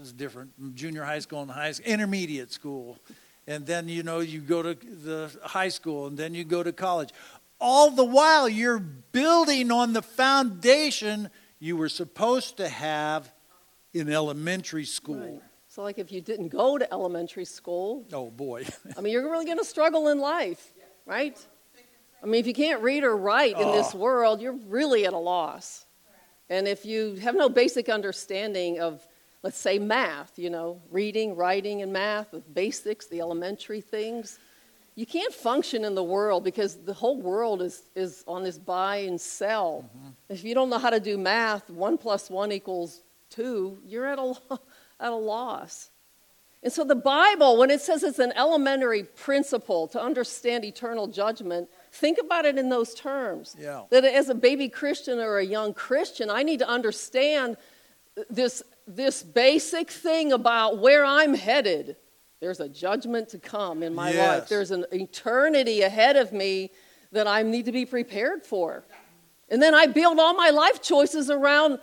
It's 0.00 0.12
different. 0.12 0.74
Junior 0.74 1.02
high 1.04 1.18
school 1.18 1.42
and 1.42 1.50
high 1.50 1.72
school, 1.72 1.86
intermediate 1.86 2.52
school. 2.52 2.98
And 3.46 3.66
then, 3.66 3.88
you 3.88 4.02
know, 4.02 4.20
you 4.20 4.40
go 4.40 4.62
to 4.62 4.74
the 4.74 5.30
high 5.42 5.68
school 5.68 6.06
and 6.06 6.16
then 6.16 6.34
you 6.34 6.44
go 6.44 6.62
to 6.62 6.72
college. 6.72 7.10
All 7.60 7.90
the 7.90 8.04
while, 8.04 8.48
you're 8.48 8.78
building 8.78 9.70
on 9.70 9.92
the 9.92 10.02
foundation 10.02 11.30
you 11.58 11.76
were 11.76 11.88
supposed 11.88 12.56
to 12.58 12.68
have 12.68 13.32
in 13.92 14.10
elementary 14.10 14.84
school. 14.84 15.16
Right. 15.16 15.42
So, 15.68 15.82
like, 15.82 15.98
if 15.98 16.12
you 16.12 16.20
didn't 16.20 16.48
go 16.48 16.78
to 16.78 16.92
elementary 16.92 17.44
school, 17.44 18.06
Oh, 18.12 18.30
boy. 18.30 18.66
I 18.96 19.00
mean, 19.00 19.12
you're 19.12 19.28
really 19.30 19.44
going 19.44 19.58
to 19.58 19.64
struggle 19.64 20.08
in 20.08 20.18
life, 20.20 20.72
right? 21.06 21.36
I 22.22 22.26
mean, 22.26 22.40
if 22.40 22.46
you 22.46 22.54
can't 22.54 22.80
read 22.82 23.04
or 23.04 23.16
write 23.16 23.58
in 23.60 23.70
this 23.72 23.94
Oh. 23.94 23.98
world, 23.98 24.40
you're 24.40 24.52
really 24.68 25.04
at 25.06 25.12
a 25.12 25.18
loss. 25.18 25.83
And 26.50 26.68
if 26.68 26.84
you 26.84 27.14
have 27.16 27.34
no 27.34 27.48
basic 27.48 27.88
understanding 27.88 28.80
of, 28.80 29.06
let's 29.42 29.58
say, 29.58 29.78
math, 29.78 30.38
you 30.38 30.50
know, 30.50 30.80
reading, 30.90 31.36
writing, 31.36 31.82
and 31.82 31.92
math, 31.92 32.30
the 32.30 32.40
basics, 32.40 33.06
the 33.06 33.20
elementary 33.20 33.80
things, 33.80 34.38
you 34.96 35.06
can't 35.06 35.34
function 35.34 35.84
in 35.84 35.94
the 35.94 36.04
world 36.04 36.44
because 36.44 36.76
the 36.76 36.92
whole 36.92 37.20
world 37.20 37.62
is, 37.62 37.82
is 37.96 38.24
on 38.28 38.44
this 38.44 38.58
buy 38.58 38.98
and 38.98 39.20
sell. 39.20 39.84
Mm-hmm. 39.96 40.08
If 40.28 40.44
you 40.44 40.54
don't 40.54 40.70
know 40.70 40.78
how 40.78 40.90
to 40.90 41.00
do 41.00 41.18
math, 41.18 41.68
one 41.68 41.98
plus 41.98 42.30
one 42.30 42.52
equals 42.52 43.02
two, 43.28 43.78
you're 43.84 44.06
at 44.06 44.18
a, 44.18 44.34
at 45.00 45.10
a 45.10 45.16
loss. 45.16 45.90
And 46.62 46.72
so 46.72 46.84
the 46.84 46.94
Bible, 46.94 47.58
when 47.58 47.70
it 47.70 47.80
says 47.80 48.02
it's 48.02 48.18
an 48.18 48.32
elementary 48.36 49.02
principle 49.02 49.86
to 49.88 50.00
understand 50.00 50.64
eternal 50.64 51.08
judgment, 51.08 51.68
think 51.94 52.18
about 52.18 52.44
it 52.44 52.58
in 52.58 52.68
those 52.68 52.94
terms. 52.94 53.56
Yeah. 53.58 53.82
That 53.90 54.04
as 54.04 54.28
a 54.28 54.34
baby 54.34 54.68
Christian 54.68 55.18
or 55.18 55.38
a 55.38 55.44
young 55.44 55.72
Christian, 55.74 56.28
I 56.30 56.42
need 56.42 56.58
to 56.58 56.68
understand 56.68 57.56
this, 58.28 58.62
this 58.86 59.22
basic 59.22 59.90
thing 59.90 60.32
about 60.32 60.78
where 60.78 61.04
I'm 61.04 61.34
headed. 61.34 61.96
There's 62.40 62.60
a 62.60 62.68
judgment 62.68 63.30
to 63.30 63.38
come 63.38 63.82
in 63.82 63.94
my 63.94 64.10
life. 64.12 64.48
There's 64.48 64.70
an 64.70 64.84
eternity 64.92 65.82
ahead 65.82 66.16
of 66.16 66.32
me 66.32 66.70
that 67.12 67.26
I 67.26 67.42
need 67.42 67.64
to 67.66 67.72
be 67.72 67.86
prepared 67.86 68.44
for. 68.44 68.84
And 69.48 69.62
then 69.62 69.74
I 69.74 69.86
build 69.86 70.18
all 70.18 70.34
my 70.34 70.50
life 70.50 70.82
choices 70.82 71.30
around 71.30 71.78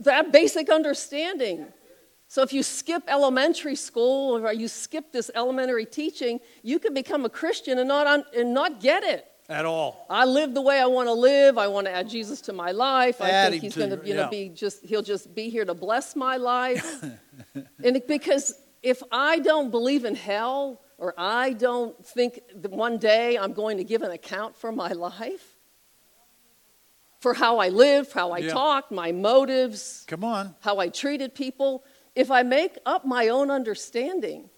that 0.00 0.32
basic 0.32 0.70
understanding. 0.70 1.66
So 2.28 2.42
if 2.42 2.52
you 2.52 2.62
skip 2.62 3.02
elementary 3.08 3.76
school 3.76 4.38
or 4.38 4.52
you 4.52 4.68
skip 4.68 5.12
this 5.12 5.30
elementary 5.34 5.84
teaching, 5.84 6.40
you 6.62 6.78
can 6.78 6.94
become 6.94 7.24
a 7.24 7.28
Christian 7.28 7.78
and 7.78 7.88
not, 7.88 8.06
un- 8.06 8.24
and 8.34 8.54
not 8.54 8.80
get 8.80 9.02
it. 9.02 9.29
At 9.50 9.66
all. 9.66 10.06
I 10.08 10.26
live 10.26 10.54
the 10.54 10.60
way 10.62 10.78
I 10.80 10.86
want 10.86 11.08
to 11.08 11.12
live. 11.12 11.58
I 11.58 11.66
want 11.66 11.88
to 11.88 11.92
add 11.92 12.08
Jesus 12.08 12.40
to 12.42 12.52
my 12.52 12.70
life. 12.70 13.20
I 13.20 13.30
Add 13.30 13.50
think 13.50 13.62
he's 13.64 13.74
going 13.76 13.90
to, 13.90 14.06
you 14.06 14.14
know, 14.14 14.22
yeah. 14.22 14.28
be 14.30 14.48
just 14.48 14.84
he'll 14.84 15.02
just 15.02 15.34
be 15.34 15.50
here 15.50 15.64
to 15.64 15.74
bless 15.74 16.14
my 16.14 16.36
life. 16.36 17.04
and 17.84 18.00
because 18.06 18.54
if 18.82 19.02
I 19.10 19.40
don't 19.40 19.72
believe 19.72 20.04
in 20.04 20.14
hell 20.14 20.80
or 20.98 21.14
I 21.18 21.54
don't 21.54 22.06
think 22.06 22.38
that 22.62 22.70
one 22.70 22.96
day 22.98 23.36
I'm 23.36 23.52
going 23.52 23.78
to 23.78 23.84
give 23.84 24.02
an 24.02 24.12
account 24.12 24.54
for 24.56 24.70
my 24.70 24.92
life, 24.92 25.56
for 27.18 27.34
how 27.34 27.58
I 27.58 27.70
lived, 27.70 28.12
how 28.12 28.30
I 28.30 28.38
Yeah. 28.38 28.52
talked, 28.52 28.92
my 28.92 29.10
motives, 29.10 30.04
Come 30.06 30.22
on. 30.22 30.54
how 30.60 30.78
I 30.78 30.90
treated 30.90 31.34
people, 31.34 31.84
if 32.14 32.30
I 32.30 32.44
make 32.44 32.78
up 32.86 33.04
my 33.04 33.28
own 33.28 33.50
understanding 33.50 34.48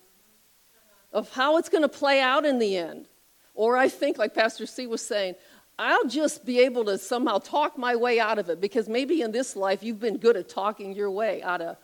of 1.14 1.32
how 1.32 1.56
it's 1.56 1.70
going 1.70 1.82
to 1.82 1.88
play 1.88 2.20
out 2.20 2.44
in 2.44 2.58
the 2.58 2.76
end, 2.76 3.08
Or 3.54 3.76
I 3.76 3.88
think, 3.88 4.18
like 4.18 4.34
Pastor 4.34 4.66
C 4.66 4.86
was 4.86 5.04
saying, 5.04 5.34
I'll 5.78 6.06
just 6.06 6.44
be 6.44 6.60
able 6.60 6.84
to 6.86 6.98
somehow 6.98 7.38
talk 7.38 7.78
my 7.78 7.96
way 7.96 8.20
out 8.20 8.38
of 8.38 8.48
it 8.48 8.60
because 8.60 8.88
maybe 8.88 9.22
in 9.22 9.32
this 9.32 9.56
life 9.56 9.82
you've 9.82 10.00
been 10.00 10.18
good 10.18 10.36
at 10.36 10.48
talking 10.48 10.94
your 10.94 11.10
way 11.10 11.42
out 11.42 11.60
of 11.60 11.76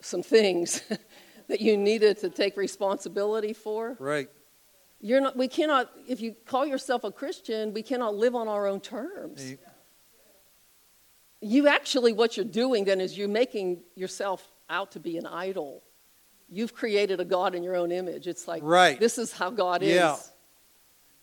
some 0.00 0.22
things 0.22 0.82
that 1.48 1.60
you 1.60 1.76
needed 1.76 2.18
to 2.18 2.30
take 2.30 2.56
responsibility 2.56 3.52
for. 3.52 3.96
Right. 3.98 4.28
You're 5.00 5.20
not, 5.20 5.36
we 5.36 5.48
cannot, 5.48 5.90
if 6.08 6.20
you 6.20 6.34
call 6.46 6.66
yourself 6.66 7.04
a 7.04 7.12
Christian, 7.12 7.72
we 7.72 7.82
cannot 7.82 8.14
live 8.14 8.34
on 8.34 8.48
our 8.48 8.66
own 8.66 8.80
terms. 8.80 9.54
You 11.40 11.68
actually, 11.68 12.12
what 12.12 12.36
you're 12.36 12.46
doing 12.46 12.84
then 12.84 13.00
is 13.00 13.16
you're 13.16 13.28
making 13.28 13.82
yourself 13.94 14.52
out 14.70 14.92
to 14.92 15.00
be 15.00 15.18
an 15.18 15.26
idol. 15.26 15.82
You've 16.48 16.74
created 16.74 17.20
a 17.20 17.24
God 17.24 17.54
in 17.54 17.62
your 17.62 17.74
own 17.76 17.90
image. 17.90 18.26
It's 18.26 18.46
like, 18.46 18.62
Right. 18.64 18.98
this 19.00 19.18
is 19.18 19.32
how 19.32 19.50
God 19.50 19.82
is. 19.82 19.94
Yeah. 19.94 20.16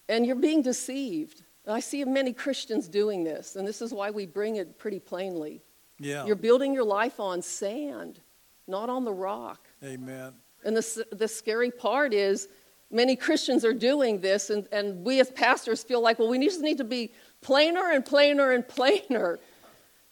And 0.10 0.26
you're 0.26 0.36
being 0.36 0.62
deceived. 0.62 1.44
I 1.66 1.80
see 1.80 2.04
many 2.04 2.34
Christians 2.34 2.90
doing 2.90 3.24
this, 3.24 3.56
and 3.56 3.66
this 3.66 3.82
is 3.82 3.94
why 3.94 4.12
we 4.12 4.26
bring 4.26 4.58
it 4.58 4.78
pretty 4.78 5.00
plainly. 5.00 5.62
Yeah. 5.98 6.26
You're 6.26 6.36
building 6.36 6.74
your 6.74 6.84
life 6.84 7.22
on 7.22 7.42
sand, 7.42 8.20
not 8.68 8.90
on 8.90 9.06
the 9.06 9.14
rock. 9.14 9.68
Amen. 9.82 10.34
And 10.66 10.76
the, 10.76 11.06
the 11.14 11.28
scary 11.28 11.72
part 11.72 12.14
is 12.14 12.50
many 12.92 13.16
Christians 13.16 13.64
are 13.64 13.74
doing 13.74 14.20
this, 14.20 14.50
and, 14.50 14.68
and 14.74 15.06
we 15.06 15.22
as 15.22 15.32
pastors 15.32 15.84
feel 15.84 16.02
like, 16.02 16.20
well, 16.20 16.28
we 16.30 16.38
just 16.44 16.60
need 16.60 16.78
to 16.80 16.84
be 16.84 17.14
plainer 17.42 17.92
and 17.92 18.06
plainer 18.06 18.52
and 18.52 18.68
plainer. 18.68 19.40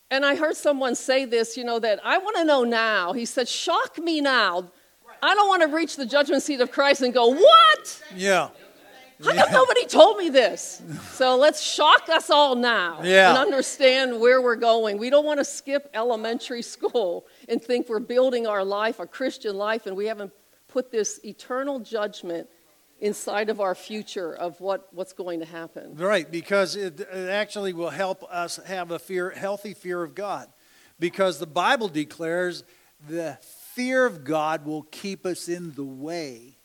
And 0.09 0.25
I 0.25 0.35
heard 0.35 0.55
someone 0.57 0.95
say 0.95 1.25
this, 1.25 1.55
you 1.55 1.63
know, 1.63 1.79
that 1.79 1.99
I 2.03 2.17
want 2.17 2.37
to 2.37 2.43
know 2.45 2.63
now. 2.63 3.13
He 3.13 3.25
said, 3.25 3.47
shock 3.47 3.97
me 3.97 4.19
now. 4.21 4.71
I 5.21 5.35
don't 5.35 5.47
want 5.47 5.61
to 5.61 5.67
reach 5.67 5.95
the 5.95 6.05
judgment 6.05 6.43
seat 6.43 6.61
of 6.61 6.71
Christ 6.71 7.01
and 7.01 7.13
go, 7.13 7.27
what? 7.27 8.03
Yeah. 8.15 8.49
How 9.23 9.33
come 9.33 9.53
nobody 9.53 9.85
told 9.85 10.17
me 10.17 10.29
this? 10.29 10.81
So 11.11 11.35
let's 11.35 11.61
shock 11.61 12.09
us 12.09 12.31
all 12.31 12.55
now 12.55 13.01
Yeah. 13.03 13.29
and 13.29 13.37
understand 13.37 14.19
where 14.19 14.41
we're 14.41 14.55
going. 14.55 14.97
We 14.97 15.11
don't 15.11 15.25
want 15.25 15.39
to 15.39 15.45
skip 15.45 15.89
elementary 15.93 16.63
school 16.63 17.27
and 17.47 17.61
think 17.61 17.87
we're 17.87 17.99
building 17.99 18.47
our 18.47 18.63
life, 18.63 18.99
our 18.99 19.05
Christian 19.05 19.57
life, 19.57 19.85
and 19.85 19.95
we 19.95 20.07
haven't 20.07 20.33
put 20.67 20.91
this 20.91 21.19
eternal 21.23 21.79
judgment 21.79 22.47
inside 22.99 23.49
of 23.49 23.59
our 23.59 23.75
future 23.75 24.33
of 24.33 24.59
what, 24.59 24.87
what's 24.91 25.13
going 25.13 25.39
to 25.39 25.45
happen. 25.45 25.95
Right, 25.95 26.29
because 26.29 26.75
it, 26.75 26.99
it 26.99 27.29
actually 27.29 27.73
will 27.73 27.89
help 27.89 28.23
us 28.23 28.57
have 28.65 28.91
a 28.91 28.99
fear, 28.99 29.31
healthy 29.31 29.73
fear 29.73 30.01
of 30.01 30.15
God. 30.15 30.47
Because 30.99 31.39
the 31.39 31.47
Bible 31.47 31.89
declares 31.89 32.63
the 33.07 33.37
fear 33.75 34.05
of 34.05 34.23
God 34.23 34.65
will 34.65 34.83
keep 34.83 35.25
us 35.25 35.47
in 35.47 35.73
the 35.73 35.83
way. 35.83 36.57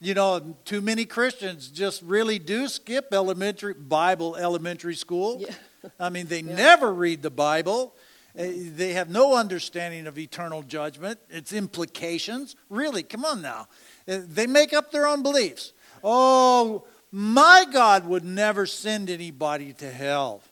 You 0.00 0.14
know, 0.14 0.56
too 0.64 0.80
many 0.80 1.04
Christians 1.04 1.68
just 1.68 2.02
really 2.02 2.38
do 2.38 2.68
skip 2.68 3.08
elementary 3.12 3.74
Bible 3.74 4.36
elementary 4.36 4.94
school. 4.94 5.38
Yeah. 5.40 5.54
I 5.98 6.08
mean, 6.08 6.26
they 6.26 6.42
never 6.42 6.92
read 6.92 7.22
the 7.22 7.30
Bible. 7.30 7.94
Uh, 8.38 8.44
They 8.76 8.92
have 8.92 9.08
no 9.10 9.34
understanding 9.34 10.06
of 10.06 10.16
eternal 10.18 10.62
judgment, 10.62 11.18
its 11.28 11.52
implications. 11.52 12.54
Really, 12.68 13.02
come 13.02 13.24
on 13.24 13.42
now. 13.42 13.66
Uh, 14.06 14.20
They 14.24 14.46
make 14.46 14.72
up 14.72 14.92
their 14.92 15.06
own 15.06 15.22
beliefs. 15.22 15.72
Oh, 16.04 16.84
my 17.10 17.66
God 17.72 18.06
would 18.06 18.24
never 18.24 18.66
send 18.66 19.10
anybody 19.10 19.72
to 19.74 19.90
hell. 19.90 20.42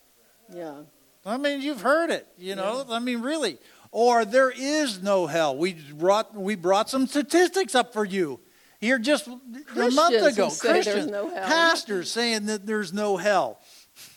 Yeah. 0.53 0.83
I 1.25 1.37
mean, 1.37 1.61
you've 1.61 1.83
heard 1.83 2.11
it, 2.11 2.27
you 2.39 2.55
know. 2.55 2.85
I 2.89 2.99
mean, 2.99 3.21
really. 3.21 3.59
Or 3.97 4.27
there 4.27 4.51
is 4.51 5.03
no 5.03 5.27
hell. 5.27 5.57
We 5.57 5.73
brought 5.73 6.37
we 6.37 6.55
brought 6.55 6.91
some 6.91 7.07
statistics 7.07 7.75
up 7.75 7.95
for 7.95 8.05
you 8.05 8.41
here 8.79 8.99
just 8.99 9.27
a 9.27 9.91
month 9.91 10.23
ago. 10.23 10.51
Christians, 10.51 11.07
no 11.07 11.31
pastors 11.31 12.11
saying 12.11 12.45
that 12.45 12.67
there's 12.67 12.93
no 12.93 13.17
hell. 13.17 13.59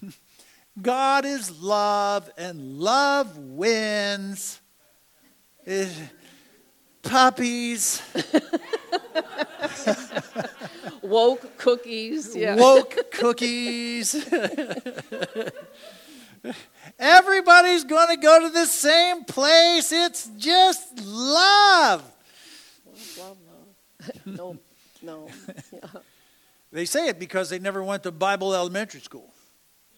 God 0.82 1.24
is 1.24 1.62
love, 1.62 2.30
and 2.38 2.78
love 2.78 3.38
wins. 3.38 4.60
Eh, 5.66 5.88
puppies, 7.02 8.02
Woke 11.02 11.58
cookies. 11.58 12.36
Yeah. 12.36 12.58
woke 12.58 13.12
cookies. 13.12 14.14
Everybody's 16.98 17.84
going 17.84 18.10
to 18.10 18.18
go 18.18 18.48
to 18.48 18.50
the 18.50 18.66
same 18.66 19.24
place. 19.26 19.92
It's 19.92 20.30
just 20.38 21.00
love. 21.06 22.04
No, 24.26 24.58
no. 25.04 25.28
Yeah. 25.72 25.80
They 26.72 26.86
say 26.86 27.08
it 27.08 27.18
because 27.18 27.50
they 27.50 27.58
never 27.58 27.84
went 27.84 28.04
to 28.04 28.12
Bible 28.12 28.54
elementary 28.54 29.02
school. 29.02 29.34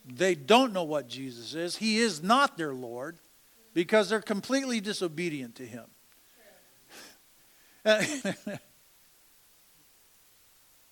They 0.05 0.35
don't 0.35 0.71
know 0.73 0.83
what 0.83 1.09
Jesus 1.09 1.53
is. 1.53 1.75
He 1.75 1.97
is 1.97 2.23
not 2.23 2.57
their 2.57 2.73
Lord 2.73 3.19
because 3.73 4.09
they're 4.09 4.21
completely 4.21 4.79
disobedient 4.79 5.55
to 5.55 5.65
Him. 5.65 5.85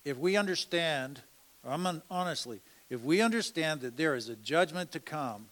if 0.04 0.18
we 0.18 0.36
understand, 0.36 1.22
I'm 1.64 1.86
on, 1.86 2.02
honestly, 2.10 2.60
if 2.90 3.02
we 3.02 3.20
understand 3.22 3.80
that 3.82 3.96
there 3.96 4.16
is 4.16 4.28
a 4.28 4.36
judgment 4.36 4.92
to 4.92 5.00
come, 5.00 5.46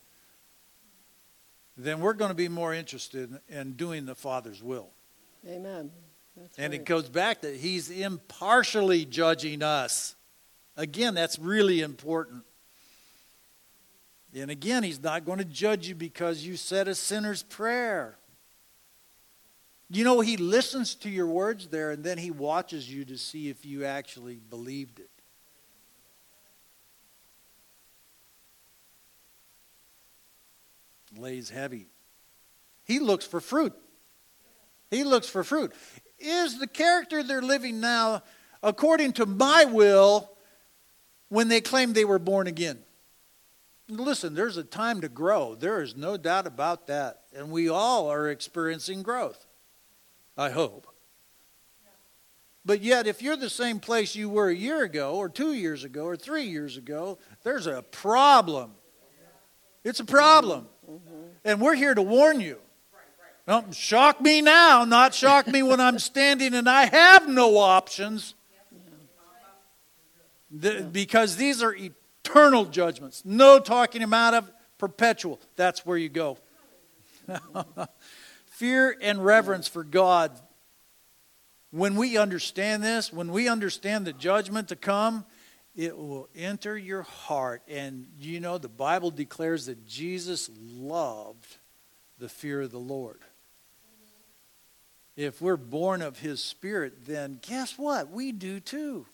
then 1.77 2.01
we're 2.01 2.13
going 2.13 2.31
to 2.31 2.35
be 2.35 2.49
more 2.49 2.75
interested 2.75 3.31
in, 3.49 3.57
in 3.57 3.73
doing 3.75 4.05
the 4.05 4.17
Father's 4.17 4.63
will. 4.63 4.89
Amen. 5.49 5.93
That's 6.37 6.59
And 6.59 6.73
right. 6.73 6.81
it 6.81 6.85
goes 6.85 7.09
back 7.09 7.43
that 7.43 7.55
he's 7.57 7.91
impartially 7.91 9.05
judging 9.05 9.63
us. 9.63 10.17
Again, 10.77 11.15
that's 11.15 11.39
really 11.39 11.81
important. 11.81 12.43
And 14.35 14.51
again, 14.51 14.83
he's 14.83 15.03
not 15.03 15.25
going 15.25 15.39
to 15.39 15.45
judge 15.45 15.89
you 15.89 15.95
because 15.95 16.45
you 16.45 16.57
said 16.57 16.89
a 16.89 16.95
sinner's 16.95 17.43
prayer. 17.43 18.19
You 19.91 20.05
know, 20.05 20.21
he 20.21 20.37
listens 20.37 20.95
to 20.97 21.09
your 21.09 21.27
words 21.27 21.69
there 21.69 21.93
and 21.93 22.05
then 22.05 22.19
he 22.19 22.31
watches 22.31 22.93
you 22.93 23.05
to 23.07 23.17
see 23.17 23.49
if 23.49 23.65
you 23.65 23.85
actually 23.85 24.37
believed 24.51 24.99
it. 24.99 25.11
Lays 31.17 31.51
heavy. 31.51 31.89
He 32.85 32.99
looks 32.99 33.27
for 33.27 33.41
fruit. 33.41 33.75
He 34.91 35.05
looks 35.05 35.29
for 35.29 35.45
fruit. 35.45 35.73
Is 36.19 36.59
the 36.59 36.67
character 36.67 37.23
they're 37.23 37.43
living 37.43 37.81
now 37.81 38.23
according 38.63 39.13
to 39.15 39.27
my 39.27 39.65
will 39.65 40.31
when 41.29 41.49
they 41.49 41.61
claim 41.61 41.93
they 41.93 42.05
were 42.05 42.19
born 42.19 42.47
again? 42.47 42.79
Listen, 43.89 44.35
there's 44.35 44.57
a 44.57 44.65
time 44.65 45.01
to 45.01 45.09
grow. 45.09 45.55
There 45.55 45.83
is 45.83 45.97
no 45.97 46.17
doubt 46.17 46.47
about 46.47 46.89
that. 46.89 47.23
And 47.35 47.51
we 47.51 47.69
all 47.69 48.11
are 48.11 48.29
experiencing 48.29 49.03
growth. 49.03 49.47
I 50.37 50.51
hope. 50.51 50.87
But 52.65 52.83
yet, 52.83 53.07
if 53.07 53.23
you're 53.23 53.37
the 53.37 53.49
same 53.49 53.81
place 53.81 54.15
you 54.15 54.29
were 54.29 54.49
a 54.49 54.55
year 54.55 54.83
ago, 54.83 55.15
or 55.15 55.31
two 55.31 55.55
years 55.55 55.85
ago, 55.85 56.05
or 56.05 56.17
three 56.17 56.45
years 56.45 56.77
ago, 56.77 57.19
there's 57.43 57.67
a 57.67 57.83
problem. 57.83 58.73
It's 59.85 60.01
a 60.01 60.05
problem. 60.05 60.69
Mm-hmm. 60.89 61.15
And 61.45 61.61
we're 61.61 61.75
here 61.75 61.95
to 61.95 62.03
warn 62.03 62.41
you. 62.41 62.59
Don't 63.47 63.75
shock 63.75 64.21
me 64.21 64.43
now, 64.43 64.85
not 64.85 65.15
shock 65.15 65.47
me 65.47 65.63
when 65.63 65.81
I'm 65.81 65.99
standing 65.99 66.53
and 66.55 66.69
I 66.69 66.85
have 66.87 67.29
no 67.29 67.57
options. 67.57 68.35
The- 70.51 70.89
because 70.91 71.37
these 71.37 71.63
are 71.63 71.75
eternal 71.75 72.65
judgments. 72.65 73.23
No 73.25 73.59
talking 73.59 74.01
them 74.01 74.15
out 74.15 74.33
of, 74.33 74.51
perpetual. 74.79 75.41
That's 75.57 75.85
where 75.85 75.99
you 75.99 76.09
go. 76.09 76.39
Fear 78.47 78.97
and 79.03 79.23
reverence 79.25 79.69
for 79.69 79.85
God. 79.85 80.33
When 81.71 81.97
we 81.97 82.17
understand 82.17 82.83
this, 82.83 83.13
when 83.13 83.31
we 83.31 83.49
understand 83.49 84.07
the 84.07 84.15
judgment 84.15 84.69
to 84.69 84.77
come, 84.77 85.27
it 85.79 85.97
will 85.97 86.29
enter 86.35 86.77
your 86.77 87.03
heart. 87.03 87.63
And 87.69 88.09
you 88.19 88.41
know, 88.41 88.59
the 88.59 88.69
Bible 88.69 89.13
declares 89.13 89.67
that 89.67 89.87
Jesus 89.87 90.51
loved 90.61 91.57
the 92.19 92.29
fear 92.29 92.63
of 92.63 92.73
the 92.73 92.81
Lord. 92.81 93.21
If 95.17 95.41
we're 95.41 95.57
born 95.57 96.03
of 96.03 96.19
his 96.19 96.43
spirit, 96.43 97.07
then 97.07 97.39
guess 97.43 97.79
what? 97.79 98.11
We 98.11 98.33
do 98.33 98.59
too. 98.59 99.07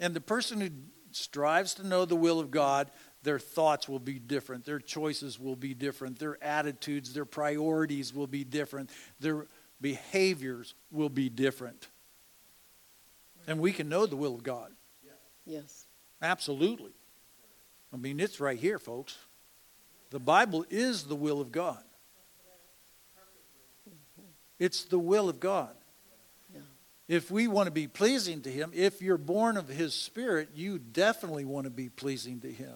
And 0.00 0.14
the 0.14 0.20
person 0.20 0.60
who 0.60 0.70
strives 1.12 1.74
to 1.74 1.86
know 1.86 2.04
the 2.04 2.16
will 2.16 2.40
of 2.40 2.50
God, 2.50 2.90
their 3.22 3.38
thoughts 3.38 3.88
will 3.88 4.00
be 4.00 4.18
different. 4.18 4.64
Their 4.64 4.80
choices 4.80 5.38
will 5.38 5.56
be 5.56 5.74
different. 5.74 6.18
Their 6.18 6.42
attitudes, 6.42 7.14
their 7.14 7.24
priorities 7.24 8.12
will 8.12 8.26
be 8.26 8.42
different. 8.42 8.90
Their 9.20 9.46
behaviors 9.80 10.74
will 10.90 11.08
be 11.08 11.28
different. 11.28 11.86
And 13.46 13.60
we 13.60 13.72
can 13.72 13.88
know 13.88 14.06
the 14.06 14.16
will 14.16 14.34
of 14.34 14.42
God. 14.42 14.72
Yes. 15.46 15.86
Absolutely. 16.20 16.92
I 17.92 17.96
mean, 17.96 18.20
it's 18.20 18.40
right 18.40 18.58
here, 18.58 18.78
folks. 18.78 19.16
The 20.10 20.18
Bible 20.18 20.66
is 20.70 21.04
the 21.04 21.14
will 21.14 21.40
of 21.40 21.52
God. 21.52 21.82
Mm-hmm. 23.88 24.26
It's 24.58 24.84
the 24.84 24.98
will 24.98 25.28
of 25.28 25.40
God. 25.40 25.74
Yeah. 26.54 26.60
If 27.08 27.30
we 27.30 27.48
want 27.48 27.66
to 27.68 27.72
be 27.72 27.86
pleasing 27.86 28.42
to 28.42 28.50
Him, 28.50 28.72
if 28.74 29.00
you're 29.00 29.18
born 29.18 29.56
of 29.56 29.68
His 29.68 29.94
Spirit, 29.94 30.50
you 30.54 30.78
definitely 30.78 31.44
want 31.44 31.64
to 31.64 31.70
be 31.70 31.88
pleasing 31.88 32.40
to 32.40 32.50
Him. 32.50 32.74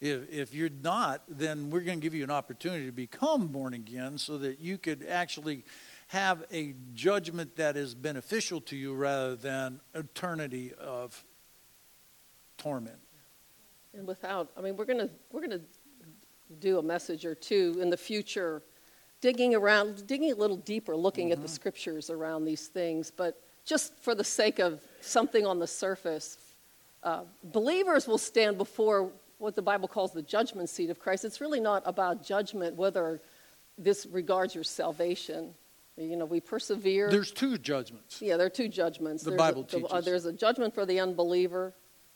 If, 0.00 0.30
if 0.30 0.54
you're 0.54 0.70
not, 0.70 1.22
then 1.28 1.68
we're 1.68 1.80
going 1.80 2.00
to 2.00 2.02
give 2.02 2.14
you 2.14 2.24
an 2.24 2.30
opportunity 2.30 2.86
to 2.86 2.92
become 2.92 3.48
born 3.48 3.74
again 3.74 4.16
so 4.16 4.38
that 4.38 4.58
you 4.58 4.78
could 4.78 5.04
actually 5.06 5.62
have 6.08 6.42
a 6.50 6.74
judgment 6.94 7.56
that 7.56 7.76
is 7.76 7.94
beneficial 7.94 8.62
to 8.62 8.76
you 8.76 8.94
rather 8.94 9.36
than 9.36 9.80
eternity 9.94 10.72
of 10.80 11.22
torment. 12.60 12.98
And 13.94 14.06
without, 14.06 14.50
I 14.56 14.60
mean, 14.60 14.76
we're 14.76 14.84
going 14.84 14.98
to 14.98 15.10
we're 15.32 15.40
going 15.40 15.58
to 15.58 15.64
do 16.60 16.78
a 16.78 16.82
message 16.82 17.24
or 17.24 17.34
two 17.34 17.78
in 17.80 17.90
the 17.90 17.96
future, 17.96 18.62
digging 19.20 19.54
around, 19.54 20.06
digging 20.06 20.32
a 20.32 20.34
little 20.34 20.56
deeper, 20.56 20.96
looking 20.96 21.26
mm-hmm. 21.26 21.32
at 21.32 21.38
the 21.38 21.46
mm-hmm. 21.46 21.54
scriptures 21.54 22.10
around 22.10 22.44
these 22.44 22.66
things. 22.68 23.10
But 23.10 23.40
just 23.64 23.94
for 24.00 24.14
the 24.14 24.24
sake 24.24 24.58
of 24.58 24.80
something 25.00 25.46
on 25.46 25.58
the 25.58 25.66
surface, 25.66 26.38
uh, 27.02 27.22
believers 27.44 28.06
will 28.06 28.18
stand 28.18 28.58
before 28.58 29.10
what 29.38 29.56
the 29.56 29.62
Bible 29.62 29.88
calls 29.88 30.12
the 30.12 30.22
judgment 30.22 30.68
seat 30.68 30.90
of 30.90 30.98
Christ. 30.98 31.24
It's 31.24 31.40
really 31.40 31.60
not 31.60 31.82
about 31.86 32.24
judgment, 32.24 32.76
whether 32.76 33.20
this 33.78 34.06
regards 34.06 34.54
your 34.54 34.64
salvation. 34.64 35.54
You 35.96 36.16
know, 36.16 36.24
we 36.24 36.40
persevere. 36.40 37.10
There's 37.10 37.32
two 37.32 37.58
judgments. 37.58 38.22
Yeah, 38.22 38.36
there 38.36 38.46
are 38.46 38.50
two 38.50 38.68
judgments. 38.68 39.22
The 39.22 39.30
there's 39.30 39.38
Bible 39.38 39.62
a, 39.62 39.66
teaches. 39.66 39.88
Uh, 39.90 40.00
there's 40.00 40.24
a 40.24 40.32
judgment 40.32 40.74
for 40.74 40.86
the 40.86 41.00
unbeliever. 41.00 41.74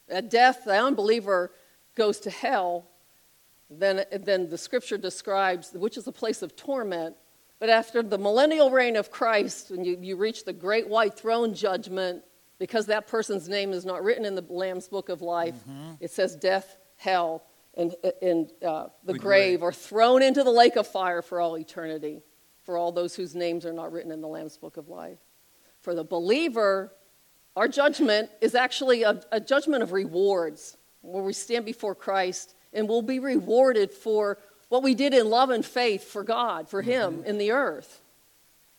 At 0.09 0.30
death, 0.30 0.64
the 0.64 0.78
unbeliever 0.78 1.52
goes 1.94 2.20
to 2.20 2.30
hell. 2.30 2.88
Then, 3.70 4.05
then 4.12 4.50
the 4.50 4.59
scripture 4.59 4.98
describes, 4.98 5.72
which 5.72 5.96
is 5.96 6.07
a 6.07 6.12
place 6.12 6.42
of 6.42 6.57
torment. 6.57 7.16
But 7.59 7.70
after 7.70 8.02
the 8.02 8.18
millennial 8.18 8.70
reign 8.70 8.96
of 8.96 9.11
Christ, 9.11 9.70
when 9.70 9.84
you, 9.84 9.96
you 10.00 10.16
reach 10.16 10.44
the 10.44 10.52
great 10.52 10.88
white 10.88 11.14
throne 11.14 11.55
judgment, 11.55 12.22
because 12.59 12.86
that 12.86 13.07
person's 13.07 13.48
name 13.48 13.72
is 13.72 13.84
not 13.84 14.02
written 14.02 14.24
in 14.24 14.34
the 14.34 14.44
Lamb's 14.48 14.88
book 14.88 15.09
of 15.09 15.22
life, 15.22 15.55
mm-hmm. 15.55 15.92
it 16.00 16.11
says 16.11 16.36
death, 16.36 16.76
hell, 16.96 17.44
and, 17.76 17.94
and 18.22 18.52
uh, 18.64 18.86
the, 19.05 19.14
grave 19.14 19.62
are 19.62 19.72
thrown 19.72 20.22
into 20.22 20.44
the 20.44 20.50
lake 20.50 20.76
of 20.76 20.86
fire 20.86 21.22
for 21.22 21.40
all 21.40 21.59
eternity, 21.59 22.22
for 22.62 22.76
all 22.76 22.92
those 22.92 23.16
whose 23.16 23.34
names 23.34 23.66
are 23.66 23.72
not 23.72 23.92
written 23.92 24.12
in 24.12 24.20
the 24.20 24.28
Lamb's 24.28 24.57
book 24.57 24.76
of 24.76 24.88
life. 24.88 25.18
For 25.80 25.94
the 25.94 26.05
believer, 26.05 26.92
our 27.57 27.68
judgment 27.68 28.30
is 28.40 28.55
actually 28.55 29.02
a, 29.02 29.20
a 29.30 29.40
judgment 29.40 29.82
of 29.82 29.92
rewards, 29.92 30.76
where 31.02 31.22
we 31.22 31.32
stand 31.32 31.64
before 31.64 31.94
Christ 31.94 32.55
and 32.72 32.88
will 32.88 33.02
be 33.02 33.18
rewarded 33.18 33.92
for 33.92 34.38
what 34.68 34.82
we 34.82 34.94
did 34.94 35.14
in 35.14 35.30
love 35.30 35.50
and 35.50 35.64
faith 35.64 36.05
for 36.05 36.24
God, 36.24 36.68
for 36.68 36.82
Him 36.82 37.18
mm-hmm. 37.18 37.26
in 37.26 37.38
the 37.38 37.52
earth. 37.52 38.00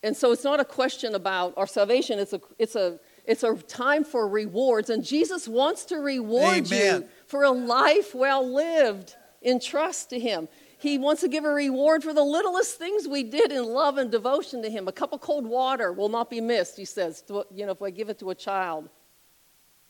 And 0.03 0.15
so 0.15 0.31
it's 0.31 0.43
not 0.43 0.59
a 0.59 0.65
question 0.65 1.15
about 1.15 1.53
our 1.57 1.65
salvation, 1.65 2.19
it's 2.19 2.33
a, 2.33 2.41
it's 2.59 2.75
a, 2.75 2.99
it's 3.25 3.43
a 3.43 3.55
time 3.55 4.03
for 4.03 4.27
rewards. 4.27 4.89
And 4.89 5.03
Jesus 5.03 5.47
wants 5.47 5.85
to 5.85 5.97
reward 5.97 6.71
Amen. 6.71 7.01
you 7.01 7.07
for 7.27 7.43
a 7.43 7.51
life 7.51 8.13
well 8.13 8.47
lived 8.47 9.15
in 9.41 9.59
trust 9.59 10.09
to 10.11 10.19
Him. 10.19 10.47
He 10.85 10.99
wants 10.99 11.21
to 11.21 11.27
give 11.27 11.45
a 11.45 11.49
reward 11.49 12.03
for 12.03 12.13
the 12.13 12.23
littlest 12.23 12.77
things 12.77 13.07
we 13.07 13.23
did 13.23 13.51
in 13.51 13.63
love 13.63 13.97
and 13.97 14.11
devotion 14.11 14.61
to 14.61 14.69
Him. 14.69 14.87
A 14.87 14.91
cup 14.91 15.13
of 15.13 15.19
cold 15.19 15.47
water 15.47 15.91
will 15.91 16.09
not 16.09 16.29
be 16.29 16.39
missed, 16.39 16.77
He 16.77 16.85
says, 16.85 17.23
to, 17.23 17.43
you 17.51 17.65
know, 17.65 17.71
if 17.71 17.81
I 17.81 17.89
give 17.89 18.09
it 18.09 18.19
to 18.19 18.29
a 18.29 18.35
child, 18.35 18.87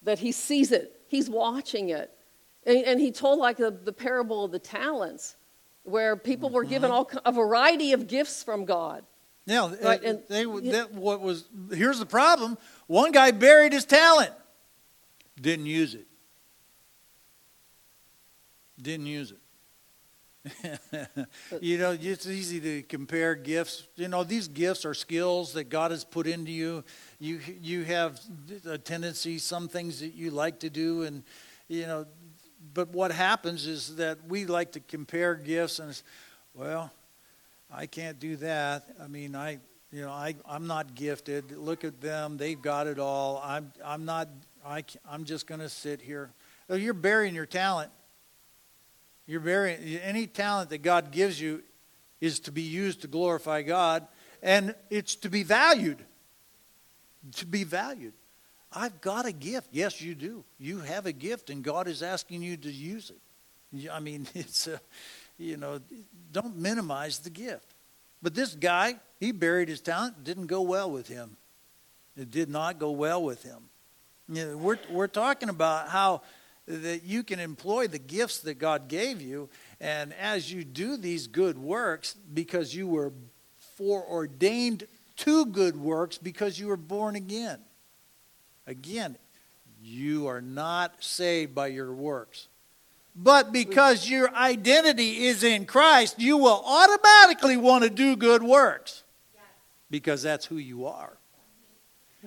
that 0.04 0.20
He 0.20 0.32
sees 0.32 0.72
it, 0.72 1.02
He's 1.08 1.30
watching 1.30 1.90
it. 1.90 2.12
And, 2.66 2.78
and 2.86 3.02
He 3.02 3.12
told, 3.12 3.40
like, 3.40 3.58
the, 3.58 3.72
the 3.72 3.92
parable 3.92 4.46
of 4.46 4.54
the 4.54 4.60
talents, 4.60 5.36
where 5.84 6.16
people 6.16 6.50
were 6.50 6.64
given 6.64 6.90
mm-hmm. 6.90 7.18
all 7.18 7.22
a 7.26 7.32
variety 7.34 7.92
of 7.92 8.08
gifts 8.08 8.42
from 8.42 8.64
God. 8.64 9.04
Now, 9.46 9.76
right? 9.84 10.02
and, 10.02 10.24
they, 10.30 10.46
that, 10.46 10.94
what 10.94 11.20
was 11.20 11.46
here's 11.72 12.00
the 12.00 12.06
problem: 12.06 12.58
one 12.88 13.12
guy 13.12 13.32
buried 13.32 13.74
his 13.74 13.86
talent, 13.86 14.32
didn't 15.40 15.68
use 15.68 15.94
it. 15.94 16.08
Didn't 18.82 19.06
use 19.06 19.32
it. 19.32 19.38
you 21.62 21.78
know, 21.78 21.98
it's 22.00 22.28
easy 22.28 22.60
to 22.60 22.84
compare 22.84 23.36
gifts. 23.36 23.88
You 23.96 24.08
know, 24.08 24.24
these 24.24 24.48
gifts 24.48 24.86
are 24.86 24.94
skills 24.94 25.54
that 25.54 25.66
God 25.66 25.92
has 25.92 26.04
put 26.04 26.28
into 26.28 26.52
you. 26.52 26.84
You 27.20 27.40
you 27.62 27.84
have 27.84 28.20
a 28.66 28.78
tendency, 28.78 29.40
some 29.40 29.68
things 29.68 30.00
that 30.02 30.14
you 30.14 30.32
like 30.32 30.60
to 30.60 30.70
do, 30.70 31.04
and 31.04 31.24
you 31.68 31.84
know. 31.84 32.06
But 32.74 32.90
what 32.90 33.12
happens 33.12 33.68
is 33.68 33.96
that 33.96 34.20
we 34.28 34.46
like 34.46 34.74
to 34.74 34.80
compare 34.80 35.36
gifts, 35.36 35.80
and 35.80 36.00
well, 36.54 36.92
I 37.72 37.86
can't 37.86 38.20
do 38.20 38.36
that. 38.38 38.86
I 39.02 39.08
mean, 39.08 39.36
I 39.36 39.60
you 39.92 40.02
know, 40.02 40.12
I 40.12 40.36
I'm 40.48 40.68
not 40.68 40.94
gifted. 40.94 41.52
Look 41.52 41.84
at 41.84 42.02
them; 42.02 42.38
they've 42.38 42.62
got 42.62 42.88
it 42.88 43.00
all. 43.00 43.42
I'm 43.44 43.72
I'm 43.84 44.06
not. 44.06 44.30
I 44.66 44.84
I'm 45.10 45.26
just 45.26 45.48
going 45.48 45.62
to 45.62 45.70
sit 45.70 46.02
here. 46.02 46.32
Oh, 46.70 46.76
you're 46.76 46.94
burying 46.94 47.36
your 47.36 47.46
talent. 47.46 47.92
You're 49.28 49.68
any 49.68 50.28
talent 50.28 50.70
that 50.70 50.80
God 50.80 51.12
gives 51.12 51.40
you 51.40 51.64
is 52.22 52.40
to 52.42 52.52
be 52.52 52.62
used 52.62 53.02
to 53.02 53.08
glorify 53.08 53.62
God, 53.62 54.08
and 54.42 54.76
it's 54.90 55.16
to 55.18 55.30
be 55.30 55.44
valued. 55.44 56.04
To 57.38 57.46
be 57.46 57.64
valued. 57.64 58.14
I've 58.72 59.02
got 59.02 59.26
a 59.26 59.32
gift. 59.32 59.70
Yes, 59.72 60.02
you 60.02 60.16
do. 60.16 60.44
You 60.60 60.80
have 60.80 61.06
a 61.06 61.12
gift, 61.12 61.50
and 61.50 61.64
God 61.64 61.88
is 61.88 62.04
asking 62.04 62.44
you 62.44 62.58
to 62.58 62.72
use 62.72 63.10
it. 63.10 63.90
I 63.90 64.00
mean, 64.00 64.28
it's 64.36 64.68
a, 64.68 64.80
you 65.38 65.58
know, 65.58 65.80
don't 66.32 66.58
minimize 66.58 67.20
the 67.20 67.30
gift. 67.30 67.74
But 68.22 68.36
this 68.36 68.54
guy, 68.54 68.96
he 69.20 69.32
buried 69.32 69.70
his 69.70 69.82
talent. 69.82 70.24
Didn't 70.24 70.48
go 70.48 70.62
well 70.62 70.90
with 70.92 71.08
him. 71.08 71.38
It 72.18 72.32
did 72.32 72.50
not 72.50 72.80
go 72.80 72.92
well 72.92 73.24
with 73.24 73.44
him. 73.44 73.70
You 74.30 74.46
know, 74.46 74.58
we're, 74.58 74.80
we're 74.90 75.08
talking 75.08 75.50
about 75.50 75.90
how 75.90 76.22
that 76.68 77.04
you 77.04 77.24
can 77.24 77.40
employ 77.40 77.88
the 77.88 78.00
gifts 78.00 78.40
that 78.40 78.56
God 78.56 78.88
gave 78.88 79.22
you. 79.22 79.50
And 79.80 80.14
as 80.14 80.52
you 80.52 80.64
do 80.64 80.98
these 80.98 81.28
good 81.28 81.58
works, 81.58 82.16
because 82.34 82.74
you 82.74 82.88
were 82.88 83.14
foreordained 83.78 84.88
to 85.18 85.46
good 85.46 85.78
works 85.78 86.18
because 86.18 86.60
you 86.60 86.68
were 86.68 86.78
born 86.78 87.16
again. 87.16 87.60
Again, 88.68 89.18
you 89.82 90.28
are 90.28 90.42
not 90.42 91.04
saved 91.04 91.54
by 91.54 91.68
your 91.68 91.94
works. 91.94 92.48
But 93.16 93.54
because 93.54 94.10
your 94.10 94.34
identity 94.36 95.26
is 95.28 95.44
in 95.44 95.66
Christ, 95.66 96.20
you 96.20 96.38
will 96.38 96.62
automatically 96.66 97.56
want 97.56 97.84
to 97.84 97.90
do 97.90 98.16
good 98.16 98.44
works 98.44 99.04
because 99.90 100.22
that's 100.24 100.46
who 100.46 100.58
you 100.58 100.86
are. 100.88 101.18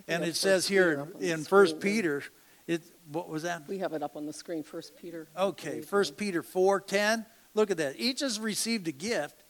And 0.07 0.25
it 0.25 0.37
says 0.37 0.67
here 0.69 1.09
in 1.21 1.45
First 1.45 1.81
Peter 1.81 2.23
it, 2.67 2.83
what 3.11 3.29
was 3.29 3.43
that? 3.45 3.67
We 3.67 3.79
have 3.79 3.93
it 3.95 4.03
up 4.03 4.17
on 4.17 4.27
the 4.27 4.33
screen, 4.33 4.63
First 4.63 4.97
Peter. 4.97 5.29
Okay, 5.37 5.81
First 5.81 6.17
Peter 6.17 6.43
4.10. 6.43 7.25
Look 7.55 7.71
at 7.71 7.79
that. 7.79 7.95
Each 7.99 8.21
has 8.21 8.39
received 8.39 8.87
a 8.89 8.93
gift. 8.93 9.45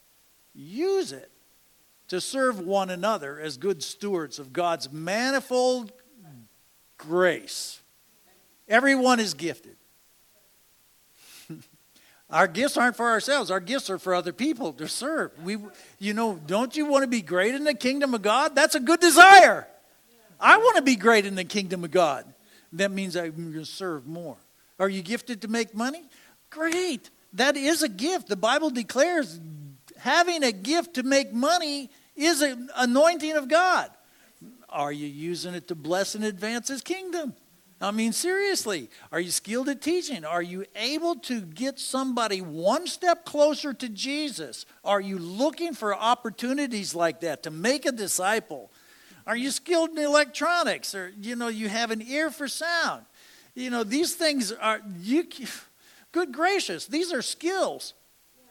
Use 0.54 1.12
it 1.12 1.30
to 2.08 2.20
serve 2.20 2.60
one 2.60 2.90
another 2.90 3.40
as 3.40 3.56
good 3.56 3.82
stewards 3.82 4.38
of 4.38 4.52
God's 4.52 4.92
manifold 4.92 5.92
grace. 6.96 7.80
Everyone 8.68 9.18
is 9.20 9.34
gifted. 9.34 9.76
Our 12.30 12.46
gifts 12.46 12.76
aren't 12.76 12.96
for 12.96 13.06
ourselves. 13.06 13.50
Our 13.50 13.60
gifts 13.60 13.90
are 13.90 13.98
for 13.98 14.14
other 14.14 14.32
people 14.32 14.72
to 14.74 14.86
serve. 14.86 15.32
We, 15.42 15.58
you 15.98 16.14
know, 16.14 16.40
don't 16.46 16.76
you 16.76 16.86
want 16.86 17.02
to 17.02 17.08
be 17.08 17.22
great 17.22 17.54
in 17.54 17.64
the 17.64 17.74
kingdom 17.74 18.14
of 18.14 18.22
God? 18.22 18.54
That's 18.54 18.74
a 18.74 18.80
good 18.80 19.00
desire. 19.00 19.66
I 20.40 20.58
want 20.58 20.76
to 20.76 20.82
be 20.82 20.96
great 20.96 21.26
in 21.26 21.34
the 21.34 21.44
kingdom 21.44 21.82
of 21.82 21.90
God 21.90 22.24
that 22.72 22.90
means 22.90 23.16
I'm 23.16 23.32
going 23.32 23.52
to 23.52 23.64
serve 23.64 24.06
more. 24.06 24.36
Are 24.78 24.88
you 24.88 25.02
gifted 25.02 25.42
to 25.42 25.48
make 25.48 25.74
money? 25.74 26.04
Great. 26.50 27.10
That 27.34 27.56
is 27.56 27.82
a 27.82 27.88
gift. 27.88 28.28
The 28.28 28.36
Bible 28.36 28.70
declares 28.70 29.40
having 29.98 30.42
a 30.42 30.52
gift 30.52 30.94
to 30.94 31.02
make 31.02 31.32
money 31.32 31.90
is 32.16 32.42
an 32.42 32.68
anointing 32.76 33.32
of 33.32 33.48
God. 33.48 33.90
Are 34.68 34.92
you 34.92 35.06
using 35.06 35.54
it 35.54 35.68
to 35.68 35.74
bless 35.74 36.14
and 36.14 36.24
advance 36.24 36.68
His 36.68 36.82
kingdom? 36.82 37.34
I 37.80 37.92
mean, 37.92 38.12
seriously, 38.12 38.90
are 39.12 39.20
you 39.20 39.30
skilled 39.30 39.68
at 39.68 39.80
teaching? 39.80 40.24
Are 40.24 40.42
you 40.42 40.64
able 40.74 41.14
to 41.16 41.40
get 41.40 41.78
somebody 41.78 42.40
one 42.40 42.88
step 42.88 43.24
closer 43.24 43.72
to 43.72 43.88
Jesus? 43.88 44.66
Are 44.84 45.00
you 45.00 45.18
looking 45.18 45.74
for 45.74 45.94
opportunities 45.94 46.94
like 46.94 47.20
that 47.20 47.44
to 47.44 47.52
make 47.52 47.86
a 47.86 47.92
disciple? 47.92 48.72
Are 49.28 49.36
you 49.36 49.50
skilled 49.50 49.90
in 49.90 49.98
electronics? 49.98 50.94
Or, 50.94 51.12
you 51.20 51.36
know, 51.36 51.48
you 51.48 51.68
have 51.68 51.90
an 51.90 52.00
ear 52.00 52.30
for 52.30 52.48
sound? 52.48 53.04
You 53.54 53.68
know, 53.68 53.84
these 53.84 54.14
things 54.14 54.52
are, 54.52 54.80
you, 55.02 55.28
good 56.12 56.32
gracious, 56.32 56.86
these 56.86 57.12
are 57.12 57.20
skills 57.20 57.92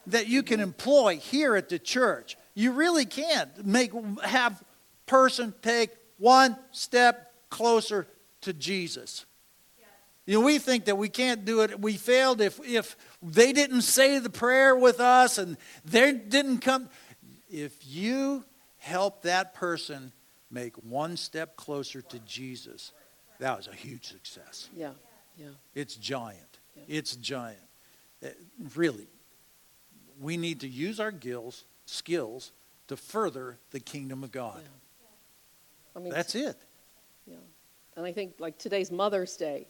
that 0.06 0.28
you 0.28 0.44
can 0.44 0.60
employ 0.60 1.18
here 1.18 1.56
at 1.56 1.68
the 1.68 1.80
church. 1.80 2.38
You 2.54 2.72
really 2.72 3.06
can 3.06 3.50
make, 3.64 3.92
have 4.24 4.64
person 5.08 5.54
take 5.64 5.90
one 6.20 6.56
step 6.72 7.34
closer 7.50 8.08
to 8.42 8.54
Jesus. 8.54 9.26
You 10.28 10.40
know, 10.40 10.46
we 10.46 10.60
think 10.60 10.86
that 10.86 10.98
we 10.98 11.10
can't 11.10 11.44
do 11.44 11.62
it. 11.62 11.80
We 11.80 11.94
failed 11.94 12.40
if, 12.40 12.60
if 12.64 12.96
they 13.24 13.52
didn't 13.52 13.82
say 13.82 14.20
the 14.20 14.30
prayer 14.30 14.76
with 14.76 15.00
us 15.00 15.38
and 15.38 15.58
they 15.86 16.12
didn't 16.12 16.60
come. 16.60 16.90
If 17.50 17.74
you 17.88 18.44
help 18.78 19.24
that 19.24 19.54
person 19.54 20.12
make 20.52 20.76
one 20.78 21.18
step 21.18 21.56
closer 21.58 22.02
to 22.02 22.20
Jesus, 22.20 22.92
that 23.40 23.58
was 23.58 23.68
a 23.68 23.74
huge 23.76 24.06
success. 24.08 24.70
Yeah, 24.76 24.92
yeah. 25.38 25.48
It's 25.76 25.96
giant. 25.96 26.60
Yeah. 26.76 26.84
It's 26.88 27.16
giant. 27.16 27.60
Uh, 28.24 28.30
Really, 28.76 29.08
we 30.20 30.38
need 30.38 30.62
to 30.62 30.68
use 30.68 31.00
our 31.00 31.12
gills, 31.12 31.66
skills 31.86 32.52
to 32.88 32.98
further 32.98 33.58
the 33.72 33.80
kingdom 33.80 34.24
of 34.24 34.32
God. 34.32 34.62
I 35.96 36.00
mean, 36.00 36.12
That's 36.12 36.36
it. 36.36 36.56
yeah. 37.26 37.36
And 37.96 38.06
I 38.06 38.12
think 38.12 38.36
like 38.40 38.58
today's 38.58 38.92
Mother's 38.92 39.36
Day, 39.38 39.68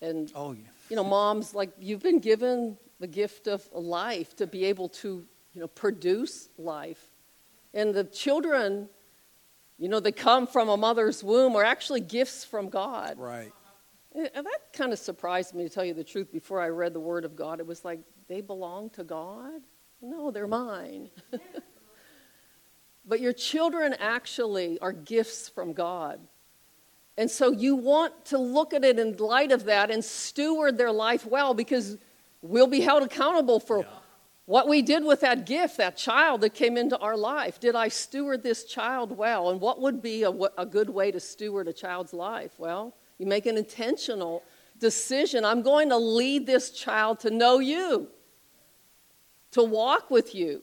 and 0.00 0.30
Oh, 0.34 0.52
yeah. 0.52 0.60
you 0.90 0.96
know, 0.96 1.04
moms, 1.04 1.54
like 1.54 1.70
you've 1.80 2.02
been 2.02 2.18
given 2.20 2.76
the 3.00 3.06
gift 3.06 3.46
of 3.48 3.68
life 3.72 4.36
to 4.36 4.46
be 4.46 4.64
able 4.66 4.88
to, 4.88 5.24
you 5.54 5.60
know, 5.60 5.68
produce 5.68 6.48
life. 6.58 7.10
And 7.74 7.94
the 7.94 8.04
children, 8.04 8.88
you 9.82 9.88
know, 9.88 9.98
that 9.98 10.14
come 10.14 10.46
from 10.46 10.68
a 10.68 10.76
mother's 10.76 11.24
womb 11.24 11.56
are 11.56 11.64
actually 11.64 12.00
gifts 12.00 12.44
from 12.44 12.68
God. 12.68 13.18
right. 13.18 13.52
And 14.14 14.46
that 14.46 14.72
kind 14.72 14.92
of 14.92 14.98
surprised 15.00 15.54
me, 15.54 15.64
to 15.64 15.68
tell 15.68 15.84
you 15.84 15.92
the 15.92 16.04
truth, 16.04 16.30
before 16.30 16.60
I 16.60 16.68
read 16.68 16.92
the 16.92 17.00
Word 17.00 17.24
of 17.24 17.34
God. 17.34 17.58
It 17.58 17.66
was 17.66 17.84
like, 17.84 17.98
they 18.28 18.42
belong 18.42 18.90
to 18.90 19.02
God? 19.02 19.62
No, 20.00 20.30
they're 20.30 20.46
mine. 20.46 21.10
but 23.06 23.18
your 23.18 23.32
children 23.32 23.96
actually 23.98 24.78
are 24.78 24.92
gifts 24.92 25.48
from 25.48 25.72
God. 25.72 26.20
And 27.18 27.28
so 27.28 27.50
you 27.50 27.74
want 27.74 28.26
to 28.26 28.38
look 28.38 28.74
at 28.74 28.84
it 28.84 29.00
in 29.00 29.16
light 29.16 29.50
of 29.50 29.64
that 29.64 29.90
and 29.90 30.04
steward 30.04 30.78
their 30.78 30.92
life 30.92 31.26
well 31.26 31.54
because 31.54 31.98
we'll 32.40 32.68
be 32.68 32.80
held 32.80 33.02
accountable 33.02 33.58
for 33.58 33.80
Yeah. 33.80 33.86
What 34.46 34.68
we 34.68 34.82
did 34.82 35.04
with 35.04 35.20
that 35.20 35.46
gift, 35.46 35.76
that 35.76 35.96
child 35.96 36.40
that 36.40 36.54
came 36.54 36.76
into 36.76 36.98
our 36.98 37.16
life. 37.16 37.60
Did 37.60 37.76
I 37.76 37.88
steward 37.88 38.42
this 38.42 38.64
child 38.64 39.16
well? 39.16 39.50
And 39.50 39.60
what 39.60 39.80
would 39.80 40.02
be 40.02 40.24
a, 40.24 40.30
a 40.58 40.66
good 40.66 40.90
way 40.90 41.12
to 41.12 41.20
steward 41.20 41.68
a 41.68 41.72
child's 41.72 42.12
life? 42.12 42.52
Well, 42.58 42.94
you 43.18 43.26
make 43.26 43.46
an 43.46 43.56
intentional 43.56 44.42
decision. 44.80 45.44
I'm 45.44 45.62
going 45.62 45.90
to 45.90 45.96
lead 45.96 46.46
this 46.46 46.70
child 46.70 47.20
to 47.20 47.30
know 47.30 47.60
you, 47.60 48.08
to 49.52 49.62
walk 49.62 50.10
with 50.10 50.34
you. 50.34 50.62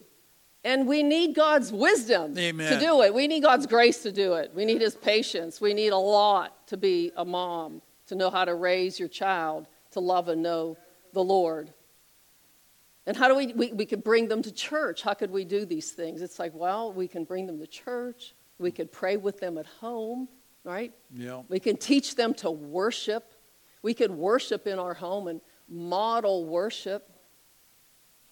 And 0.62 0.86
we 0.86 1.02
need 1.02 1.34
God's 1.34 1.72
wisdom 1.72 2.36
Amen. 2.36 2.70
to 2.70 2.78
do 2.78 3.00
it. 3.00 3.14
We 3.14 3.26
need 3.26 3.42
God's 3.42 3.66
grace 3.66 4.02
to 4.02 4.12
do 4.12 4.34
it. 4.34 4.52
We 4.54 4.66
need 4.66 4.82
His 4.82 4.94
patience. 4.94 5.58
We 5.58 5.72
need 5.72 5.88
a 5.88 5.96
lot 5.96 6.66
to 6.66 6.76
be 6.76 7.12
a 7.16 7.24
mom, 7.24 7.80
to 8.08 8.14
know 8.14 8.28
how 8.28 8.44
to 8.44 8.54
raise 8.54 8.98
your 8.98 9.08
child, 9.08 9.68
to 9.92 10.00
love 10.00 10.28
and 10.28 10.42
know 10.42 10.76
the 11.14 11.24
Lord. 11.24 11.72
And 13.06 13.16
how 13.16 13.28
do 13.28 13.34
we, 13.34 13.52
we, 13.54 13.72
we 13.72 13.86
could 13.86 14.04
bring 14.04 14.28
them 14.28 14.42
to 14.42 14.52
church? 14.52 15.02
How 15.02 15.14
could 15.14 15.30
we 15.30 15.44
do 15.44 15.64
these 15.64 15.90
things? 15.92 16.22
It's 16.22 16.38
like, 16.38 16.54
well, 16.54 16.92
we 16.92 17.08
can 17.08 17.24
bring 17.24 17.46
them 17.46 17.58
to 17.58 17.66
church. 17.66 18.34
We 18.58 18.70
could 18.70 18.92
pray 18.92 19.16
with 19.16 19.40
them 19.40 19.56
at 19.56 19.66
home, 19.66 20.28
right? 20.64 20.92
Yeah. 21.12 21.42
We 21.48 21.60
can 21.60 21.76
teach 21.76 22.14
them 22.14 22.34
to 22.34 22.50
worship. 22.50 23.32
We 23.82 23.94
could 23.94 24.10
worship 24.10 24.66
in 24.66 24.78
our 24.78 24.94
home 24.94 25.28
and 25.28 25.40
model 25.68 26.44
worship. 26.44 27.10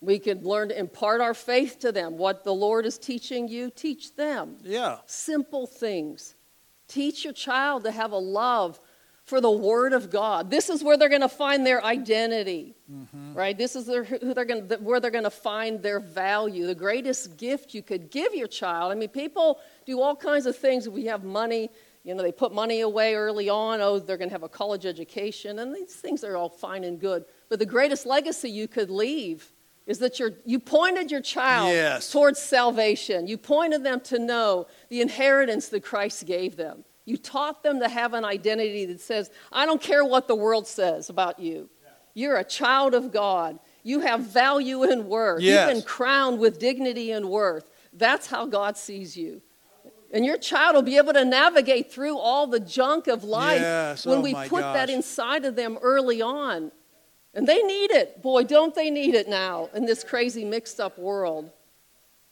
We 0.01 0.19
could 0.19 0.45
learn 0.45 0.69
to 0.69 0.79
impart 0.79 1.21
our 1.21 1.35
faith 1.35 1.79
to 1.81 1.91
them. 1.91 2.19
What 2.19 2.45
the 2.45 2.55
Lord 2.55 2.85
is 2.85 2.99
teaching 2.99 3.49
you, 3.49 3.71
teach 3.71 4.15
them. 4.17 4.59
Yeah. 4.63 4.99
Simple 5.07 5.67
things. 5.67 6.35
Teach 6.87 7.25
your 7.25 7.33
child 7.33 7.85
to 7.85 7.91
have 7.91 8.13
a 8.13 8.19
love 8.19 8.79
for 9.29 9.43
the 9.43 9.51
Word 9.51 9.93
of 9.93 10.11
God. 10.11 10.51
This 10.51 10.71
is 10.71 10.83
where 10.83 10.97
they're 10.97 11.11
going 11.11 11.21
to 11.21 11.29
find 11.29 11.67
their 11.67 11.85
identity, 11.85 12.75
mm-hmm. 12.91 13.35
right? 13.35 13.57
This 13.57 13.77
is 13.77 13.85
their, 13.85 14.03
who 14.03 14.33
they're 14.33 14.47
going 14.47 14.69
where 14.81 15.01
they're 15.01 15.11
going 15.11 15.25
to 15.25 15.31
find 15.31 15.83
their 15.83 16.01
value. 16.01 16.67
The 16.67 16.75
greatest 16.75 17.37
gift 17.37 17.75
you 17.75 17.83
could 17.83 18.11
give 18.11 18.35
your 18.35 18.49
child. 18.49 18.91
I 18.91 18.95
mean, 18.95 19.11
people 19.11 19.61
do 19.85 20.01
all 20.01 20.17
kinds 20.17 20.47
of 20.47 20.57
things. 20.57 20.89
We 20.89 21.05
have 21.07 21.25
money, 21.25 21.69
you 22.05 22.15
know, 22.15 22.23
they 22.23 22.33
put 22.33 22.55
money 22.55 22.81
away 22.81 23.15
early 23.15 23.51
on. 23.51 23.83
Oh, 23.83 23.99
they're 23.99 24.17
going 24.17 24.31
to 24.31 24.35
have 24.35 24.45
a 24.45 24.49
college 24.49 24.87
education, 24.87 25.59
and 25.59 25.75
these 25.75 25.95
things 25.95 26.25
are 26.25 26.35
all 26.35 26.49
fine 26.49 26.85
and 26.85 26.99
good. 26.99 27.27
But 27.51 27.59
the 27.59 27.67
greatest 27.67 28.07
legacy 28.07 28.49
you 28.49 28.67
could 28.67 28.89
leave 28.89 29.53
is 29.87 29.99
that 29.99 30.19
you're, 30.19 30.33
you 30.47 30.59
pointed 30.59 31.11
your 31.11 31.23
child 31.23 31.73
Yes. 31.73 32.11
towards 32.11 32.39
salvation. 32.41 33.27
You 33.27 33.37
pointed 33.37 33.85
them 33.85 34.01
to 34.01 34.19
know 34.19 34.67
the 34.89 35.03
inheritance 35.03 35.69
that 35.69 35.83
Christ 35.83 36.27
gave 36.27 36.57
them. 36.57 36.85
You 37.09 37.17
taught 37.17 37.63
them 37.63 37.81
to 37.81 37.89
have 37.89 38.13
an 38.13 38.27
identity 38.27 38.85
that 38.85 39.01
says, 39.01 39.31
I 39.51 39.65
don't 39.65 39.81
care 39.81 40.05
what 40.05 40.29
the 40.29 40.35
world 40.35 40.67
says 40.67 41.09
about 41.09 41.39
you. 41.39 41.71
You're 42.13 42.37
a 42.37 42.45
child 42.45 42.93
of 42.93 43.13
God. 43.13 43.59
You 43.83 44.01
have 44.01 44.21
value 44.21 44.83
and 44.83 45.07
worth. 45.07 45.41
Yes. 45.41 45.69
You've 45.69 45.77
been 45.77 45.89
crowned 45.89 46.39
with 46.39 46.59
dignity 46.59 47.13
and 47.13 47.31
worth. 47.31 47.71
That's 47.95 48.27
how 48.27 48.45
God 48.45 48.77
sees 48.77 49.17
you. 49.17 49.41
And 50.13 50.23
your 50.27 50.37
child 50.37 50.75
will 50.75 50.83
be 50.83 50.99
able 50.99 51.15
to 51.15 51.25
navigate 51.25 51.91
through 51.91 52.19
all 52.19 52.47
the 52.47 52.61
junk 52.61 53.07
of 53.07 53.25
life 53.25 53.61
Yes. 53.63 54.05
when 54.05 54.19
Oh, 54.19 54.21
we 54.21 54.35
put 54.35 54.61
that 54.61 54.91
inside 54.91 55.47
of 55.47 55.57
them 55.57 55.79
early 55.81 56.21
on. 56.21 56.73
And 57.33 57.47
they 57.47 57.63
need 57.63 57.91
it. 57.91 58.21
Boy, 58.21 58.45
don't 58.45 58.75
they 58.75 58.91
need 58.91 59.15
it 59.15 59.29
now 59.29 59.71
in 59.73 59.87
this 59.87 60.05
crazy 60.05 60.45
mixed 60.45 60.79
up 60.79 60.99
world. 60.99 61.53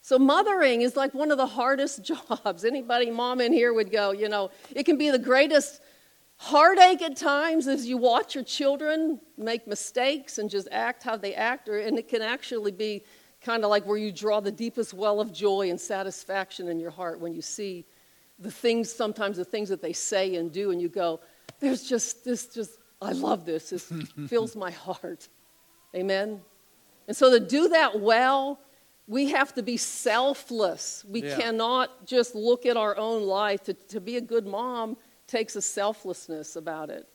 So 0.07 0.21
mothering 0.21 0.83
is 0.83 0.95
like 0.95 1.15
one 1.15 1.33
of 1.33 1.37
the 1.37 1.49
hardest 1.49 2.05
jobs. 2.31 2.65
Anybody 2.65 3.11
mom 3.11 3.41
in 3.41 3.53
here 3.53 3.75
would 3.75 3.91
go, 3.91 4.13
you 4.13 4.29
know, 4.29 4.53
it 4.71 4.85
can 4.85 4.97
be 4.97 5.11
the 5.11 5.19
greatest 5.19 5.81
heartache 6.37 7.03
at 7.03 7.17
times 7.17 7.67
as 7.67 7.89
you 7.89 7.97
watch 7.97 8.33
your 8.33 8.45
children 8.45 9.19
make 9.37 9.67
mistakes 9.67 10.39
and 10.39 10.49
just 10.49 10.69
act 10.71 11.03
how 11.03 11.17
they 11.17 11.35
act 11.35 11.69
or, 11.69 11.79
and 11.79 11.99
it 11.99 12.07
can 12.07 12.23
actually 12.23 12.71
be 12.71 13.03
kind 13.41 13.65
of 13.65 13.71
like 13.71 13.85
where 13.85 13.97
you 13.97 14.13
draw 14.13 14.39
the 14.39 14.53
deepest 14.53 14.95
well 14.95 15.21
of 15.21 15.33
joy 15.33 15.71
and 15.71 15.81
satisfaction 15.81 16.69
in 16.69 16.79
your 16.79 16.93
heart 16.93 17.19
when 17.19 17.35
you 17.35 17.43
see 17.43 17.85
the 18.39 18.51
things 18.51 18.93
sometimes 18.93 19.39
the 19.39 19.45
things 19.45 19.69
that 19.69 19.83
they 19.83 19.93
say 19.93 20.37
and 20.37 20.53
do 20.53 20.71
and 20.71 20.81
you 20.81 20.89
go 20.89 21.19
there's 21.59 21.83
just 21.83 22.25
this 22.25 22.47
just 22.47 22.79
i 23.03 23.11
love 23.11 23.45
this. 23.45 23.71
This 23.71 23.93
fills 24.29 24.55
my 24.55 24.71
heart. 24.71 25.29
Amen? 25.97 26.43
And 27.09 27.17
so 27.17 27.29
to 27.37 27.45
do 27.45 27.71
that 27.71 27.99
well 27.99 28.61
we 29.09 29.31
have 29.31 29.55
to 29.55 29.63
be 29.63 29.77
selfless. 29.77 31.05
We 31.09 31.23
Yeah. 31.23 31.37
cannot 31.37 32.07
just 32.07 32.35
look 32.35 32.67
at 32.67 32.77
our 32.77 32.97
own 32.97 33.23
life. 33.23 33.63
To, 33.65 33.75
to 33.75 34.01
be 34.01 34.17
a 34.17 34.21
good 34.21 34.47
mom 34.47 34.97
takes 35.27 35.57
a 35.57 35.63
selflessness 35.63 36.57
about 36.57 36.91
it. 36.91 37.07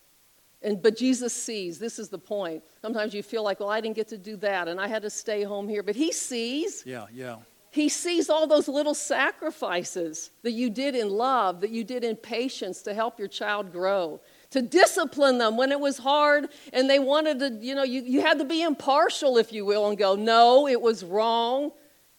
And 0.62 0.82
but 0.82 0.96
jesus 0.96 1.34
sees. 1.34 1.80
This 1.80 1.98
is 2.00 2.10
the 2.10 2.20
point. 2.20 2.64
Sometimes 2.82 3.14
you 3.14 3.24
feel 3.24 3.44
like 3.44 3.60
well 3.60 3.70
i 3.70 3.82
didn't 3.82 3.96
get 3.96 4.08
to 4.10 4.18
do 4.18 4.36
that 4.38 4.68
and 4.68 4.80
i 4.80 4.88
had 4.88 5.02
to 5.02 5.10
stay 5.10 5.44
home 5.44 5.68
here. 5.68 5.84
But 5.84 5.96
he 5.96 6.12
sees. 6.12 6.84
Yeah. 6.86 7.08
Yeah. 7.14 7.38
he 7.72 7.90
sees 7.90 8.30
all 8.30 8.48
those 8.48 8.68
little 8.68 8.94
sacrifices 8.94 10.32
that 10.44 10.52
you 10.52 10.70
did 10.70 10.94
in 10.96 11.10
love, 11.10 11.62
that 11.62 11.70
you 11.72 11.84
did 11.84 12.04
in 12.04 12.16
patience 12.16 12.82
to 12.84 12.94
help 12.94 13.18
your 13.20 13.28
child 13.28 13.72
grow, 13.72 14.20
to 14.52 14.62
discipline 14.62 15.38
them 15.38 15.58
when 15.58 15.72
it 15.72 15.80
was 15.80 15.98
hard 15.98 16.50
and 16.74 16.90
they 16.90 17.00
wanted 17.00 17.40
to, 17.40 17.50
you 17.66 17.74
know, 17.76 17.84
you, 17.84 18.02
you 18.02 18.22
had 18.22 18.38
to 18.40 18.46
be 18.46 18.62
impartial, 18.62 19.38
if 19.38 19.52
you 19.54 19.66
will, 19.66 19.88
and 19.90 19.98
go, 19.98 20.16
no, 20.16 20.68
it 20.68 20.82
was 20.82 21.04
wrong, 21.04 21.72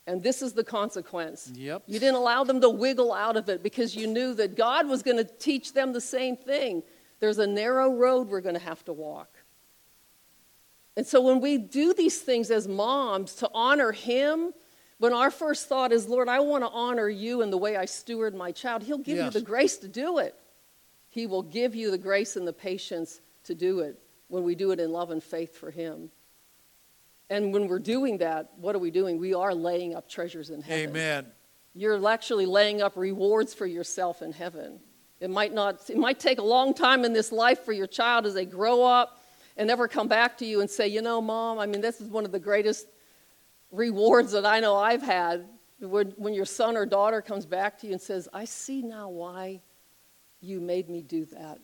and 0.06 0.22
this 0.22 0.42
is 0.42 0.52
the 0.52 0.64
consequence. 0.64 1.50
Yep. 1.54 1.84
You 1.86 1.98
didn't 1.98 2.16
allow 2.16 2.44
them 2.44 2.60
to 2.60 2.68
wiggle 2.68 3.12
out 3.12 3.36
of 3.36 3.48
it 3.48 3.62
because 3.62 3.94
you 3.94 4.06
knew 4.06 4.34
that 4.34 4.56
God 4.56 4.88
was 4.88 5.02
going 5.02 5.18
to 5.18 5.24
teach 5.24 5.72
them 5.72 5.92
the 5.92 6.00
same 6.00 6.36
thing. 6.36 6.82
There's 7.20 7.38
a 7.38 7.46
narrow 7.46 7.92
road 7.94 8.28
we're 8.28 8.40
going 8.40 8.56
to 8.56 8.60
have 8.60 8.84
to 8.86 8.92
walk. 8.92 9.28
And 10.96 11.06
so 11.06 11.20
when 11.20 11.40
we 11.40 11.56
do 11.56 11.94
these 11.94 12.20
things 12.20 12.50
as 12.50 12.66
moms 12.66 13.34
to 13.36 13.50
honor 13.54 13.92
Him, 13.92 14.52
when 14.98 15.12
our 15.12 15.30
first 15.30 15.68
thought 15.68 15.92
is, 15.92 16.06
Lord, 16.08 16.28
I 16.28 16.40
want 16.40 16.64
to 16.64 16.68
honor 16.68 17.08
you 17.08 17.42
in 17.42 17.50
the 17.50 17.56
way 17.56 17.76
I 17.76 17.84
steward 17.84 18.34
my 18.34 18.52
child, 18.52 18.82
He'll 18.82 18.98
give 18.98 19.18
you 19.18 19.30
the 19.30 19.40
grace 19.40 19.76
to 19.78 19.88
do 19.88 20.18
it. 20.18 20.34
He 21.08 21.26
will 21.26 21.42
give 21.42 21.74
you 21.74 21.90
the 21.90 21.98
grace 21.98 22.36
and 22.36 22.46
the 22.46 22.52
patience 22.52 23.20
to 23.44 23.54
do 23.54 23.80
it 23.80 23.98
when 24.28 24.42
we 24.42 24.54
do 24.54 24.70
it 24.72 24.80
in 24.80 24.90
love 24.90 25.10
and 25.10 25.22
faith 25.22 25.56
for 25.56 25.70
Him. 25.70 26.10
And 27.32 27.52
when 27.52 27.66
we're 27.66 27.78
doing 27.78 28.18
that, 28.18 28.50
what 28.56 28.74
are 28.74 28.78
we 28.78 28.90
doing? 28.90 29.18
We 29.18 29.32
are 29.32 29.54
laying 29.54 29.94
up 29.94 30.08
treasures 30.08 30.50
in 30.50 30.60
heaven. 30.60 30.90
Amen. 30.90 31.26
You're 31.74 32.06
actually 32.06 32.44
laying 32.44 32.82
up 32.82 32.96
rewards 32.96 33.54
for 33.54 33.66
yourself 33.66 34.20
in 34.20 34.32
heaven. 34.32 34.80
It 35.18 35.30
might 35.30 35.54
not 35.54 35.88
it 35.88 35.96
might 35.96 36.20
take 36.20 36.38
a 36.38 36.44
long 36.44 36.74
time 36.74 37.04
in 37.04 37.12
this 37.12 37.32
life 37.32 37.64
for 37.64 37.72
your 37.72 37.86
child 37.86 38.26
as 38.26 38.34
they 38.34 38.44
grow 38.44 38.84
up 38.84 39.24
and 39.56 39.66
never 39.66 39.88
come 39.88 40.08
back 40.08 40.36
to 40.38 40.44
you 40.44 40.60
and 40.60 40.68
say, 40.68 40.88
"You 40.88 41.00
know, 41.00 41.22
mom, 41.22 41.58
I 41.58 41.66
mean, 41.66 41.80
this 41.80 42.00
is 42.00 42.08
one 42.08 42.24
of 42.24 42.32
the 42.32 42.40
greatest 42.40 42.86
rewards 43.70 44.32
that 44.32 44.44
I 44.44 44.60
know 44.60 44.76
I've 44.76 45.02
had 45.02 45.46
when, 45.80 46.12
when 46.16 46.34
your 46.34 46.44
son 46.44 46.76
or 46.76 46.86
daughter 46.86 47.20
comes 47.20 47.46
back 47.46 47.78
to 47.78 47.86
you 47.86 47.92
and 47.92 48.00
says, 48.00 48.28
I 48.32 48.44
see 48.44 48.82
now 48.82 49.08
why 49.08 49.62
you 50.40 50.60
made 50.60 50.88
me 50.88 51.02
do 51.02 51.24
that. 51.26 51.58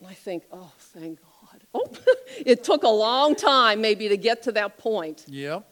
And 0.00 0.08
I 0.08 0.14
think, 0.14 0.44
oh, 0.52 0.72
thank 0.78 1.20
God. 1.20 1.33
Oh, 1.74 1.90
it 2.46 2.64
took 2.64 2.84
a 2.84 2.88
long 2.88 3.34
time 3.34 3.80
maybe 3.80 4.08
to 4.08 4.16
get 4.16 4.42
to 4.44 4.52
that 4.52 4.78
point. 4.78 5.24
Yep. 5.26 5.66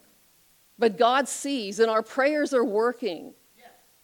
But 0.78 0.98
God 0.98 1.28
sees, 1.28 1.78
and 1.78 1.88
our 1.90 2.02
prayers 2.02 2.52
are 2.52 2.64
working. 2.64 3.34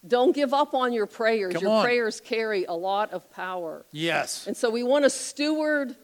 Don't 0.06 0.32
give 0.34 0.54
up 0.54 0.74
on 0.74 0.92
your 0.92 1.06
prayers. 1.06 1.54
Come 1.54 1.62
your 1.62 1.72
on. 1.72 1.84
prayers 1.84 2.20
carry 2.20 2.64
a 2.64 2.72
lot 2.72 3.12
of 3.12 3.28
power. 3.32 3.84
Yes. 3.90 4.46
And 4.46 4.56
so 4.56 4.70
we 4.70 4.84
want 4.84 5.04
to 5.04 5.10
steward 5.10 5.96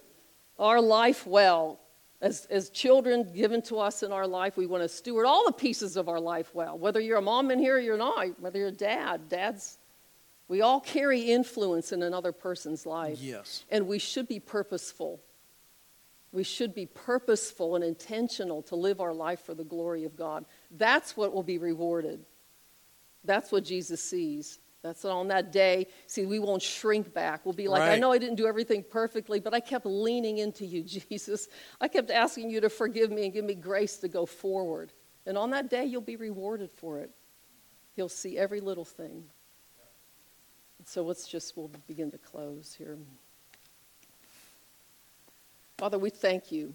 our 0.58 0.80
life 0.80 1.26
well. 1.26 1.80
As, 2.20 2.46
as 2.46 2.70
children 2.70 3.30
given 3.34 3.60
to 3.62 3.78
us 3.78 4.02
in 4.02 4.10
our 4.10 4.26
life, 4.26 4.56
we 4.56 4.66
want 4.66 4.82
to 4.82 4.88
steward 4.88 5.26
all 5.26 5.44
the 5.44 5.52
pieces 5.52 5.96
of 5.96 6.08
our 6.08 6.18
life 6.18 6.54
well. 6.54 6.78
Whether 6.78 6.98
you're 7.00 7.18
a 7.18 7.22
mom 7.22 7.50
in 7.50 7.58
here 7.58 7.76
or 7.76 7.80
you're 7.80 7.98
not, 7.98 8.40
whether 8.40 8.58
you're 8.58 8.68
a 8.68 8.72
dad, 8.72 9.28
dads, 9.28 9.78
We 10.48 10.60
all 10.60 10.80
carry 10.80 11.20
influence 11.20 11.92
in 11.92 12.02
another 12.02 12.32
person's 12.32 12.86
life. 12.86 13.18
Yes. 13.20 13.64
And 13.70 13.86
we 13.86 13.98
should 13.98 14.26
be 14.26 14.40
purposeful. 14.40 15.20
We 16.34 16.42
should 16.42 16.74
be 16.74 16.86
purposeful 16.86 17.76
and 17.76 17.84
intentional 17.84 18.60
to 18.62 18.74
live 18.74 19.00
our 19.00 19.14
life 19.14 19.40
for 19.42 19.54
the 19.54 19.62
glory 19.62 20.02
of 20.02 20.16
God. 20.16 20.46
That's 20.72 21.16
what 21.16 21.32
will 21.32 21.44
be 21.44 21.58
rewarded. 21.58 22.26
That's 23.22 23.52
what 23.52 23.64
Jesus 23.64 24.02
sees. 24.02 24.58
That's 24.82 25.04
on 25.04 25.28
that 25.28 25.52
day. 25.52 25.86
See, 26.08 26.26
we 26.26 26.40
won't 26.40 26.60
shrink 26.60 27.14
back. 27.14 27.46
We'll 27.46 27.54
be 27.54 27.68
like, 27.68 27.82
I 27.82 27.96
know 27.96 28.10
I 28.10 28.18
didn't 28.18 28.34
do 28.34 28.48
everything 28.48 28.84
perfectly, 28.90 29.38
but 29.38 29.54
I 29.54 29.60
kept 29.60 29.86
leaning 29.86 30.38
into 30.38 30.66
you, 30.66 30.82
Jesus. 31.08 31.46
I 31.80 31.86
kept 31.86 32.10
asking 32.10 32.50
you 32.50 32.60
to 32.62 32.68
forgive 32.68 33.12
me 33.12 33.26
and 33.26 33.32
give 33.32 33.44
me 33.44 33.54
grace 33.54 33.98
to 33.98 34.08
go 34.08 34.26
forward. 34.26 34.92
And 35.26 35.38
on 35.38 35.50
that 35.50 35.70
day, 35.70 35.84
you'll 35.84 36.00
be 36.00 36.16
rewarded 36.16 36.72
for 36.72 36.98
it. 36.98 37.10
He'll 37.94 38.08
see 38.08 38.36
every 38.36 38.60
little 38.60 38.84
thing. 38.84 39.22
So 40.84 41.04
let's 41.04 41.28
just, 41.28 41.56
we'll 41.56 41.70
begin 41.86 42.10
to 42.10 42.18
close 42.18 42.74
here. 42.76 42.98
Father, 45.78 45.98
we 45.98 46.10
thank 46.10 46.52
you. 46.52 46.74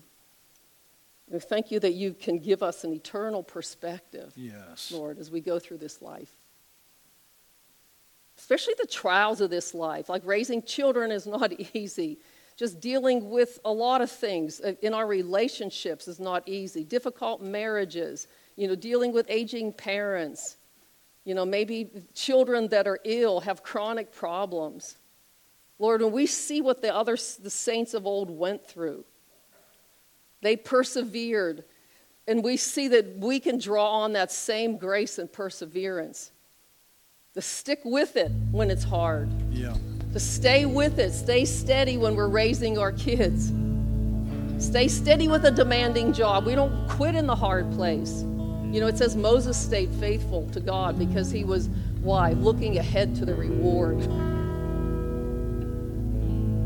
We 1.30 1.40
thank 1.40 1.72
you 1.72 1.80
that 1.80 1.94
you 1.94 2.14
can 2.14 2.40
give 2.40 2.64
us 2.64 2.84
an 2.84 2.94
eternal 2.94 3.44
perspective. 3.44 4.34
Yes. 4.36 4.92
Lord, 4.92 5.20
as 5.20 5.30
we 5.30 5.42
go 5.42 5.60
through 5.60 5.78
this 5.78 6.02
life. 6.02 6.36
Especially 8.38 8.74
the 8.80 8.88
trials 8.88 9.42
of 9.42 9.50
this 9.50 9.74
life. 9.74 10.10
Like 10.10 10.26
raising 10.26 10.64
children 10.64 11.12
is 11.12 11.28
not 11.28 11.54
easy. 11.74 12.18
Just 12.58 12.82
dealing 12.82 13.30
with 13.30 13.60
a 13.64 13.72
lot 13.72 14.02
of 14.02 14.12
things 14.12 14.60
uh, 14.60 14.74
in 14.82 14.94
our 14.94 15.08
relationships 15.08 16.08
is 16.08 16.20
not 16.20 16.48
easy. 16.48 16.84
Difficult 16.84 17.42
marriages, 17.42 18.28
you 18.58 18.68
know, 18.68 18.76
dealing 18.76 19.14
with 19.14 19.26
aging 19.30 19.72
parents, 19.72 20.58
you 21.24 21.36
know, 21.36 21.46
maybe 21.46 21.90
children 22.14 22.68
that 22.70 22.88
are 22.88 23.00
ill 23.06 23.40
have 23.40 23.64
chronic 23.64 24.12
problems. 24.12 24.98
Lord, 25.80 26.02
when 26.02 26.12
we 26.12 26.26
see 26.28 26.62
what 26.62 26.82
the 26.82 26.94
other 26.94 27.14
the 27.16 27.50
saints 27.50 27.94
of 27.94 28.06
old 28.06 28.30
went 28.30 28.68
through, 28.68 29.06
they 30.42 30.56
persevered 30.56 31.64
and 32.28 32.44
we 32.44 32.58
see 32.58 32.88
that 32.90 33.18
we 33.18 33.40
can 33.40 33.58
draw 33.58 33.90
on 34.02 34.14
that 34.14 34.32
same 34.32 34.78
grace 34.78 35.18
and 35.18 35.34
perseverance. 35.34 36.32
To 37.34 37.42
stick 37.42 37.80
with 37.84 38.16
it 38.18 38.32
when 38.52 38.70
it's 38.70 38.84
hard, 38.84 39.30
Yeah. 39.52 39.76
to 40.14 40.20
stay 40.20 40.66
with 40.68 41.00
it, 41.00 41.12
stay 41.12 41.44
steady 41.46 41.98
when 41.98 42.16
we're 42.16 42.28
raising 42.28 42.78
our 42.78 42.92
kids. 42.92 43.52
Stay 44.64 44.88
steady 44.88 45.28
with 45.28 45.46
a 45.46 45.52
demanding 45.52 46.14
job. 46.14 46.46
We 46.46 46.54
don't 46.54 46.88
quit 46.88 47.16
in 47.16 47.26
the 47.26 47.36
hard 47.36 47.72
place. 47.72 48.22
You 48.72 48.80
know, 48.80 48.88
it 48.88 48.98
says 48.98 49.16
Moses 49.16 49.58
stayed 49.58 49.92
faithful 49.96 50.48
to 50.52 50.60
God 50.60 51.00
because 51.00 51.32
he 51.32 51.44
was, 51.44 51.70
why? 52.02 52.34
Looking 52.34 52.78
ahead 52.78 53.16
to 53.16 53.26
the 53.26 53.34
reward. 53.34 53.98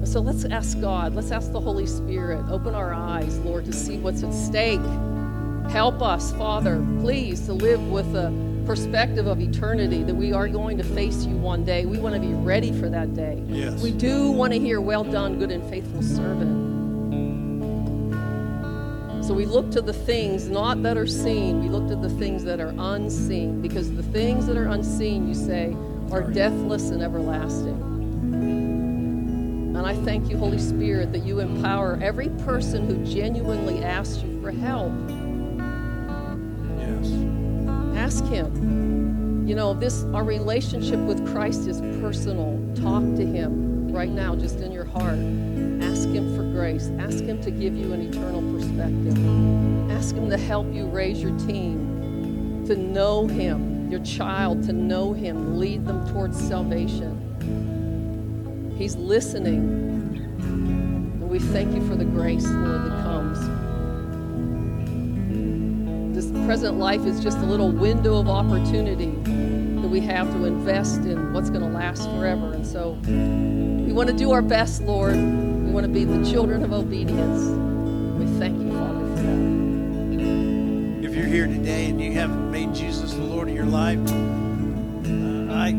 So 0.05 0.19
let's 0.19 0.45
ask 0.45 0.79
God, 0.79 1.15
let's 1.15 1.31
ask 1.31 1.51
the 1.51 1.59
Holy 1.59 1.87
Spirit, 1.87 2.45
open 2.49 2.75
our 2.75 2.93
eyes, 2.93 3.39
Lord, 3.39 3.65
to 3.65 3.73
see 3.73 3.97
what's 3.97 4.23
at 4.23 4.33
stake. 4.33 4.81
Help 5.69 6.01
us, 6.01 6.33
Father, 6.33 6.85
please, 6.99 7.45
to 7.47 7.53
live 7.53 7.81
with 7.89 8.15
a 8.15 8.31
perspective 8.65 9.27
of 9.27 9.39
eternity 9.41 10.03
that 10.03 10.13
we 10.13 10.31
are 10.31 10.47
going 10.47 10.77
to 10.77 10.83
face 10.83 11.25
you 11.25 11.35
one 11.35 11.65
day. 11.65 11.85
We 11.85 11.97
want 11.97 12.15
to 12.15 12.21
be 12.21 12.33
ready 12.33 12.71
for 12.71 12.89
that 12.89 13.15
day. 13.15 13.41
Yes. 13.47 13.81
We 13.81 13.91
do 13.91 14.31
want 14.31 14.53
to 14.53 14.59
hear, 14.59 14.81
well 14.81 15.03
done, 15.03 15.39
good 15.39 15.51
and 15.51 15.67
faithful 15.69 16.01
servant. 16.01 16.63
So 19.25 19.33
we 19.33 19.45
look 19.45 19.71
to 19.71 19.81
the 19.81 19.93
things 19.93 20.49
not 20.49 20.83
that 20.83 20.97
are 20.97 21.07
seen, 21.07 21.61
we 21.61 21.69
look 21.69 21.87
to 21.87 21.95
the 21.95 22.09
things 22.09 22.43
that 22.43 22.59
are 22.59 22.73
unseen, 22.77 23.61
because 23.61 23.89
the 23.95 24.03
things 24.03 24.45
that 24.47 24.57
are 24.57 24.67
unseen, 24.67 25.27
you 25.29 25.33
say, 25.33 25.75
are 26.11 26.21
deathless 26.21 26.89
and 26.89 27.01
everlasting. 27.01 27.92
And 29.75 29.87
I 29.87 29.95
thank 29.95 30.29
you, 30.29 30.37
Holy 30.37 30.59
Spirit, 30.59 31.11
that 31.13 31.23
you 31.25 31.39
empower 31.39 31.99
every 32.01 32.29
person 32.29 32.87
who 32.87 33.03
genuinely 33.05 33.83
asks 33.83 34.21
you 34.21 34.39
for 34.41 34.51
help. 34.51 34.93
Yes. 36.77 37.11
Ask 37.97 38.23
him. 38.25 39.47
You 39.47 39.55
know, 39.55 39.73
this 39.73 40.03
our 40.13 40.23
relationship 40.23 40.99
with 40.99 41.27
Christ 41.27 41.67
is 41.67 41.81
personal. 41.99 42.59
Talk 42.75 43.03
to 43.17 43.25
him 43.25 43.91
right 43.91 44.11
now, 44.11 44.35
just 44.35 44.59
in 44.59 44.71
your 44.71 44.85
heart. 44.85 45.19
Ask 45.83 46.07
him 46.09 46.35
for 46.35 46.43
grace. 46.43 46.89
Ask 46.99 47.23
him 47.23 47.41
to 47.41 47.51
give 47.51 47.75
you 47.75 47.93
an 47.93 48.01
eternal 48.01 48.41
perspective. 48.53 49.17
Ask 49.91 50.15
him 50.15 50.29
to 50.29 50.37
help 50.37 50.71
you 50.71 50.85
raise 50.85 51.21
your 51.21 51.37
team, 51.39 52.63
to 52.67 52.75
know 52.75 53.27
him, 53.27 53.89
your 53.91 54.03
child, 54.03 54.63
to 54.63 54.73
know 54.73 55.13
him, 55.13 55.59
lead 55.59 55.85
them 55.85 56.07
towards 56.13 56.39
salvation. 56.39 57.19
He's 58.83 58.97
listening. 58.97 59.59
And 60.41 61.29
we 61.29 61.39
thank 61.39 61.73
you 61.73 61.87
for 61.87 61.95
the 61.95 62.03
grace, 62.03 62.45
Lord, 62.45 62.83
that 62.83 63.01
comes. 63.01 63.39
This 66.13 66.29
present 66.45 66.77
life 66.79 67.05
is 67.05 67.23
just 67.23 67.37
a 67.37 67.45
little 67.45 67.71
window 67.71 68.17
of 68.17 68.27
opportunity 68.27 69.11
that 69.79 69.87
we 69.87 70.01
have 70.01 70.29
to 70.33 70.43
invest 70.43 70.99
in 71.03 71.31
what's 71.31 71.49
going 71.49 71.61
to 71.61 71.69
last 71.69 72.09
forever. 72.09 72.51
And 72.51 72.67
so 72.67 72.97
we 73.07 73.93
want 73.93 74.09
to 74.09 74.15
do 74.17 74.31
our 74.33 74.41
best, 74.41 74.81
Lord. 74.81 75.15
We 75.15 75.71
want 75.71 75.85
to 75.85 75.93
be 75.93 76.03
the 76.03 76.29
children 76.29 76.61
of 76.61 76.73
obedience. 76.73 77.41
We 78.19 78.25
thank 78.37 78.61
you, 78.61 78.69
Father, 78.69 78.99
for 79.15 79.21
that. 79.21 81.05
If 81.09 81.15
you're 81.15 81.27
here 81.27 81.47
today 81.47 81.85
and 81.85 82.01
you 82.01 82.11
haven't 82.11 82.51
made 82.51 82.75
Jesus 82.75 83.13
the 83.13 83.23
Lord 83.23 83.47
of 83.47 83.55
your 83.55 83.63
life, 83.63 83.99
uh, 84.09 85.53
I 85.53 85.73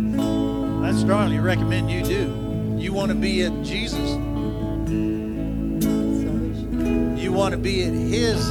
I 0.89 0.93
strongly 0.99 1.39
recommend 1.39 1.91
you 1.91 2.03
do. 2.03 2.44
You 2.85 2.93
want 2.93 3.09
to 3.13 3.15
be 3.15 3.43
at 3.45 3.63
Jesus. 3.63 4.11
You 7.19 7.33
want 7.33 7.53
to 7.53 7.59
be 7.59 7.83
at 7.83 7.95
His 7.95 8.45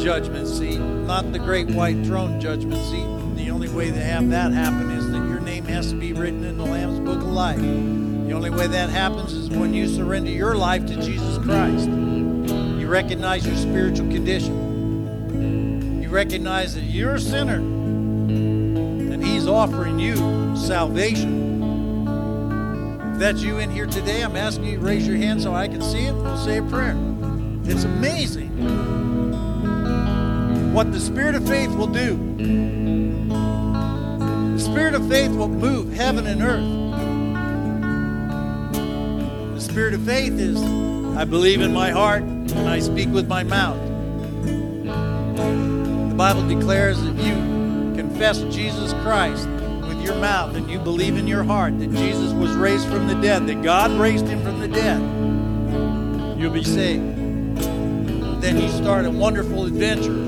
judgment 0.00 0.46
seat, 0.46 0.78
not 0.78 1.32
the 1.32 1.40
great 1.40 1.66
white 1.72 2.06
throne 2.06 2.40
judgment 2.40 2.80
seat. 2.84 3.04
The 3.34 3.50
only 3.50 3.68
way 3.68 3.90
to 3.90 3.98
have 4.00 4.30
that 4.30 4.52
happen 4.52 4.92
is 4.92 5.10
that 5.10 5.18
your 5.26 5.40
name 5.40 5.64
has 5.64 5.90
to 5.90 5.96
be 5.96 6.12
written 6.12 6.44
in 6.44 6.56
the 6.56 6.64
Lamb's 6.64 7.00
Book 7.00 7.16
of 7.18 7.26
Life. 7.26 7.58
The 7.58 8.32
only 8.32 8.50
way 8.50 8.68
that 8.68 8.90
happens 8.90 9.32
is 9.32 9.50
when 9.50 9.74
you 9.74 9.88
surrender 9.88 10.30
your 10.30 10.54
life 10.54 10.86
to 10.86 10.94
Jesus 10.94 11.36
Christ. 11.38 11.88
You 11.88 12.86
recognize 12.86 13.44
your 13.44 13.56
spiritual 13.56 14.08
condition. 14.08 16.00
You 16.00 16.10
recognize 16.10 16.76
that 16.76 16.84
you're 16.84 17.16
a 17.16 17.20
sinner 17.20 17.56
and 17.56 19.24
He's 19.24 19.48
offering 19.48 19.98
you 19.98 20.14
salvation. 20.56 21.43
If 23.14 23.20
that's 23.20 23.42
you 23.42 23.58
in 23.58 23.70
here 23.70 23.86
today, 23.86 24.22
I'm 24.22 24.34
asking 24.34 24.64
you 24.64 24.78
to 24.78 24.84
raise 24.84 25.06
your 25.06 25.16
hand 25.16 25.40
so 25.40 25.54
I 25.54 25.68
can 25.68 25.80
see 25.80 26.00
it. 26.00 26.12
We'll 26.12 26.36
say 26.36 26.58
a 26.58 26.64
prayer. 26.64 26.96
It's 27.62 27.84
amazing 27.84 28.50
what 30.74 30.90
the 30.90 30.98
Spirit 30.98 31.36
of 31.36 31.46
faith 31.46 31.70
will 31.70 31.86
do. 31.86 32.16
The 34.54 34.58
Spirit 34.58 34.94
of 34.94 35.08
faith 35.08 35.30
will 35.30 35.46
move 35.46 35.92
heaven 35.92 36.26
and 36.26 36.42
earth. 36.42 36.64
The 39.54 39.60
Spirit 39.60 39.94
of 39.94 40.02
faith 40.02 40.32
is 40.32 40.60
I 41.16 41.24
believe 41.24 41.60
in 41.60 41.72
my 41.72 41.90
heart 41.90 42.24
and 42.24 42.68
I 42.68 42.80
speak 42.80 43.10
with 43.10 43.28
my 43.28 43.44
mouth. 43.44 43.78
The 44.88 46.14
Bible 46.16 46.48
declares 46.48 47.00
that 47.00 47.14
you 47.18 47.34
confess 47.94 48.40
Jesus 48.52 48.92
Christ 49.04 49.46
your 50.04 50.14
mouth 50.16 50.54
and 50.54 50.70
you 50.70 50.78
believe 50.78 51.16
in 51.16 51.26
your 51.26 51.42
heart 51.42 51.78
that 51.78 51.90
Jesus 51.90 52.32
was 52.32 52.54
raised 52.54 52.86
from 52.88 53.08
the 53.08 53.14
dead, 53.14 53.46
that 53.46 53.62
God 53.62 53.90
raised 53.92 54.26
him 54.28 54.42
from 54.42 54.60
the 54.60 54.68
dead, 54.68 55.00
you'll 56.38 56.52
be 56.52 56.62
saved. 56.62 57.16
Then 58.42 58.60
you 58.60 58.68
start 58.68 59.06
a 59.06 59.10
wonderful 59.10 59.64
adventure 59.64 60.20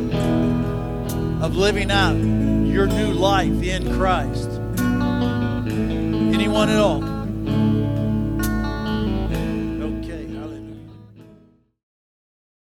of 1.45 1.57
living 1.57 1.91
out 1.91 2.15
your 2.15 2.87
new 2.87 3.13
life 3.13 3.63
in 3.63 3.95
Christ. 3.95 4.49
Anyone 6.35 6.71
at 6.71 6.79
all 6.79 7.16